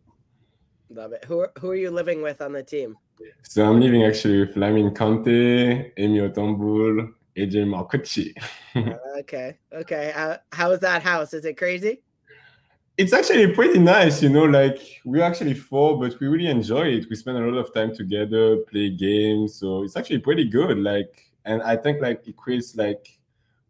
Love 0.89 1.11
it. 1.11 1.25
Who 1.25 1.39
are, 1.39 1.51
who 1.59 1.69
are 1.71 1.75
you 1.75 1.91
living 1.91 2.21
with 2.21 2.41
on 2.41 2.53
the 2.53 2.63
team? 2.63 2.95
So 3.43 3.69
I'm 3.69 3.81
living 3.81 4.03
actually 4.03 4.39
with 4.39 4.55
Lamine 4.55 4.95
Conte, 4.95 5.91
Emi 5.97 6.33
Otombul, 6.33 7.13
AJ 7.35 7.65
Marcucci. 7.67 8.33
okay. 9.19 9.57
Okay. 9.73 10.13
Uh, 10.15 10.37
how 10.53 10.71
is 10.71 10.79
that 10.79 11.03
house? 11.03 11.33
Is 11.33 11.43
it 11.43 11.57
crazy? 11.57 12.01
It's 12.99 13.13
actually 13.13 13.47
pretty 13.53 13.79
nice, 13.79 14.21
you 14.21 14.27
know. 14.27 14.43
Like 14.43 14.99
we're 15.05 15.23
actually 15.23 15.53
four, 15.53 15.97
but 15.97 16.19
we 16.19 16.27
really 16.27 16.47
enjoy 16.47 16.87
it. 16.97 17.09
We 17.09 17.15
spend 17.15 17.37
a 17.37 17.47
lot 17.47 17.57
of 17.57 17.73
time 17.73 17.95
together, 17.95 18.57
play 18.69 18.89
games, 18.89 19.55
so 19.55 19.83
it's 19.83 19.95
actually 19.95 20.19
pretty 20.19 20.43
good. 20.43 20.77
Like, 20.77 21.31
and 21.45 21.61
I 21.61 21.77
think 21.77 22.01
like 22.01 22.27
it 22.27 22.35
creates 22.35 22.75
like 22.75 23.17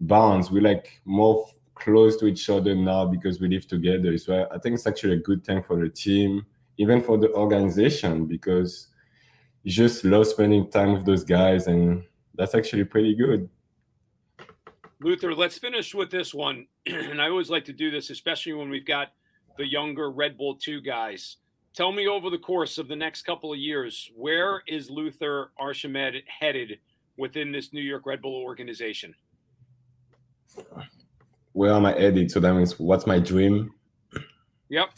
bonds. 0.01 0.49
We're 0.49 0.63
like 0.63 0.99
more 1.05 1.45
close 1.75 2.17
to 2.17 2.25
each 2.25 2.49
other 2.49 2.73
now 2.73 3.05
because 3.05 3.39
we 3.39 3.49
live 3.49 3.67
together. 3.67 4.17
So 4.17 4.33
I, 4.33 4.55
I 4.55 4.57
think 4.57 4.73
it's 4.73 4.87
actually 4.87 5.13
a 5.13 5.21
good 5.21 5.45
thing 5.45 5.61
for 5.61 5.79
the 5.79 5.89
team, 5.89 6.43
even 6.79 6.99
for 6.99 7.19
the 7.19 7.31
organization, 7.33 8.25
because 8.25 8.87
you 9.61 9.71
just 9.71 10.03
love 10.05 10.25
spending 10.25 10.71
time 10.71 10.93
with 10.93 11.05
those 11.05 11.23
guys, 11.23 11.67
and 11.67 12.03
that's 12.33 12.55
actually 12.55 12.85
pretty 12.85 13.13
good. 13.13 13.47
Luther, 15.01 15.35
let's 15.35 15.59
finish 15.59 15.93
with 15.93 16.09
this 16.09 16.33
one. 16.33 16.65
and 16.87 17.21
I 17.21 17.29
always 17.29 17.51
like 17.51 17.65
to 17.65 17.73
do 17.73 17.91
this, 17.91 18.09
especially 18.09 18.53
when 18.53 18.71
we've 18.71 18.87
got 18.87 19.13
the 19.59 19.67
younger 19.67 20.09
Red 20.09 20.37
Bull 20.37 20.55
2 20.55 20.79
guys. 20.81 21.35
Tell 21.75 21.91
me 21.91 22.07
over 22.07 22.29
the 22.29 22.37
course 22.37 22.77
of 22.77 22.87
the 22.87 22.95
next 22.95 23.23
couple 23.23 23.51
of 23.51 23.59
years, 23.59 24.09
where 24.15 24.63
is 24.67 24.89
Luther 24.89 25.51
Archimede 25.61 26.23
headed 26.27 26.79
within 27.17 27.51
this 27.51 27.73
New 27.73 27.81
York 27.81 28.05
Red 28.05 28.21
Bull 28.21 28.41
organization? 28.41 29.13
Where 31.51 31.73
am 31.73 31.85
I 31.85 31.91
headed? 31.91 32.31
So 32.31 32.39
that 32.39 32.53
means 32.53 32.79
what's 32.79 33.05
my 33.05 33.19
dream? 33.19 33.73
Yep. 34.69 34.91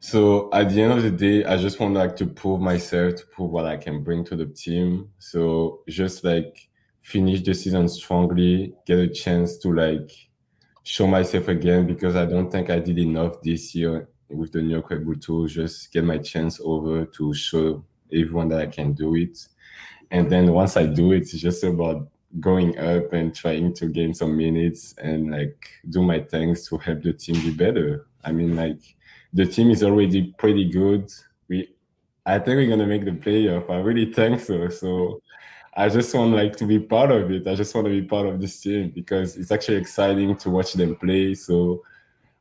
So 0.00 0.50
at 0.52 0.68
the 0.68 0.82
end 0.82 0.92
of 0.92 1.02
the 1.02 1.10
day, 1.10 1.44
I 1.46 1.56
just 1.56 1.80
want 1.80 1.94
like 1.94 2.16
to 2.16 2.26
prove 2.26 2.60
myself, 2.60 3.16
to 3.16 3.26
prove 3.28 3.50
what 3.50 3.64
I 3.64 3.78
can 3.78 4.04
bring 4.04 4.24
to 4.26 4.36
the 4.36 4.46
team. 4.46 5.08
So 5.20 5.80
just 5.88 6.22
like 6.22 6.68
finish 7.00 7.42
the 7.42 7.54
season 7.54 7.88
strongly, 7.88 8.74
get 8.86 8.98
a 8.98 9.08
chance 9.08 9.56
to 9.58 9.72
like 9.72 10.10
show 10.88 11.06
myself 11.06 11.48
again 11.48 11.86
because 11.86 12.16
I 12.16 12.24
don't 12.24 12.50
think 12.50 12.70
I 12.70 12.78
did 12.78 12.98
enough 12.98 13.42
this 13.42 13.74
year 13.74 14.08
with 14.30 14.52
the 14.52 14.62
New 14.62 14.70
York 14.70 14.90
Red. 14.90 15.04
Just 15.46 15.92
get 15.92 16.02
my 16.02 16.16
chance 16.16 16.60
over 16.64 17.04
to 17.04 17.34
show 17.34 17.84
everyone 18.10 18.48
that 18.48 18.60
I 18.60 18.66
can 18.66 18.94
do 18.94 19.14
it. 19.14 19.38
And 20.10 20.30
then 20.32 20.50
once 20.50 20.78
I 20.78 20.86
do 20.86 21.12
it, 21.12 21.18
it's 21.18 21.32
just 21.32 21.62
about 21.62 22.08
going 22.40 22.78
up 22.78 23.12
and 23.12 23.34
trying 23.34 23.74
to 23.74 23.86
gain 23.86 24.14
some 24.14 24.36
minutes 24.36 24.94
and 24.96 25.30
like 25.30 25.68
do 25.90 26.02
my 26.02 26.20
things 26.20 26.66
to 26.68 26.78
help 26.78 27.02
the 27.02 27.12
team 27.12 27.34
be 27.42 27.50
better. 27.50 28.06
I 28.24 28.32
mean, 28.32 28.56
like 28.56 28.80
the 29.34 29.44
team 29.44 29.70
is 29.70 29.82
already 29.82 30.34
pretty 30.38 30.70
good. 30.70 31.12
We, 31.48 31.68
I 32.24 32.38
think 32.38 32.56
we're 32.56 32.68
gonna 32.68 32.86
make 32.86 33.04
the 33.04 33.10
playoff. 33.10 33.68
I 33.68 33.80
really 33.80 34.10
think 34.10 34.40
so. 34.40 34.70
So 34.70 35.20
I 35.78 35.88
just 35.88 36.12
want 36.12 36.32
like 36.32 36.56
to 36.56 36.66
be 36.66 36.80
part 36.80 37.12
of 37.12 37.30
it. 37.30 37.46
I 37.46 37.54
just 37.54 37.72
want 37.72 37.84
to 37.84 37.92
be 37.92 38.02
part 38.02 38.26
of 38.26 38.40
this 38.40 38.60
team 38.60 38.90
because 38.90 39.36
it's 39.36 39.52
actually 39.52 39.76
exciting 39.76 40.34
to 40.38 40.50
watch 40.50 40.72
them 40.72 40.96
play. 40.96 41.34
So 41.34 41.84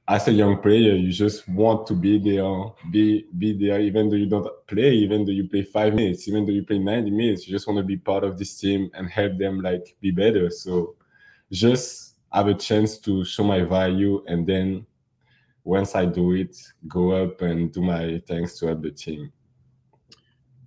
as 0.08 0.28
a 0.28 0.32
young 0.32 0.58
player, 0.60 0.96
you 0.96 1.12
just 1.12 1.48
want 1.48 1.86
to 1.86 1.94
be 1.94 2.18
there, 2.18 2.52
be 2.90 3.28
be 3.38 3.54
there, 3.54 3.80
even 3.80 4.10
though 4.10 4.16
you 4.16 4.26
don't 4.26 4.50
play, 4.66 4.92
even 4.92 5.24
though 5.24 5.34
you 5.34 5.48
play 5.48 5.62
five 5.62 5.94
minutes, 5.94 6.28
even 6.28 6.48
though 6.48 6.52
you 6.52 6.66
play 6.66 6.80
90 6.80 7.12
minutes, 7.12 7.48
you 7.48 7.54
just 7.54 7.68
want 7.68 7.78
to 7.78 7.84
be 7.84 7.96
part 7.96 8.24
of 8.24 8.40
this 8.40 8.60
team 8.60 8.90
and 8.96 9.08
help 9.08 9.38
them 9.38 9.62
like 9.62 9.96
be 10.02 10.10
better. 10.10 10.50
So 10.50 10.96
just 11.52 12.16
have 12.34 12.48
a 12.48 12.56
chance 12.56 12.98
to 13.02 13.24
show 13.24 13.44
my 13.44 13.62
value 13.62 14.24
and 14.26 14.48
then 14.48 14.88
once 15.64 15.94
I 15.94 16.06
do 16.06 16.32
it, 16.32 16.58
go 16.88 17.12
up 17.12 17.44
and 17.44 17.72
do 17.72 17.82
my 17.82 18.20
things 18.26 18.58
to 18.58 18.66
help 18.66 18.82
the 18.82 18.90
team. 18.90 19.32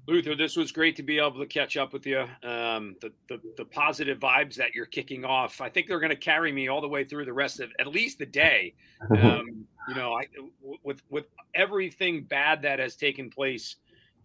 Luther, 0.07 0.34
this 0.34 0.57
was 0.57 0.72
great 0.72 0.96
to 0.96 1.03
be 1.03 1.18
able 1.18 1.38
to 1.38 1.46
catch 1.46 1.76
up 1.76 1.92
with 1.92 2.07
you. 2.07 2.20
Um, 2.42 2.96
the, 3.01 3.12
the, 3.28 3.40
the 3.57 3.64
positive 3.64 4.18
vibes 4.18 4.55
that 4.57 4.74
you're 4.74 4.86
kicking 4.86 5.24
off, 5.24 5.61
I 5.61 5.68
think 5.68 5.86
they're 5.86 6.01
going 6.01 6.11
to 6.11 6.16
carry 6.16 6.53
me 6.53 6.68
all 6.68 6.80
the 6.80 6.88
way 6.88 7.05
through 7.05 7.26
the 7.26 7.32
rest 7.32 7.61
of 7.61 7.70
at 7.78 7.86
least 7.86 8.18
the 8.18 8.26
day. 8.26 8.74
Um, 9.11 9.66
you 9.88 9.94
know, 9.94 10.12
I, 10.12 10.26
with 10.84 11.03
with 11.09 11.24
everything 11.55 12.22
bad 12.24 12.61
that 12.62 12.78
has 12.78 12.96
taken 12.96 13.30
place 13.30 13.76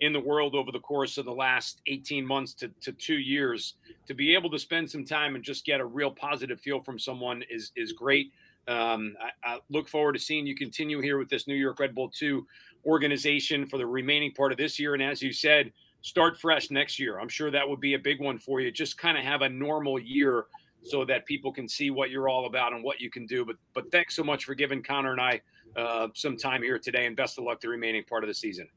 in 0.02 0.12
the 0.12 0.20
world 0.20 0.54
over 0.54 0.72
the 0.72 0.80
course 0.80 1.18
of 1.18 1.26
the 1.26 1.34
last 1.34 1.82
18 1.88 2.26
months 2.26 2.54
to, 2.56 2.68
to 2.82 2.92
two 2.92 3.16
years, 3.16 3.76
to 4.08 4.14
be 4.14 4.36
able 4.36 4.50
to 4.52 4.60
spend 4.60 4.92
some 4.92 5.06
time 5.06 5.36
and 5.36 5.44
just 5.44 5.66
get 5.66 5.80
a 5.80 5.86
real 5.86 6.12
positive 6.12 6.60
feel 6.60 6.82
from 6.82 7.00
someone 7.00 7.44
is 7.50 7.72
is 7.76 7.94
great. 7.94 8.32
Um, 8.68 9.16
I, 9.22 9.54
I, 9.54 9.60
look 9.70 9.88
forward 9.88 10.14
to 10.14 10.20
seeing 10.20 10.48
you 10.48 10.56
continue 10.56 11.00
here 11.00 11.20
with 11.20 11.30
this 11.30 11.48
New 11.48 11.56
York 11.56 11.80
Red 11.80 11.94
Bull 11.94 12.10
2 12.10 12.46
organization 12.86 13.66
for 13.66 13.78
the 13.78 13.86
remaining 13.86 14.32
part 14.32 14.52
of 14.52 14.58
this 14.58 14.80
year. 14.80 14.94
And 14.94 15.04
as 15.04 15.22
you 15.22 15.34
said, 15.34 15.72
start 16.02 16.40
fresh 16.40 16.70
next 16.70 17.00
year. 17.00 17.20
I'm 17.20 17.30
sure 17.30 17.50
that 17.52 17.68
would 17.68 17.80
be 17.80 17.96
a 17.96 18.00
big 18.00 18.22
one 18.22 18.38
for 18.38 18.62
you. 18.62 18.72
Just 18.72 18.98
kind 18.98 19.18
of 19.18 19.24
have 19.24 19.42
a 19.42 19.50
normal 19.50 20.00
year 20.00 20.46
so 20.84 21.04
that 21.06 21.26
people 21.26 21.52
can 21.52 21.68
see 21.68 21.90
what 21.90 22.12
you're 22.12 22.30
all 22.30 22.46
about 22.46 22.74
and 22.74 22.84
what 22.84 23.02
you 23.02 23.10
can 23.10 23.26
do. 23.26 23.44
But 23.44 23.56
but 23.74 23.92
thanks 23.92 24.16
so 24.16 24.24
much 24.24 24.46
for 24.46 24.54
giving 24.54 24.84
Connor 24.84 25.14
and 25.14 25.22
I 25.22 25.42
uh, 25.76 26.10
some 26.14 26.38
time 26.38 26.62
here 26.62 26.80
today, 26.80 27.06
and 27.06 27.16
best 27.16 27.38
of 27.38 27.44
luck 27.44 27.60
the 27.60 27.70
remaining 27.70 28.04
part 28.04 28.24
of 28.24 28.28
the 28.28 28.34
season. 28.34 28.68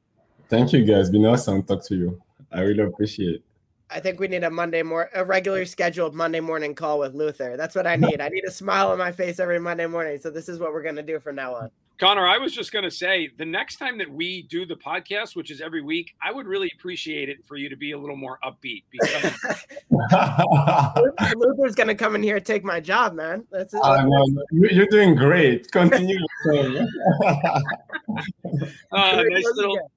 Thank 0.49 0.73
you, 0.73 0.85
guys. 0.85 1.11
Been 1.11 1.27
awesome 1.27 1.63
talk 1.63 1.85
to 1.87 1.95
you. 1.95 2.23
I 2.51 2.61
really 2.61 2.83
appreciate 2.83 3.37
it. 3.37 3.43
I 3.91 4.01
think 4.01 4.21
we 4.21 4.29
need 4.29 4.45
a 4.45 4.51
Monday 4.51 4.83
more 4.83 5.11
a 5.15 5.25
regular 5.25 5.65
scheduled 5.65 6.15
Monday 6.15 6.41
morning 6.41 6.75
call 6.75 6.99
with 6.99 7.15
Luther. 7.15 7.57
That's 7.57 7.75
what 7.75 7.87
I 7.87 7.97
need. 7.97 8.21
I 8.21 8.29
need 8.29 8.45
a 8.45 8.51
smile 8.51 8.91
on 8.91 8.99
my 8.99 9.13
face 9.13 9.39
every 9.39 9.61
Monday 9.61 9.87
morning. 9.87 10.19
So 10.19 10.31
this 10.31 10.49
is 10.49 10.59
what 10.59 10.73
we're 10.73 10.83
gonna 10.83 11.03
do 11.03 11.21
from 11.21 11.37
now 11.37 11.55
on. 11.55 11.71
Connor, 11.99 12.29
I 12.29 12.39
was 12.39 12.55
just 12.55 12.71
gonna 12.71 12.93
say 12.93 13.29
the 13.39 13.45
next 13.45 13.77
time 13.77 13.99
that 13.99 14.09
we 14.09 14.43
do 14.43 14.65
the 14.65 14.77
podcast, 14.77 15.35
which 15.35 15.51
is 15.51 15.61
every 15.61 15.83
week, 15.83 16.15
I 16.23 16.31
would 16.31 16.47
really 16.47 16.71
appreciate 16.79 17.29
it 17.29 17.45
for 17.45 17.57
you 17.57 17.69
to 17.69 17.77
be 17.77 17.91
a 17.91 17.99
little 17.99 18.17
more 18.17 18.39
upbeat 18.45 18.85
because 18.89 19.65
Luther's 21.37 21.75
gonna 21.75 21.97
come 21.97 22.15
in 22.15 22.23
here 22.23 22.37
and 22.37 22.47
take 22.47 22.63
my 22.63 22.79
job, 22.79 23.15
man. 23.15 23.45
That's 23.51 23.75
it. 23.75 23.81
Uh, 23.83 24.05
no, 24.05 24.25
no, 24.29 24.43
you're 24.53 24.87
doing 24.87 25.17
great. 25.17 25.73
Continue. 25.73 26.19
uh, 26.53 26.85
nice 28.93 29.53
little 29.57 29.91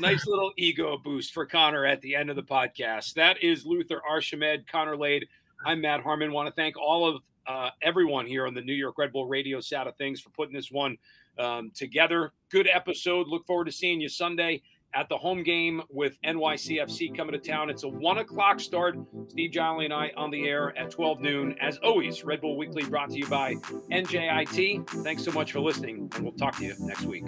nice 0.00 0.26
little 0.26 0.50
ego 0.56 0.98
boost 0.98 1.32
for 1.32 1.46
Connor 1.46 1.86
at 1.86 2.00
the 2.00 2.16
end 2.16 2.30
of 2.30 2.36
the 2.36 2.42
podcast. 2.42 3.14
That 3.14 3.44
is 3.44 3.64
Luther 3.64 4.02
Archimede, 4.10 4.66
Connor 4.66 4.96
Lade. 4.96 5.28
I'm 5.64 5.80
Matt 5.80 6.00
Harmon. 6.00 6.32
Want 6.32 6.48
to 6.48 6.52
thank 6.52 6.76
all 6.76 7.06
of 7.06 7.22
uh, 7.46 7.70
everyone 7.80 8.26
here 8.26 8.44
on 8.44 8.54
the 8.54 8.60
New 8.60 8.74
York 8.74 8.98
Red 8.98 9.12
Bull 9.12 9.26
radio 9.28 9.60
side 9.60 9.86
of 9.86 9.96
things 9.96 10.20
for 10.20 10.30
putting 10.30 10.54
this 10.54 10.72
one 10.72 10.98
um, 11.38 11.70
together. 11.74 12.32
Good 12.50 12.68
episode. 12.72 13.28
Look 13.28 13.44
forward 13.46 13.66
to 13.66 13.72
seeing 13.72 14.00
you 14.00 14.08
Sunday 14.08 14.62
at 14.94 15.08
the 15.08 15.18
home 15.18 15.42
game 15.42 15.82
with 15.90 16.20
NYCFC 16.22 17.16
coming 17.16 17.32
to 17.32 17.38
town. 17.38 17.68
It's 17.68 17.82
a 17.82 17.88
one 17.88 18.18
o'clock 18.18 18.60
start. 18.60 18.96
Steve 19.28 19.50
Jolly 19.50 19.86
and 19.86 19.94
I 19.94 20.12
on 20.16 20.30
the 20.30 20.46
air 20.46 20.76
at 20.78 20.90
12 20.90 21.20
noon. 21.20 21.56
As 21.60 21.78
always, 21.78 22.24
Red 22.24 22.40
Bull 22.40 22.56
Weekly 22.56 22.84
brought 22.84 23.10
to 23.10 23.16
you 23.16 23.26
by 23.26 23.54
NJIT. 23.90 24.88
Thanks 25.02 25.24
so 25.24 25.32
much 25.32 25.52
for 25.52 25.60
listening, 25.60 26.10
and 26.14 26.22
we'll 26.22 26.32
talk 26.32 26.56
to 26.58 26.64
you 26.64 26.74
next 26.78 27.04
week. 27.04 27.24